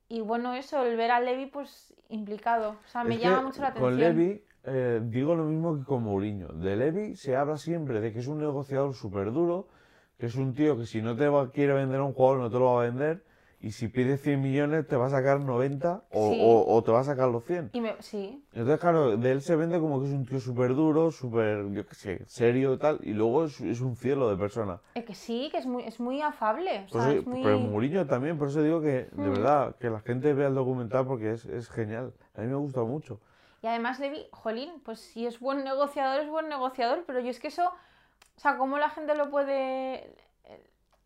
y 0.10 0.20
bueno, 0.20 0.56
eso, 0.56 0.84
el 0.84 0.98
ver 0.98 1.12
a 1.12 1.22
Levi 1.22 1.46
pues 1.46 1.94
implicado, 2.10 2.72
o 2.86 2.88
sea, 2.90 3.06
me 3.06 3.16
Es 3.16 3.22
llama 3.22 3.44
mucho 3.44 3.62
la 3.62 3.70
atención. 3.70 3.92
Con 3.92 3.98
Levy 3.98 4.44
eh, 4.66 5.00
digo 5.02 5.34
lo 5.36 5.46
mismo 5.46 5.78
que 5.78 5.86
con 5.86 6.04
Mourinho. 6.04 6.50
De 6.50 6.76
Levy 6.76 7.16
se 7.16 7.38
habla 7.38 7.56
siempre 7.56 8.02
de 8.02 8.12
que 8.12 8.20
es 8.20 8.28
un 8.28 8.40
negociador 8.40 8.94
súper 8.94 9.32
duro, 9.32 9.70
que 10.18 10.26
es 10.26 10.36
un 10.36 10.54
tío 10.54 10.78
que 10.78 10.86
si 10.86 11.02
no 11.02 11.16
te 11.16 11.30
va, 11.30 11.50
quiere 11.50 11.72
vender 11.72 12.02
a 12.02 12.04
un 12.04 12.12
jugador 12.12 12.40
no 12.40 12.50
te 12.50 12.60
lo 12.60 12.74
va 12.74 12.82
a 12.82 12.86
vender 12.88 13.24
y 13.62 13.72
si 13.72 13.88
pides 13.90 14.22
100 14.22 14.42
millones 14.42 14.88
te 14.88 14.96
va 14.96 15.08
a 15.08 15.10
sacar 15.10 15.40
90 15.42 16.04
o, 16.12 16.30
Sí. 16.32 16.40
o- 16.42 16.76
o 16.76 16.84
te 16.84 16.92
va 16.92 17.02
a 17.02 17.04
sacar 17.04 17.28
los 17.30 17.44
100. 17.44 17.70
Y 17.74 17.82
me- 17.82 18.02
sí, 18.02 18.44
Entonces, 18.54 18.80
claro, 18.80 19.18
de 19.18 19.32
él 19.32 19.42
se 19.42 19.56
vende 19.56 19.80
como 19.80 20.00
que 20.02 20.08
es 20.08 20.14
un 20.14 20.26
tío 20.26 20.40
súper 20.40 20.74
duro, 20.76 21.12
súper, 21.12 21.70
yo 21.72 21.86
qué 21.86 21.96
sé, 21.96 22.26
serio 22.26 22.74
y 22.74 22.78
tal, 22.78 23.00
y 23.04 23.14
luego 23.14 23.46
es, 23.46 23.60
es 23.62 23.82
un 23.82 23.96
cielo 23.96 24.30
de 24.30 24.38
persona. 24.38 24.80
es 24.96 25.06
que 25.06 25.14
sí, 25.14 25.50
que 25.52 25.58
es 25.58 25.66
muy, 25.66 25.84
es 25.84 26.00
muy 26.00 26.22
afable. 26.22 26.86
O 26.86 26.90
sea, 26.90 27.10
eso- 27.12 27.20
es 27.20 27.28
muy... 27.28 27.44
Pero 27.44 27.60
Mourinho 27.60 28.08
también, 28.08 28.38
por 28.38 28.48
eso 28.48 28.62
digo 28.64 28.82
que, 28.82 29.08
de 29.12 29.30
Mm. 29.30 29.32
verdad, 29.34 29.76
que 29.78 29.90
la 29.90 30.00
gente 30.00 30.34
vea 30.34 30.48
el 30.48 30.56
documental 30.56 31.06
porque 31.06 31.32
es, 31.34 31.46
es 31.46 31.70
genial. 31.70 32.14
A 32.36 32.42
mí 32.42 32.48
me 32.48 32.56
gusta 32.56 32.82
mucho. 32.84 33.20
Y 33.62 33.68
además 33.68 34.00
Levi, 34.00 34.26
jolín, 34.32 34.72
pues 34.86 35.00
si 35.00 35.26
es 35.26 35.40
buen 35.42 35.64
negociador, 35.66 36.22
es 36.22 36.30
buen 36.30 36.48
negociador, 36.48 37.04
pero 37.06 37.20
yo 37.20 37.30
es 37.30 37.40
que 37.42 37.50
eso, 37.50 37.66
o 37.66 38.40
sea, 38.40 38.58
¿cómo 38.58 38.78
la 38.78 38.90
gente 38.90 39.16
lo 39.16 39.30
puede, 39.30 40.16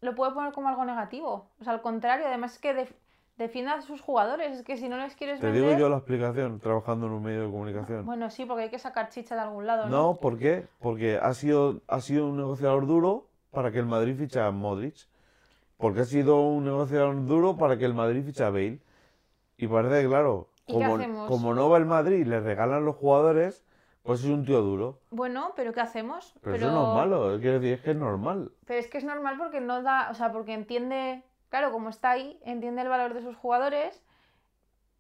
lo 0.03 0.15
puede 0.15 0.31
poner 0.33 0.53
como 0.53 0.69
algo 0.69 0.85
negativo? 0.85 1.47
O 1.59 1.63
sea, 1.63 1.73
al 1.73 1.81
contrario, 1.81 2.27
además 2.27 2.53
es 2.53 2.59
que 2.59 2.73
def- 2.73 2.93
defiende 3.37 3.71
a 3.71 3.81
sus 3.81 4.01
jugadores, 4.01 4.59
es 4.59 4.63
que 4.63 4.77
si 4.77 4.87
no 4.89 4.97
les 4.97 5.15
quieres 5.15 5.39
Te 5.39 5.47
vender... 5.47 5.63
digo 5.63 5.79
yo 5.79 5.89
la 5.89 5.97
explicación, 5.97 6.59
trabajando 6.59 7.07
en 7.07 7.13
un 7.13 7.23
medio 7.23 7.45
de 7.45 7.51
comunicación. 7.51 8.05
Bueno, 8.05 8.29
sí, 8.29 8.45
porque 8.45 8.63
hay 8.63 8.69
que 8.69 8.79
sacar 8.79 9.09
chicha 9.09 9.35
de 9.35 9.41
algún 9.41 9.65
lado, 9.65 9.89
¿no? 9.89 9.89
No, 9.89 10.15
¿por 10.15 10.37
qué? 10.37 10.67
Porque 10.79 11.17
ha 11.17 11.33
sido, 11.33 11.81
ha 11.87 11.99
sido 12.01 12.27
un 12.27 12.37
negociador 12.37 12.85
duro 12.85 13.27
para 13.51 13.71
que 13.71 13.79
el 13.79 13.85
Madrid 13.85 14.15
ficha 14.17 14.45
a 14.45 14.51
Modric. 14.51 14.95
Porque 15.77 16.01
ha 16.01 16.05
sido 16.05 16.39
un 16.41 16.63
negociador 16.63 17.25
duro 17.25 17.57
para 17.57 17.77
que 17.77 17.85
el 17.85 17.93
Madrid 17.93 18.23
ficha 18.23 18.47
a 18.47 18.51
Bale. 18.51 18.79
Y 19.57 19.67
parece 19.67 20.03
que, 20.03 20.07
claro, 20.07 20.47
¿Y 20.65 20.77
qué 20.77 20.85
como, 20.85 21.27
como 21.27 21.53
no 21.53 21.69
va 21.69 21.77
el 21.77 21.85
Madrid 21.85 22.25
le 22.25 22.39
regalan 22.39 22.85
los 22.85 22.95
jugadores, 22.95 23.65
pues 24.03 24.19
es 24.19 24.29
un 24.29 24.45
tío 24.45 24.61
duro. 24.61 24.99
Bueno, 25.09 25.53
pero 25.55 25.73
¿qué 25.73 25.81
hacemos? 25.81 26.33
Pero, 26.41 26.55
eso 26.57 26.71
no 26.71 26.89
es 26.89 26.95
malo, 26.95 27.39
quiero 27.39 27.59
decir, 27.59 27.73
es 27.73 27.81
que 27.81 27.91
es 27.91 27.97
normal. 27.97 28.51
Pero 28.65 28.79
es 28.79 28.87
que 28.87 28.97
es 28.97 29.03
normal 29.03 29.37
porque 29.37 29.61
no 29.61 29.81
da, 29.81 30.09
o 30.11 30.13
sea, 30.13 30.31
porque 30.31 30.53
entiende, 30.53 31.23
claro, 31.49 31.71
como 31.71 31.89
está 31.89 32.11
ahí, 32.11 32.39
entiende 32.43 32.81
el 32.81 32.89
valor 32.89 33.13
de 33.13 33.21
sus 33.21 33.35
jugadores, 33.37 34.03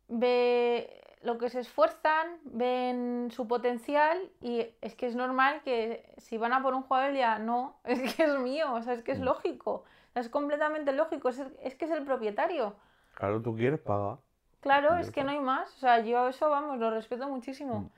ve 0.07 1.01
lo 1.21 1.37
que 1.37 1.49
se 1.49 1.59
esfuerzan, 1.59 2.37
ven 2.43 3.29
su 3.31 3.47
potencial 3.47 4.29
y 4.41 4.67
es 4.81 4.95
que 4.95 5.05
es 5.05 5.15
normal 5.15 5.61
que 5.63 6.13
si 6.17 6.37
van 6.37 6.53
a 6.53 6.61
por 6.61 6.73
un 6.73 6.83
jugador 6.83 7.13
ya 7.13 7.39
no, 7.39 7.79
es 7.83 8.15
que 8.15 8.23
es 8.23 8.39
mío, 8.39 8.73
o 8.73 8.81
sea, 8.81 8.93
es 8.93 9.03
que 9.03 9.11
es 9.11 9.19
Mm. 9.19 9.23
lógico, 9.23 9.71
o 9.71 10.13
sea, 10.13 10.21
es 10.21 10.29
completamente 10.29 10.91
lógico, 10.93 11.29
es, 11.29 11.41
es 11.61 11.75
que 11.75 11.85
es 11.85 11.91
el 11.91 12.03
propietario. 12.05 12.75
Claro, 13.15 13.41
tú 13.41 13.55
quieres 13.55 13.79
pagar. 13.79 14.17
Claro, 14.61 14.95
es 14.95 15.11
que 15.11 15.25
no 15.25 15.31
hay 15.31 15.41
más, 15.41 15.75
o 15.75 15.79
sea, 15.79 15.99
yo 15.99 16.29
eso, 16.29 16.49
vamos, 16.49 16.79
lo 16.79 16.89
respeto 16.89 17.27
muchísimo. 17.27 17.91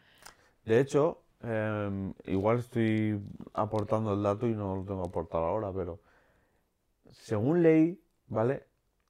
De 0.66 0.80
hecho, 0.80 1.22
em, 1.42 2.14
igual 2.26 2.60
estoy 2.60 3.22
aportando 3.54 4.14
el 4.14 4.24
dato 4.24 4.48
y 4.48 4.54
no 4.56 4.76
lo 4.78 4.84
tengo 4.84 5.04
que 5.04 5.10
aportar 5.10 5.44
ahora, 5.44 5.72
pero 5.72 6.00
según 7.12 7.62
leí, 7.64 8.02
¿vale? 8.28 8.66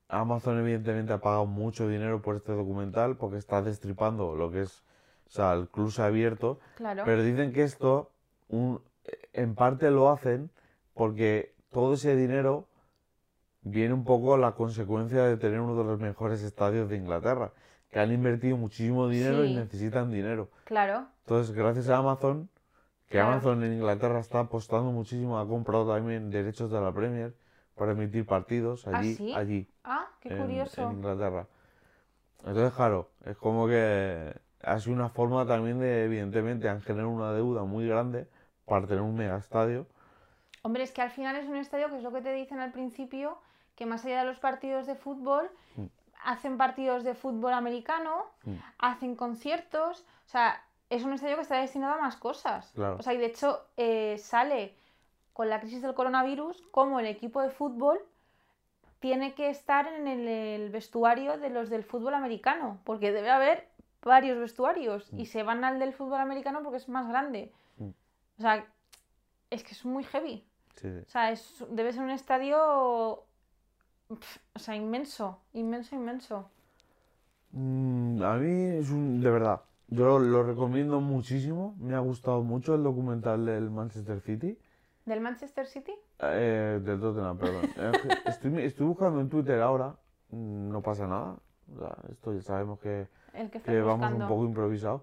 Amazon 0.10 0.60
evidentemente 0.60 1.14
ha 1.14 1.20
pagado 1.20 1.46
mucho 1.46 1.88
dinero 1.88 2.22
por 2.22 2.36
este 2.36 2.52
documental 2.52 3.18
porque 3.18 3.38
está 3.38 3.62
destripando 3.62 4.36
lo 4.36 4.52
que 4.52 4.62
es, 4.64 4.84
o 5.28 5.30
sea, 5.32 5.54
el 5.54 5.68
club 5.70 5.92
se 5.92 6.02
ha 6.02 6.06
abierto, 6.06 6.60
Claro. 6.76 7.04
pero 7.06 7.24
dicen 7.24 7.54
que 7.54 7.64
esto 7.64 8.12
un- 8.50 8.82
en 9.34 9.56
parte 9.56 9.90
lo 9.92 10.10
hacen 10.12 10.52
porque 10.94 11.56
todo 11.72 11.94
ese 11.96 12.16
dinero 12.16 12.68
viene 13.62 13.94
un 13.94 14.04
poco 14.04 14.36
a 14.36 14.38
la 14.38 14.54
consecuencia 14.54 15.24
de 15.24 15.38
tener 15.38 15.60
uno 15.60 15.76
de 15.76 15.84
los 15.86 16.00
mejores 16.00 16.44
estadios 16.44 16.88
de 16.90 16.98
Inglaterra, 16.98 17.52
que 17.96 18.02
han 18.02 18.12
invertido 18.12 18.58
muchísimo 18.58 19.08
dinero 19.08 19.46
y 19.46 19.48
Sí. 19.48 19.54
necesitan 19.56 20.12
dinero. 20.12 20.50
Claro, 20.66 21.08
Entonces, 21.22 21.56
gracias 21.56 21.88
a 21.88 21.96
Amazon, 21.96 22.50
que 23.08 23.14
Claro. 23.20 23.32
Amazon 23.32 23.64
en 23.64 23.72
Inglaterra 23.72 24.20
está 24.20 24.42
apostando 24.42 24.92
muchísimo, 24.92 25.40
ha 25.40 25.48
comprado 25.48 25.88
también 25.96 26.30
derechos 26.30 26.70
de 26.72 26.82
la 26.82 26.92
Premier 26.94 27.34
para 27.74 27.94
emitir 27.94 28.26
partidos 28.26 28.86
¿Ah, 28.86 28.98
allí, 28.98 29.14
sí? 29.16 29.34
allí, 29.34 29.70
ah, 29.86 30.10
qué 30.20 30.28
en, 30.28 30.42
curioso. 30.42 30.82
en 30.82 30.92
Inglaterra. 30.92 31.48
Entonces, 32.40 32.74
claro, 32.74 33.12
es 33.24 33.38
como 33.38 33.66
que 33.66 34.34
ha 34.62 34.80
sido 34.82 34.94
una 34.94 35.08
forma 35.08 35.48
también 35.48 35.80
de, 35.80 36.04
evidentemente, 36.04 36.68
han 36.68 36.82
generado 36.82 37.10
una 37.12 37.32
deuda 37.32 37.64
muy 37.64 37.88
grande 37.88 38.28
para 38.66 38.86
tener 38.88 39.04
un 39.04 39.16
mega 39.16 39.38
estadio. 39.38 39.88
Hombre, 40.64 40.84
es 40.84 40.92
que 40.92 41.02
al 41.02 41.12
final 41.12 41.38
es 41.38 41.48
un 41.48 41.56
estadio 41.56 41.90
que 41.90 41.96
es 41.96 42.04
lo 42.04 42.12
que 42.12 42.20
te 42.22 42.34
dicen 42.34 42.60
al 42.60 42.74
principio, 42.74 43.38
que 43.78 43.86
más 43.86 44.04
allá 44.04 44.20
de 44.20 44.26
los 44.26 44.40
partidos 44.40 44.86
de 44.86 44.96
fútbol, 44.96 45.50
Mm. 45.78 45.86
Hacen 46.26 46.58
partidos 46.58 47.04
de 47.04 47.14
fútbol 47.16 47.54
americano, 47.54 48.26
Mm. 48.44 48.56
hacen 48.80 49.16
conciertos, 49.16 50.06
o 50.26 50.30
sea, 50.30 50.62
es 50.90 51.04
un 51.04 51.14
estadio 51.14 51.36
que 51.36 51.42
está 51.44 51.58
destinado 51.58 51.94
a 51.96 52.02
más 52.02 52.18
cosas. 52.18 52.72
Claro. 52.76 52.98
O 53.00 53.02
sea, 53.02 53.14
y 53.14 53.18
de 53.18 53.26
hecho 53.28 53.66
eh, 53.78 54.18
sale 54.20 54.76
con 55.34 55.50
la 55.50 55.60
crisis 55.60 55.82
del 55.82 55.94
coronavirus 55.94 56.62
como 56.72 57.00
el 57.00 57.08
equipo 57.08 57.42
de 57.42 57.50
fútbol 57.50 58.00
tiene 59.00 59.34
que 59.36 59.50
estar 59.50 59.88
en 59.88 60.08
el, 60.08 60.28
el 60.28 60.70
vestuario 60.70 61.38
de 61.38 61.50
los 61.50 61.70
del 61.70 61.84
fútbol 61.84 62.14
americano, 62.14 62.80
porque 62.86 63.12
debe 63.12 63.30
haber 63.30 63.68
varios 64.02 64.38
vestuarios 64.40 65.10
y 65.14 65.26
se 65.26 65.44
van 65.44 65.64
al 65.64 65.80
del 65.80 65.94
fútbol 65.94 66.20
americano 66.22 66.62
porque 66.64 66.78
es 66.78 66.88
más 66.90 67.08
grande. 67.08 67.52
Mm. 67.78 67.90
O 68.38 68.42
sea, 68.42 68.66
es 69.50 69.64
que 69.64 69.72
es 69.72 69.84
muy 69.86 70.04
heavy. 70.04 70.46
Sí, 70.76 70.92
sí. 70.92 71.00
O 71.06 71.10
sea, 71.10 71.32
es, 71.32 71.66
debe 71.70 71.92
ser 71.94 72.04
un 72.04 72.10
estadio, 72.12 73.25
o 74.10 74.60
sea, 74.60 74.76
inmenso, 74.76 75.42
inmenso, 75.54 75.96
inmenso. 75.96 76.50
Mm, 77.52 78.22
a 78.22 78.36
mí 78.38 78.78
es 78.78 78.90
un, 78.90 79.22
de 79.22 79.30
verdad, 79.30 79.62
yo 79.88 80.20
lo 80.20 80.44
recomiendo 80.44 81.00
muchísimo, 81.02 81.76
me 81.80 81.96
ha 81.96 82.00
gustado 82.00 82.44
mucho 82.44 82.76
el 82.76 82.84
documental 82.84 83.46
del 83.46 83.70
Manchester 83.70 84.20
City. 84.22 84.58
¿Del 85.06 85.22
Manchester 85.22 85.68
City? 85.68 85.94
Eh, 86.20 86.80
del 86.84 87.00
Tottenham, 87.00 87.38
perdón. 87.38 87.64
Estoy, 88.26 88.62
estoy 88.64 88.88
buscando 88.88 89.22
en 89.22 89.30
Twitter 89.30 89.62
ahora, 89.62 89.96
mm, 90.32 90.70
no 90.70 90.82
pasa 90.82 91.08
nada. 91.08 91.38
O 91.74 91.80
sea, 91.80 91.96
esto 92.12 92.34
ya 92.34 92.42
sabemos 92.42 92.80
que, 92.80 93.08
El 93.34 93.50
que 93.50 93.62
que 93.62 93.82
vamos 93.82 94.12
un 94.12 94.28
poco 94.28 94.46
improvisados. 94.46 95.02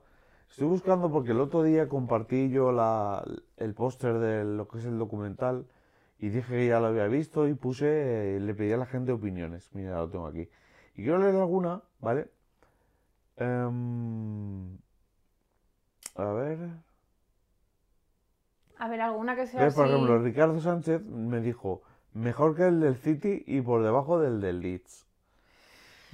Estoy 0.49 0.69
buscando 0.69 1.11
porque 1.11 1.31
el 1.31 1.41
otro 1.41 1.63
día 1.63 1.89
compartí 1.89 2.51
yo 2.51 2.73
la, 2.73 3.25
el 3.57 3.75
póster 3.75 4.19
de 4.19 4.45
lo 4.45 4.69
que 4.69 4.79
es 4.79 4.85
el 4.85 4.99
documental 4.99 5.67
y 6.23 6.29
dije 6.29 6.49
que 6.55 6.67
ya 6.69 6.79
lo 6.79 6.87
había 6.87 7.09
visto 7.09 7.49
y 7.49 7.55
puse, 7.55 8.37
eh, 8.37 8.41
le 8.41 8.55
pedí 8.55 8.71
a 8.73 8.77
la 8.77 8.87
gente 8.87 9.11
opiniones. 9.11 9.69
Mira, 9.75 9.97
lo 9.99 10.09
tengo 10.09 10.29
aquí. 10.29 10.49
Y 10.95 11.03
quiero 11.03 11.19
leer 11.19 11.35
alguna, 11.35 11.83
¿vale? 11.99 12.31
Em, 13.37 14.79
a 16.15 16.25
ver. 16.33 16.59
A 18.79 18.89
ver, 18.89 19.01
alguna 19.01 19.35
que 19.35 19.49
sea 19.49 19.65
¿Ves? 19.65 19.75
Por 19.75 19.87
así. 19.87 19.95
ejemplo, 19.95 20.19
Ricardo 20.21 20.61
Sánchez 20.61 21.03
me 21.03 21.41
dijo, 21.41 21.83
mejor 22.15 22.55
que 22.55 22.69
el 22.69 22.79
del 22.81 22.95
City 22.95 23.43
y 23.45 23.61
por 23.61 23.83
debajo 23.83 24.21
del 24.21 24.41
del 24.41 24.61
Leeds. 24.61 25.05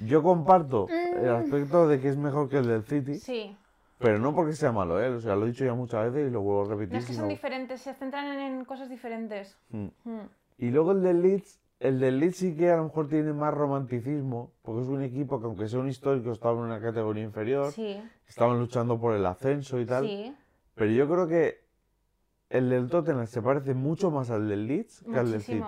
Yo 0.06 0.22
comparto 0.22 0.88
el 0.88 1.28
Mm. 1.28 1.34
aspecto 1.34 1.86
de 1.86 2.00
que 2.00 2.08
es 2.08 2.16
mejor 2.16 2.48
que 2.48 2.56
el 2.58 2.66
del 2.66 2.84
City, 2.84 3.16
Sí, 3.16 3.54
pero 3.98 4.18
no 4.18 4.34
porque 4.34 4.52
sea 4.52 4.72
malo, 4.72 5.02
¿eh? 5.02 5.08
O 5.08 5.20
sea, 5.20 5.34
lo 5.36 5.44
he 5.44 5.48
dicho 5.50 5.64
ya 5.64 5.74
muchas 5.74 6.12
veces 6.12 6.28
y 6.28 6.32
lo 6.32 6.40
vuelvo 6.40 6.62
a 6.66 6.74
repetir. 6.74 6.92
no 6.94 6.98
es 6.98 7.06
que 7.06 7.12
son 7.12 7.22
sino- 7.24 7.28
diferentes, 7.28 7.80
se 7.80 7.94
centran 7.94 8.26
en, 8.38 8.64
cosas 8.64 8.88
diferentes. 8.88 9.58
Mm. 9.70 9.86
Mm. 10.04 10.28
Y 10.58 10.70
luego 10.70 10.92
el 10.92 11.02
del 11.02 11.22
Leeds, 11.22 11.60
el 11.80 12.00
del 12.00 12.18
Leeds 12.20 12.36
sí 12.36 12.56
que 12.56 12.70
a 12.70 12.76
lo 12.76 12.84
mejor 12.84 13.08
tiene 13.08 13.32
más 13.32 13.54
romanticismo, 13.54 14.52
porque 14.62 14.82
es 14.82 14.88
un 14.88 15.02
equipo 15.02 15.38
que 15.40 15.46
aunque 15.46 15.68
sea 15.68 15.78
un 15.80 15.88
histórico 15.88 16.32
estaba 16.32 16.54
en 16.58 16.64
una 16.64 16.80
categoría 16.80 17.22
inferior, 17.24 17.70
Sí, 17.72 18.00
estaban 18.26 18.58
luchando 18.58 18.98
por 19.00 19.14
el 19.14 19.24
ascenso 19.26 19.78
y 19.80 19.86
tal. 19.86 20.04
sí, 20.06 20.34
Pero 20.74 20.90
yo 20.92 21.08
creo 21.08 21.26
que 21.28 21.64
el 22.50 22.70
del 22.70 22.88
Tottenham 22.88 23.26
se 23.26 23.42
parece 23.42 23.74
mucho 23.74 24.10
más 24.10 24.30
al 24.30 24.48
del 24.48 24.66
Leeds 24.66 25.04
que 25.10 25.18
al 25.18 25.30
del 25.30 25.42
City. 25.42 25.62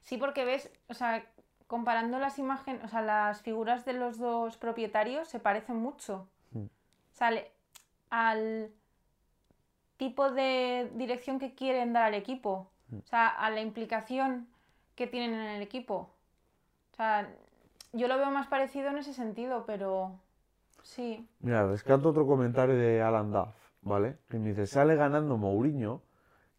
Sí, 0.00 0.16
porque 0.16 0.44
ves, 0.44 0.70
o 0.88 0.94
sea, 0.94 1.24
comparando 1.66 2.18
las 2.18 2.38
imágenes, 2.38 2.82
o 2.84 2.88
sea, 2.88 3.02
las 3.02 3.40
figuras 3.42 3.84
de 3.84 3.92
los 3.92 4.18
dos 4.18 4.56
propietarios 4.56 5.28
se 5.28 5.38
parecen 5.40 5.76
mucho. 5.76 6.28
Mm. 6.52 6.64
O 6.64 6.68
sea, 7.14 7.30
le- 7.30 7.51
al 8.12 8.70
tipo 9.96 10.30
de 10.30 10.90
dirección 10.94 11.38
que 11.38 11.54
quieren 11.54 11.94
dar 11.94 12.04
al 12.04 12.14
equipo, 12.14 12.70
Mm. 12.90 12.98
o 12.98 13.06
sea, 13.06 13.26
a 13.26 13.48
la 13.50 13.62
implicación 13.62 14.46
que 14.94 15.06
tienen 15.06 15.32
en 15.34 15.46
el 15.56 15.62
equipo. 15.62 16.10
O 16.92 16.96
sea, 16.96 17.34
yo 17.94 18.06
lo 18.08 18.18
veo 18.18 18.30
más 18.30 18.48
parecido 18.48 18.90
en 18.90 18.98
ese 18.98 19.14
sentido, 19.14 19.64
pero 19.66 20.20
sí. 20.82 21.26
Mira, 21.40 21.66
rescato 21.66 22.10
otro 22.10 22.26
comentario 22.26 22.76
de 22.76 23.00
Alan 23.00 23.32
Duff, 23.32 23.54
¿vale? 23.80 24.18
Que 24.28 24.38
me 24.38 24.50
dice, 24.50 24.66
sale 24.66 24.94
ganando 24.94 25.38
Mourinho 25.38 26.02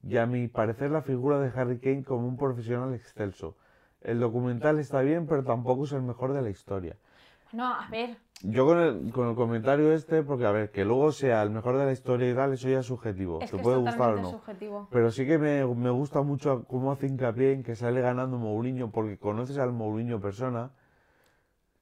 y 0.01 0.17
a 0.17 0.25
mi 0.25 0.47
parecer 0.47 0.89
la 0.89 1.03
figura 1.03 1.39
de 1.39 1.51
Harry 1.55 1.79
Kane 1.79 2.03
como 2.03 2.27
un 2.27 2.35
profesional 2.35 2.95
excelso. 2.95 3.55
El 4.01 4.19
documental 4.19 4.79
está 4.79 5.01
bien, 5.01 5.27
pero 5.27 5.43
tampoco 5.43 5.85
es 5.85 5.91
el 5.91 6.01
mejor 6.01 6.33
de 6.33 6.41
la 6.41 6.49
historia. 6.49 6.97
No, 7.51 7.71
a 7.73 7.87
ver, 7.89 8.17
Yo 8.45 8.65
con 8.65 8.77
el, 8.77 9.11
con 9.13 9.29
el 9.29 9.35
comentario 9.35 9.93
este, 9.93 10.21
porque 10.21 10.45
a 10.45 10.51
ver, 10.51 10.69
que 10.69 10.83
luego 10.83 11.13
sea 11.13 11.41
el 11.43 11.49
mejor 11.49 11.77
de 11.77 11.85
la 11.85 11.93
historia 11.93 12.29
y 12.29 12.35
tal, 12.35 12.51
eso 12.51 12.67
ya 12.67 12.79
es 12.79 12.85
subjetivo, 12.85 13.39
es 13.41 13.49
te 13.49 13.55
es 13.55 13.61
puede 13.63 13.77
gustar 13.77 14.15
o 14.15 14.21
no. 14.21 14.31
subjetivo. 14.31 14.89
Pero 14.91 15.11
sí 15.11 15.25
que 15.25 15.37
me, 15.37 15.65
me 15.65 15.89
gusta 15.89 16.21
mucho 16.23 16.65
cómo 16.65 16.91
hace 16.91 17.07
hincapié 17.07 17.53
en 17.53 17.63
que 17.63 17.75
sale 17.77 18.01
ganando 18.01 18.37
Mourinho, 18.37 18.91
porque 18.91 19.17
conoces 19.17 19.57
al 19.57 19.71
Mourinho 19.71 20.19
persona. 20.19 20.71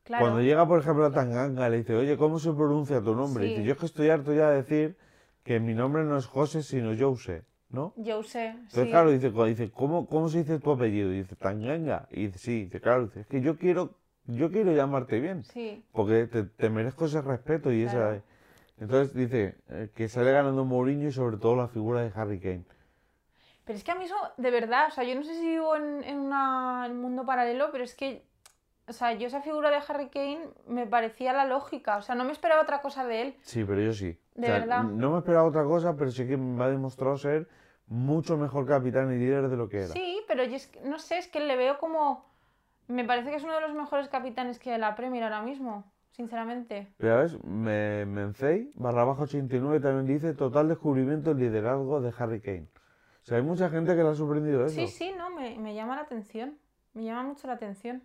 Claro. 0.03 0.24
Cuando 0.26 0.41
llega, 0.41 0.68
por 0.68 0.80
ejemplo, 0.80 1.05
a 1.05 1.12
Tanganga, 1.12 1.68
le 1.68 1.78
dice, 1.78 1.95
oye, 1.95 2.16
¿cómo 2.16 2.38
se 2.38 2.51
pronuncia 2.53 3.01
tu 3.01 3.16
nombre? 3.16 3.47
Y 3.47 3.49
dice, 3.49 3.64
yo 3.64 3.74
es 3.74 3.80
que 3.80 3.86
estoy 3.88 4.09
harto 4.09 4.32
ya 4.32 4.51
de 4.51 4.57
decir 4.57 4.97
que 5.43 5.59
mi 5.59 5.74
nombre 5.74 6.03
no 6.03 6.16
es 6.16 6.28
José, 6.28 6.62
sino 6.62 6.95
Jose, 6.95 7.43
¿no? 7.70 7.93
Yo 7.97 8.22
sé, 8.22 8.49
Entonces, 8.49 8.84
sí. 8.84 8.89
claro, 8.91 9.09
dice, 9.09 9.32
dice 9.32 9.72
¿cómo, 9.72 10.05
¿cómo 10.05 10.30
se 10.30 10.39
dice 10.39 10.59
tu 10.59 10.72
apellido? 10.72 11.12
Y 11.12 11.18
dice, 11.20 11.36
Tanganga. 11.36 12.07
Y 12.12 12.28
dice, 12.28 12.38
sí, 12.38 12.64
dice, 12.66 12.80
claro, 12.80 13.05
dice, 13.05 13.22
es 13.22 13.28
que 13.28 13.41
yo 13.41 13.57
quiero 13.57 13.95
yo 14.36 14.52
quiero 14.52 14.72
llamarte 14.74 15.20
bien, 15.20 15.44
Sí. 15.44 15.84
porque 15.92 16.28
te, 16.28 16.44
te 16.44 16.70
merezco 16.70 17.06
ese 17.06 17.22
respeto 17.22 17.72
y 17.72 17.84
Claro. 17.86 18.14
esa... 18.14 18.24
Entonces 18.80 19.14
dice 19.14 19.56
eh, 19.70 19.90
que 19.94 20.08
sale 20.10 20.32
ganando 20.32 20.66
Mourinho 20.66 21.08
y 21.08 21.12
sobre 21.12 21.38
todo 21.38 21.56
la 21.56 21.68
figura 21.68 22.02
de 22.02 22.12
Harry 22.16 22.40
Kane. 22.40 22.64
Pero 23.64 23.78
es 23.78 23.84
que 23.84 23.92
a 23.92 23.96
mí 23.96 24.06
eso, 24.06 24.16
de 24.38 24.50
verdad, 24.50 24.88
o 24.88 24.92
sea, 24.92 25.04
yo 25.04 25.14
no 25.14 25.24
sé 25.24 25.36
si 25.36 25.48
vivo 25.48 25.76
en, 25.76 26.04
en 26.04 26.18
una- 26.20 26.86
en 26.88 26.94
un 26.94 27.02
mundo 27.02 27.24
paralelo, 27.26 27.70
pero 27.72 27.84
es 27.84 27.94
que, 27.94 28.26
o 28.88 28.94
sea, 28.94 29.14
yo 29.14 29.28
esa 29.28 29.42
figura 29.42 29.70
de 29.70 29.78
Harry 29.88 30.10
Kane 30.10 30.50
me 30.68 30.88
parecía 30.88 31.32
la 31.32 31.46
lógica, 31.46 31.98
o 31.98 32.02
sea, 32.02 32.16
no 32.16 32.24
me 32.24 32.32
esperaba 32.32 32.64
otra 32.64 32.82
cosa 32.82 33.06
de 33.06 33.22
él. 33.22 33.36
Sí, 33.44 33.64
pero 33.64 33.82
yo 33.82 33.94
sí. 33.94 34.18
De 34.34 34.50
verdad. 34.50 34.84
No 34.84 35.12
me 35.12 35.20
esperaba 35.20 35.44
otra 35.48 35.64
cosa, 35.64 35.96
pero 35.96 36.10
sí 36.10 36.26
que 36.28 36.38
me 36.38 36.64
ha 36.64 36.70
demostrado 36.70 37.18
ser 37.18 37.48
mucho 37.86 38.36
mejor 38.36 38.66
capitán 38.66 39.14
y 39.14 39.18
líder 39.20 39.48
de 39.48 39.58
lo 39.58 39.70
que 39.70 39.78
era. 39.84 39.88
Sí, 39.94 40.22
pero 40.28 40.44
yo 40.44 40.56
es 40.56 40.66
que- 40.68 40.82
no 40.82 40.98
sé, 40.98 41.20
es 41.20 41.28
que 41.28 41.40
le 41.40 41.56
veo 41.56 41.78
como... 41.78 42.31
Me 42.92 43.06
parece 43.06 43.30
que 43.30 43.38
es 43.38 43.44
uno 43.44 43.56
de 43.56 43.62
los 43.62 43.74
mejores 43.74 44.10
capitanes 44.10 44.60
que 44.60 44.78
la 44.78 44.96
Premier 44.96 45.24
ahora 45.24 45.42
mismo, 45.42 45.89
sinceramente. 46.12 46.94
Ya 47.00 47.16
ves, 47.16 47.42
me, 47.44 48.06
Mencey, 48.06 48.70
barra 48.76 49.06
baja 49.06 49.24
89, 49.24 49.80
también 49.80 50.06
dice 50.06 50.34
total 50.34 50.68
descubrimiento 50.68 51.34
del 51.34 51.39
liderazgo 51.39 52.02
de 52.02 52.14
Harry 52.18 52.42
Kane. 52.42 52.68
O 53.22 53.26
sea, 53.26 53.38
hay 53.38 53.44
mucha 53.44 53.70
gente 53.70 53.96
que 53.96 54.04
le 54.04 54.10
ha 54.10 54.16
sorprendido 54.16 54.66
eso. 54.66 54.76
Sí, 54.76 54.88
sí, 54.88 55.14
no, 55.18 55.30
me, 55.30 55.58
me 55.58 55.74
llama 55.74 55.96
la 55.96 56.02
atención. 56.02 56.58
Me 56.94 57.06
llama 57.06 57.24
mucho 57.24 57.48
la 57.48 57.54
atención. 57.54 58.04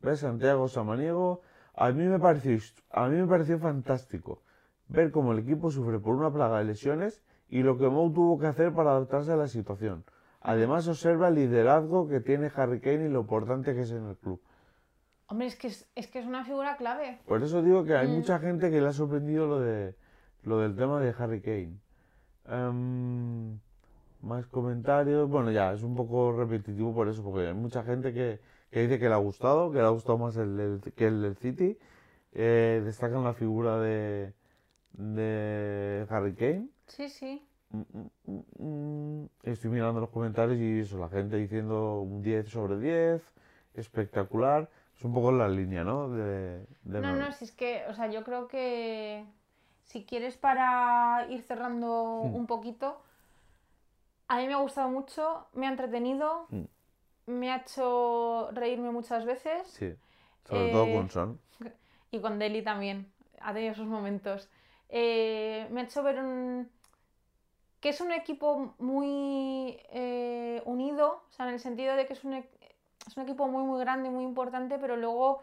¿Ves? 0.00 0.20
Santiago 0.20 0.66
Samaniego. 0.68 1.42
A 1.74 1.90
mí 1.90 2.04
me 2.04 2.18
pareció, 2.18 2.56
a 2.90 3.08
mí 3.08 3.16
me 3.16 3.26
pareció 3.26 3.58
fantástico 3.58 4.42
ver 4.86 5.10
cómo 5.10 5.32
el 5.32 5.40
equipo 5.40 5.70
sufre 5.70 5.98
por 5.98 6.14
una 6.14 6.32
plaga 6.32 6.58
de 6.58 6.64
lesiones 6.64 7.22
y 7.48 7.62
lo 7.62 7.76
que 7.76 7.88
Mou 7.88 8.10
tuvo 8.10 8.38
que 8.38 8.46
hacer 8.46 8.72
para 8.72 8.92
adaptarse 8.92 9.32
a 9.32 9.36
la 9.36 9.48
situación. 9.48 10.04
Además 10.48 10.88
observa 10.88 11.28
el 11.28 11.34
liderazgo 11.34 12.08
que 12.08 12.20
tiene 12.20 12.50
Harry 12.54 12.80
Kane 12.80 13.06
y 13.06 13.08
lo 13.08 13.20
importante 13.20 13.74
que 13.74 13.82
es 13.82 13.90
en 13.90 14.06
el 14.06 14.16
club. 14.16 14.40
Hombre, 15.26 15.46
es 15.46 15.56
que 15.56 15.66
es, 15.68 15.86
es 15.94 16.06
que 16.08 16.20
es 16.20 16.26
una 16.26 16.44
figura 16.44 16.76
clave. 16.78 17.18
Por 17.26 17.42
eso 17.42 17.60
digo 17.62 17.84
que 17.84 17.94
hay 17.94 18.08
Mm. 18.08 18.12
mucha 18.12 18.38
gente 18.38 18.70
que 18.70 18.80
le 18.80 18.86
ha 18.88 18.92
sorprendido 18.92 19.46
lo 19.46 19.60
de 19.60 19.94
lo 20.44 20.60
del 20.60 20.74
tema 20.74 21.00
de 21.00 21.14
Harry 21.18 21.42
Kane. 21.42 21.76
Em, 22.48 23.58
más 24.22 24.46
comentarios. 24.46 25.28
Bueno, 25.28 25.50
ya, 25.50 25.72
es 25.74 25.82
un 25.82 25.94
poco 25.94 26.32
repetitivo 26.32 26.94
por 26.94 27.08
eso, 27.08 27.22
porque 27.22 27.48
hay 27.48 27.54
mucha 27.54 27.82
gente 27.82 28.14
que, 28.14 28.40
que 28.70 28.80
dice 28.82 28.98
que 28.98 29.08
le 29.08 29.14
ha 29.14 29.18
gustado, 29.18 29.70
que 29.70 29.78
le 29.78 29.84
ha 29.84 29.90
gustado 29.90 30.16
más 30.16 30.36
el, 30.36 30.80
que 30.96 31.06
el 31.08 31.20
del 31.22 31.36
City. 31.36 31.76
Eh, 32.32 32.80
destacan 32.84 33.22
la 33.24 33.34
figura 33.34 33.78
de, 33.80 34.32
de 34.92 36.06
Harry 36.08 36.34
Kane. 36.34 36.68
Sí, 36.86 37.08
sí. 37.10 37.46
Estoy 39.42 39.70
mirando 39.70 40.00
los 40.00 40.10
comentarios 40.10 40.58
y 40.58 40.80
eso, 40.80 40.98
la 40.98 41.08
gente 41.08 41.36
diciendo 41.36 42.00
un 42.00 42.22
10 42.22 42.48
sobre 42.48 42.78
10, 42.78 43.22
espectacular. 43.74 44.68
Es 44.96 45.04
un 45.04 45.12
poco 45.14 45.30
la 45.32 45.48
línea, 45.48 45.84
¿no? 45.84 46.08
De, 46.10 46.58
de 46.84 47.00
No, 47.00 47.14
no, 47.14 47.30
si 47.32 47.44
es 47.44 47.52
que, 47.52 47.84
o 47.88 47.94
sea, 47.94 48.08
yo 48.10 48.24
creo 48.24 48.48
que 48.48 49.24
si 49.84 50.04
quieres 50.04 50.36
para 50.36 51.26
ir 51.30 51.42
cerrando 51.42 52.14
Hmm. 52.14 52.34
un 52.34 52.46
poquito, 52.46 53.00
a 54.28 54.38
mí 54.38 54.46
me 54.46 54.54
ha 54.54 54.58
gustado 54.58 54.88
mucho, 54.88 55.46
me 55.54 55.66
ha 55.66 55.70
entretenido, 55.70 56.46
Mm. 56.50 56.64
me 57.26 57.50
ha 57.52 57.56
hecho 57.58 58.50
reírme 58.52 58.90
muchas 58.90 59.24
veces 59.24 59.62
Sí, 59.68 59.94
sobre 60.48 60.70
todo 60.70 60.84
Eh, 60.86 60.92
con 60.94 61.10
Son. 61.10 61.38
y 62.10 62.20
con 62.20 62.38
Deli 62.38 62.62
también, 62.62 63.06
ha 63.40 63.52
tenido 63.52 63.74
sus 63.74 63.86
momentos. 63.86 64.48
Eh, 64.88 65.68
me 65.70 65.82
ha 65.82 65.84
hecho 65.84 66.02
ver 66.02 66.18
un... 66.18 66.70
que 67.80 67.90
es 67.90 68.00
un 68.00 68.12
equipo 68.12 68.74
muy 68.78 69.78
eh, 69.90 70.62
unido, 70.64 71.22
o 71.28 71.32
sea, 71.32 71.46
en 71.46 71.54
el 71.54 71.60
sentido 71.60 71.94
de 71.96 72.06
que 72.06 72.12
es 72.14 72.24
un, 72.24 72.34
e- 72.34 72.48
es 73.06 73.16
un 73.16 73.22
equipo 73.22 73.46
muy, 73.48 73.62
muy 73.62 73.80
grande, 73.80 74.10
muy 74.10 74.24
importante, 74.24 74.78
pero 74.78 74.96
luego 74.96 75.40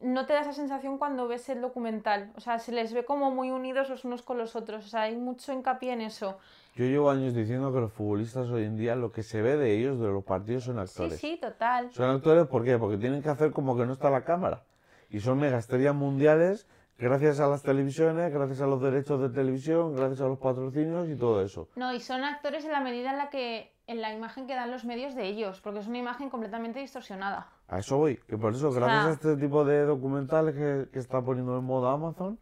no 0.00 0.26
te 0.26 0.32
da 0.34 0.40
esa 0.40 0.52
sensación 0.52 0.98
cuando 0.98 1.26
ves 1.28 1.48
el 1.48 1.60
documental. 1.60 2.32
O 2.36 2.40
sea, 2.40 2.58
se 2.58 2.72
les 2.72 2.92
ve 2.92 3.04
como 3.04 3.30
muy 3.30 3.50
unidos 3.50 3.88
los 3.88 4.04
unos 4.04 4.22
con 4.22 4.36
los 4.38 4.54
otros. 4.56 4.84
O 4.84 4.88
sea, 4.88 5.02
hay 5.02 5.16
mucho 5.16 5.52
hincapié 5.52 5.92
en 5.92 6.02
eso. 6.02 6.38
Yo 6.74 6.84
llevo 6.84 7.10
años 7.10 7.34
diciendo 7.34 7.72
que 7.72 7.80
los 7.80 7.92
futbolistas 7.92 8.48
hoy 8.50 8.64
en 8.64 8.76
día 8.76 8.94
lo 8.96 9.10
que 9.10 9.22
se 9.22 9.40
ve 9.40 9.56
de 9.56 9.74
ellos, 9.78 9.98
de 9.98 10.08
los 10.08 10.22
partidos, 10.24 10.64
son 10.64 10.74
Sí, 10.76 10.80
actores. 10.80 11.20
sí, 11.20 11.38
total. 11.40 11.90
Son 11.92 12.10
actores, 12.10 12.46
¿por 12.46 12.64
qué? 12.64 12.76
Porque 12.76 12.98
tienen 12.98 13.22
que 13.22 13.30
hacer 13.30 13.52
como 13.52 13.74
que 13.76 13.86
no 13.86 13.94
está 13.94 14.10
la 14.10 14.24
cámara. 14.24 14.64
Y 15.08 15.20
son 15.20 15.38
mega 15.38 15.56
estrellas 15.56 15.94
mundiales 15.94 16.66
gracias 16.98 17.40
a 17.40 17.46
las 17.48 17.62
televisiones, 17.62 18.32
gracias 18.32 18.60
a 18.60 18.66
los 18.66 18.80
derechos 18.80 19.20
de 19.20 19.28
televisión, 19.30 19.94
gracias 19.94 20.20
a 20.20 20.28
los 20.28 20.38
patrocinios 20.38 21.08
y 21.08 21.16
todo 21.16 21.42
eso. 21.42 21.68
No, 21.76 21.92
y 21.94 22.00
son 22.00 22.24
actores 22.24 22.64
en 22.64 22.72
la 22.72 22.80
medida 22.80 23.10
en 23.10 23.18
la 23.18 23.30
que 23.30 23.72
en 23.86 24.00
la 24.00 24.12
imagen 24.12 24.46
que 24.46 24.54
dan 24.54 24.70
los 24.72 24.84
medios 24.84 25.14
de 25.14 25.26
ellos, 25.28 25.60
porque 25.60 25.78
es 25.78 25.86
una 25.86 25.98
imagen 25.98 26.28
completamente 26.28 26.80
distorsionada. 26.80 27.48
A 27.68 27.78
eso 27.78 27.98
voy. 27.98 28.16
Que 28.16 28.36
por 28.36 28.52
eso, 28.52 28.72
gracias 28.72 29.06
a 29.06 29.12
este 29.12 29.36
tipo 29.36 29.64
de 29.64 29.84
documentales 29.84 30.54
que, 30.54 30.90
que 30.92 30.98
está 30.98 31.22
poniendo 31.22 31.56
en 31.56 31.64
moda 31.64 31.92
Amazon, 31.92 32.38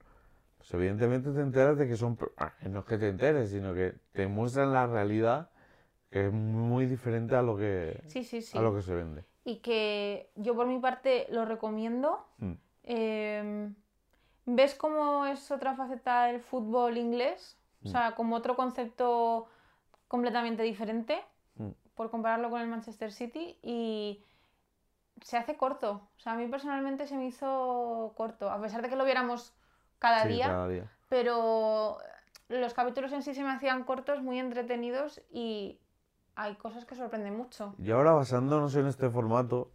pues 0.57 0.73
evidentemente 0.73 1.31
te 1.33 1.41
enteras 1.41 1.77
de 1.77 1.87
que 1.87 1.97
son... 1.97 2.19
ah, 2.39 2.55
no 2.63 2.79
es 2.81 2.85
que 2.87 2.97
te 2.97 3.09
enteres, 3.09 3.51
sino 3.51 3.75
que 3.75 3.95
te 4.13 4.27
muestran 4.27 4.73
la 4.73 4.87
realidad 4.87 5.51
que 6.11 6.27
es 6.29 6.33
muy 6.33 6.87
diferente 6.87 7.35
a 7.35 7.43
lo 7.43 7.57
que, 7.57 8.01
Sí, 8.07 8.25
sí, 8.25 8.41
sí. 8.41 8.57
a 8.57 8.63
lo 8.63 8.75
que 8.75 8.81
se 8.81 8.95
vende. 8.95 9.25
Y 9.45 9.57
que 9.57 10.31
yo 10.37 10.55
por 10.55 10.67
mi 10.67 10.79
parte 10.79 11.27
lo 11.31 11.45
recomiendo. 11.45 12.25
Mm. 12.39 12.53
Eh, 12.85 13.73
¿Ves 14.47 14.75
cómo 14.75 15.27
es 15.27 15.51
otra 15.51 15.75
faceta 15.75 16.25
del 16.27 16.41
fútbol 16.41 16.97
inglés? 16.99 17.57
O 17.85 17.89
Mm. 17.89 17.91
sea, 17.91 18.15
como 18.15 18.37
otro 18.37 18.57
concepto 18.57 19.47
completamente 20.09 20.63
diferente, 20.63 21.23
Mm. 21.57 21.71
por 21.95 22.11
compararlo 22.11 22.51
con 22.51 22.61
el 22.61 22.69
Manchester 22.69 23.13
City, 23.13 23.59
y 23.63 24.23
se 25.23 25.37
hace 25.37 25.57
corto. 25.57 26.09
O 26.17 26.21
sea, 26.21 26.33
a 26.33 26.37
mí 26.37 26.47
personalmente 26.49 27.07
se 27.07 27.17
me 27.17 27.27
hizo 27.27 28.13
corto, 28.17 28.51
a 28.51 28.61
pesar 28.61 28.83
de 28.83 28.89
que 28.89 28.97
lo 28.97 29.05
viéramos 29.05 29.55
cada 29.99 30.23
Sí, 30.23 30.29
día, 30.35 30.47
cada 30.49 30.69
día. 30.69 30.91
pero 31.09 31.99
los 32.49 32.75
capítulos 32.75 33.13
en 33.13 33.23
sí 33.23 33.35
se 33.35 33.43
me 33.43 33.51
hacían 33.51 33.85
cortos, 33.85 34.23
muy 34.23 34.39
entretenidos, 34.39 35.21
y 35.31 35.79
hay 36.37 36.57
cosas 36.57 36.85
que 36.85 36.95
sorprenden 36.97 37.37
mucho. 37.37 37.75
Y 37.79 37.91
ahora 37.93 38.13
basándonos 38.13 38.75
en 38.77 38.87
este 38.87 39.09
formato, 39.09 39.71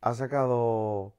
ha 0.00 0.14
sacado... 0.14 1.14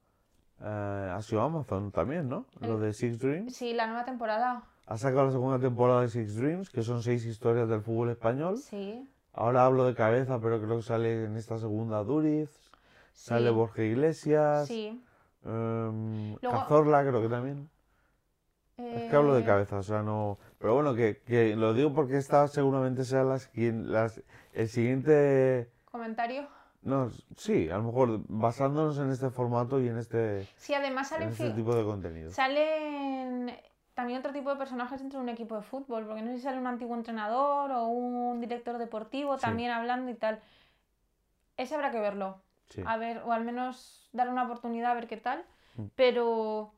eh, 0.62 1.12
ha 1.16 1.22
sido 1.22 1.42
Amazon 1.42 1.92
también, 1.92 2.28
¿no? 2.30 2.46
Lo 2.62 2.80
de 2.80 2.94
Six 2.94 3.20
Dreams. 3.20 3.56
Sí, 3.56 3.74
la 3.74 3.88
nueva 3.88 4.06
temporada. 4.06 4.64
Ha 4.86 4.98
sacado 4.98 5.26
la 5.26 5.32
segunda 5.32 5.60
temporada 5.60 6.02
de 6.02 6.10
Six 6.10 6.36
Dreams, 6.38 6.70
que 6.70 6.82
son 6.84 7.04
seis 7.04 7.26
historias 7.26 7.68
del 7.70 7.82
fútbol 7.82 8.10
español. 8.10 8.58
Sí. 8.58 9.10
Ahora 9.34 9.66
hablo 9.66 9.86
de 9.86 9.94
cabeza, 9.94 10.40
pero 10.42 10.60
creo 10.62 10.78
que 10.78 10.84
sale 10.84 11.26
en 11.26 11.36
esta 11.38 11.58
segunda 11.60 12.04
Duriz. 12.04 12.50
Sale. 13.14 13.50
Borja 13.50 13.84
Iglesias. 13.84 14.68
Sí. 14.68 15.04
em, 15.46 16.36
Luego- 16.42 16.58
Cazorla, 16.60 17.02
creo 17.06 17.22
que 17.22 17.30
también. 17.30 17.70
Es 18.78 19.10
que 19.10 19.16
hablo 19.16 19.34
de 19.34 19.42
Eh, 19.42 19.46
cabeza, 19.46 19.78
o 19.78 19.84
sea, 19.84 20.04
no. 20.04 20.38
Pero 20.60 20.76
bueno, 20.76 20.94
que, 20.94 21.18
que 21.26 21.56
lo 21.56 21.74
digo 21.74 21.94
porque 21.94 22.18
esta 22.18 22.48
seguramente 22.48 23.06
sea 23.06 23.24
las, 23.24 23.50
las, 23.56 24.22
el 24.54 24.68
siguiente. 24.70 25.72
Comentario. 25.92 26.48
No, 26.82 27.10
sí, 27.36 27.70
a 27.70 27.78
lo 27.78 27.84
mejor 27.84 28.20
basándonos 28.28 28.98
en 29.00 29.12
este 29.12 29.30
formato 29.30 29.80
y 29.82 29.88
en 29.90 29.98
este, 29.98 30.48
Sí, 30.56 30.74
además 30.74 31.12
en 31.12 31.18
salen, 31.18 31.30
este 31.30 31.50
tipo 31.52 31.76
de 31.76 31.84
contenido. 31.84 32.32
salen 32.32 33.58
también 33.94 34.20
otro 34.20 34.32
tipo 34.32 34.50
de 34.52 34.56
personajes 34.58 35.00
dentro 35.00 35.20
de 35.20 35.24
un 35.24 35.30
equipo 35.30 35.56
de 35.56 35.64
fútbol, 35.64 36.06
porque 36.06 36.22
no 36.22 36.32
sé 36.32 36.38
si 36.38 36.44
sale 36.44 36.60
un 36.60 36.68
antiguo 36.68 36.96
entrenador 36.96 37.72
o 37.72 37.88
un 37.88 38.40
director 38.40 38.78
deportivo 38.78 39.36
Sí. 39.38 39.42
también 39.42 39.72
hablando 39.72 40.12
y 40.12 40.16
tal. 40.16 40.40
Ese 41.58 41.76
habrá 41.76 41.92
que 41.92 42.00
verlo. 42.00 42.42
Sí. 42.70 42.84
A 42.86 42.98
ver, 42.98 43.24
o 43.26 43.32
al 43.34 43.44
menos 43.44 44.08
darle 44.14 44.32
una 44.34 44.44
oportunidad 44.44 44.92
a 44.92 44.96
ver 44.96 45.08
qué 45.08 45.18
tal. 45.18 45.44
Mm. 45.78 45.86
Pero 45.96 46.74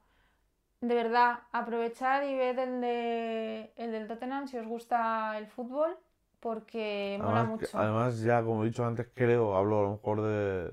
de 0.82 0.96
verdad, 0.96 1.40
aprovechad 1.52 2.24
y 2.24 2.36
ved 2.36 2.58
el, 2.58 2.80
de, 2.80 3.74
el 3.76 3.92
del 3.92 4.08
Tottenham 4.08 4.48
si 4.48 4.58
os 4.58 4.66
gusta 4.66 5.38
el 5.38 5.46
fútbol, 5.48 5.98
porque 6.40 7.18
mola 7.22 7.42
Además, 7.42 7.62
mucho. 7.62 7.78
además, 7.78 8.22
ya 8.22 8.44
como 8.44 8.64
he 8.64 8.68
dicho 8.68 8.86
antes, 8.86 9.08
creo, 9.14 9.56
hablo 9.56 9.80
a 9.80 9.82
lo 9.84 9.92
mejor 9.92 10.22
de. 10.22 10.70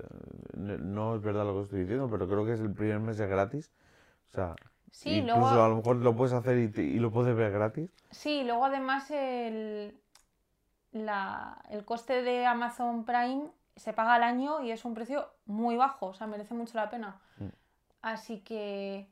No 0.55 1.15
es 1.15 1.21
verdad 1.21 1.45
lo 1.45 1.53
que 1.55 1.61
estoy 1.63 1.79
diciendo, 1.81 2.09
pero 2.09 2.27
creo 2.27 2.45
que 2.45 2.53
es 2.53 2.59
el 2.59 2.73
primer 2.73 2.99
mes 2.99 3.19
es 3.19 3.29
gratis. 3.29 3.71
O 4.29 4.31
sea, 4.31 4.55
Sí, 4.91 5.17
incluso 5.19 5.39
luego- 5.41 5.63
a 5.63 5.69
lo 5.69 5.75
mejor 5.77 5.95
lo 5.97 6.15
puedes 6.15 6.33
hacer 6.33 6.57
y, 6.57 6.67
te- 6.69 6.83
y 6.83 6.99
lo 6.99 7.11
puedes 7.11 7.35
ver 7.35 7.51
gratis. 7.51 7.89
Sí, 8.11 8.43
luego 8.43 8.65
además 8.65 9.11
el, 9.11 9.97
la- 10.91 11.61
el 11.69 11.85
coste 11.85 12.21
de 12.23 12.45
Amazon 12.45 13.03
Prime 13.05 13.49
se 13.75 13.93
paga 13.93 14.15
al 14.15 14.23
año 14.23 14.61
y 14.63 14.71
es 14.71 14.85
un 14.85 14.93
precio 14.93 15.27
muy 15.45 15.75
bajo, 15.75 16.07
o 16.07 16.13
sea, 16.13 16.27
merece 16.27 16.53
mucho 16.53 16.77
la 16.77 16.89
pena. 16.89 17.19
Mm. 17.37 17.45
Así 18.01 18.39
que 18.39 19.07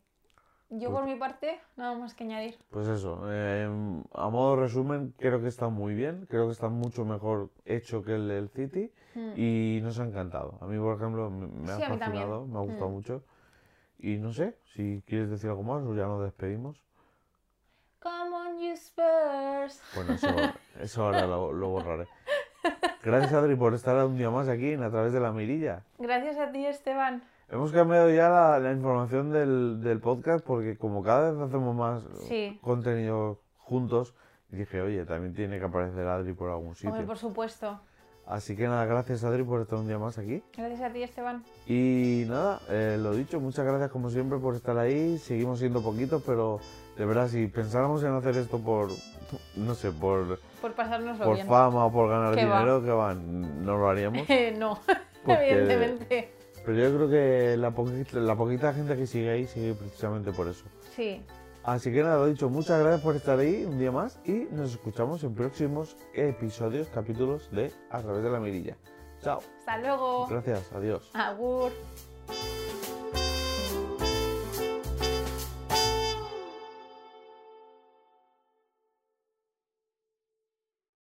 yo 0.70 0.90
Pues- 0.90 1.00
por 1.02 1.06
mi 1.06 1.16
parte, 1.16 1.60
nada 1.78 1.98
más 1.98 2.14
que 2.14 2.24
añadir. 2.24 2.58
Pues 2.72 2.88
eso, 2.88 3.22
eh, 3.28 3.70
a 4.14 4.30
modo 4.30 4.56
resumen, 4.56 5.14
creo 5.18 5.42
que 5.42 5.48
está 5.48 5.70
muy 5.70 5.94
bien, 5.96 6.26
creo 6.30 6.48
que 6.48 6.52
está 6.54 6.70
mucho 6.70 7.06
mejor 7.06 7.50
hecho 7.66 8.04
que 8.04 8.16
el 8.16 8.28
del 8.28 8.50
City 8.50 8.92
Mm. 9.16 9.32
y 9.36 9.80
nos 9.84 10.00
ha 10.00 10.06
encantado. 10.06 10.58
A 10.62 10.66
mí, 10.66 10.78
por 10.80 10.96
ejemplo, 10.98 11.30
me, 11.30 11.48
me 11.48 11.72
ha 11.72 11.78
Sí, 11.78 11.84
a 11.84 11.90
mí 11.90 11.98
también. 11.98 12.24
fascinado, 12.24 12.46
me 12.48 12.58
ha 12.58 12.62
gustado 12.62 12.90
Mm. 12.90 12.94
mucho. 12.94 13.24
Y 14.00 14.18
no 14.18 14.34
sé, 14.34 14.58
si 14.74 15.02
quieres 15.08 15.30
decir 15.30 15.50
algo 15.50 15.64
más 15.64 15.84
o 15.84 15.96
ya 15.96 16.06
nos 16.06 16.22
despedimos. 16.24 16.84
Come 18.02 18.36
on, 18.36 18.60
you 18.60 18.74
Spurs. 18.74 19.82
Bueno, 19.96 20.14
eso, 20.14 20.28
eso 20.80 21.04
ahora 21.06 21.26
lo, 21.26 21.52
lo 21.54 21.70
borraré. 21.70 22.08
Gracias, 23.04 23.34
Adri, 23.34 23.56
por 23.56 23.74
estar 23.74 24.04
un 24.06 24.18
día 24.18 24.30
más 24.30 24.48
aquí 24.48 24.72
en 24.72 24.84
A 24.84 24.90
través 24.92 25.14
de 25.14 25.20
la 25.20 25.32
mirilla. 25.32 25.84
Gracias 26.00 26.38
a 26.38 26.52
ti, 26.52 26.66
Esteban. 26.66 27.24
Hemos 27.50 27.72
cambiado 27.72 28.10
ya 28.10 28.28
la, 28.30 28.60
la 28.60 28.72
información 28.72 29.32
del, 29.32 29.82
del 29.82 30.00
podcast 30.00 30.44
porque 30.46 30.78
como 30.78 31.04
cada 31.04 31.32
vez 31.32 31.42
hacemos 31.42 31.76
más 31.76 32.04
Sí. 32.28 32.58
contenido 32.62 33.40
juntos, 33.60 34.16
dije, 34.50 34.82
oye, 34.82 35.06
también 35.06 35.34
tiene 35.34 35.60
que 35.60 35.66
aparecer 35.66 36.08
Adri 36.08 36.34
por 36.34 36.50
algún 36.50 36.74
sitio. 36.76 36.90
Hombre, 36.92 37.06
por 37.06 37.18
supuesto. 37.18 37.80
Así 38.26 38.56
que 38.56 38.64
nada, 38.68 38.86
gracias 38.86 39.24
Adri 39.24 39.44
por 39.44 39.62
estar 39.62 39.78
un 39.78 39.88
día 39.88 40.00
más 40.00 40.18
aquí. 40.18 40.42
Gracias 40.58 40.82
a 40.82 40.92
ti, 40.92 41.04
Esteban. 41.04 41.44
Y 41.68 42.24
nada, 42.28 42.60
eh, 42.70 42.98
lo 43.00 43.14
dicho, 43.14 43.40
muchas 43.40 43.64
gracias 43.64 43.92
como 43.92 44.10
siempre 44.10 44.40
por 44.40 44.56
estar 44.56 44.76
ahí. 44.80 45.20
Seguimos 45.20 45.60
siendo 45.60 45.84
poquitos, 45.84 46.24
pero 46.26 46.60
de 46.98 47.06
verdad, 47.06 47.28
si 47.28 47.46
pensáramos 47.46 48.04
en 48.04 48.14
hacer 48.14 48.36
esto 48.38 48.58
por, 48.58 48.90
no 49.56 49.76
sé, 49.76 49.92
por, 49.92 50.40
Por 50.60 50.74
pasárnoslo 50.74 51.24
por 51.26 51.36
bien. 51.36 51.46
fama 51.46 51.86
o 51.86 51.92
por 51.92 52.10
ganar 52.10 52.34
¿Qué 52.34 52.46
va? 52.46 52.58
dinero, 52.62 52.84
que 52.84 52.90
van, 52.90 53.64
no 53.64 53.78
lo 53.78 53.88
haríamos. 53.88 54.28
no, 54.58 54.80
evidentemente. 55.28 56.34
Pero 56.66 56.78
yo 56.78 56.96
creo 56.96 57.10
que 57.10 57.58
la 57.58 57.72
poquita, 57.72 58.20
la 58.20 58.36
poquita 58.36 58.74
gente 58.74 58.96
que 58.96 59.06
sigue 59.06 59.30
ahí 59.30 59.46
sigue 59.46 59.74
precisamente 59.76 60.32
por 60.32 60.48
eso. 60.48 60.66
Sí. 60.96 61.24
Así 61.64 61.92
que 61.92 62.04
nada, 62.04 62.18
lo 62.18 62.28
dicho, 62.28 62.50
muchas 62.50 62.80
gracias 62.80 63.02
por 63.02 63.16
estar 63.16 63.40
ahí 63.40 63.66
un 63.66 63.80
día 63.80 63.92
más 63.92 64.20
y 64.24 64.48
nos 64.52 64.72
escuchamos 64.72 65.24
en 65.24 65.34
próximos 65.34 65.98
episodios, 66.14 66.88
capítulos 66.90 67.50
de 67.52 67.72
A 67.90 68.02
través 68.02 68.24
de 68.24 68.30
la 68.30 68.40
mirilla. 68.40 68.78
Chao. 69.22 69.40
Hasta 69.60 69.78
luego. 69.80 70.28
Gracias, 70.28 70.72
adiós. 70.74 71.10
Agur. 71.14 71.72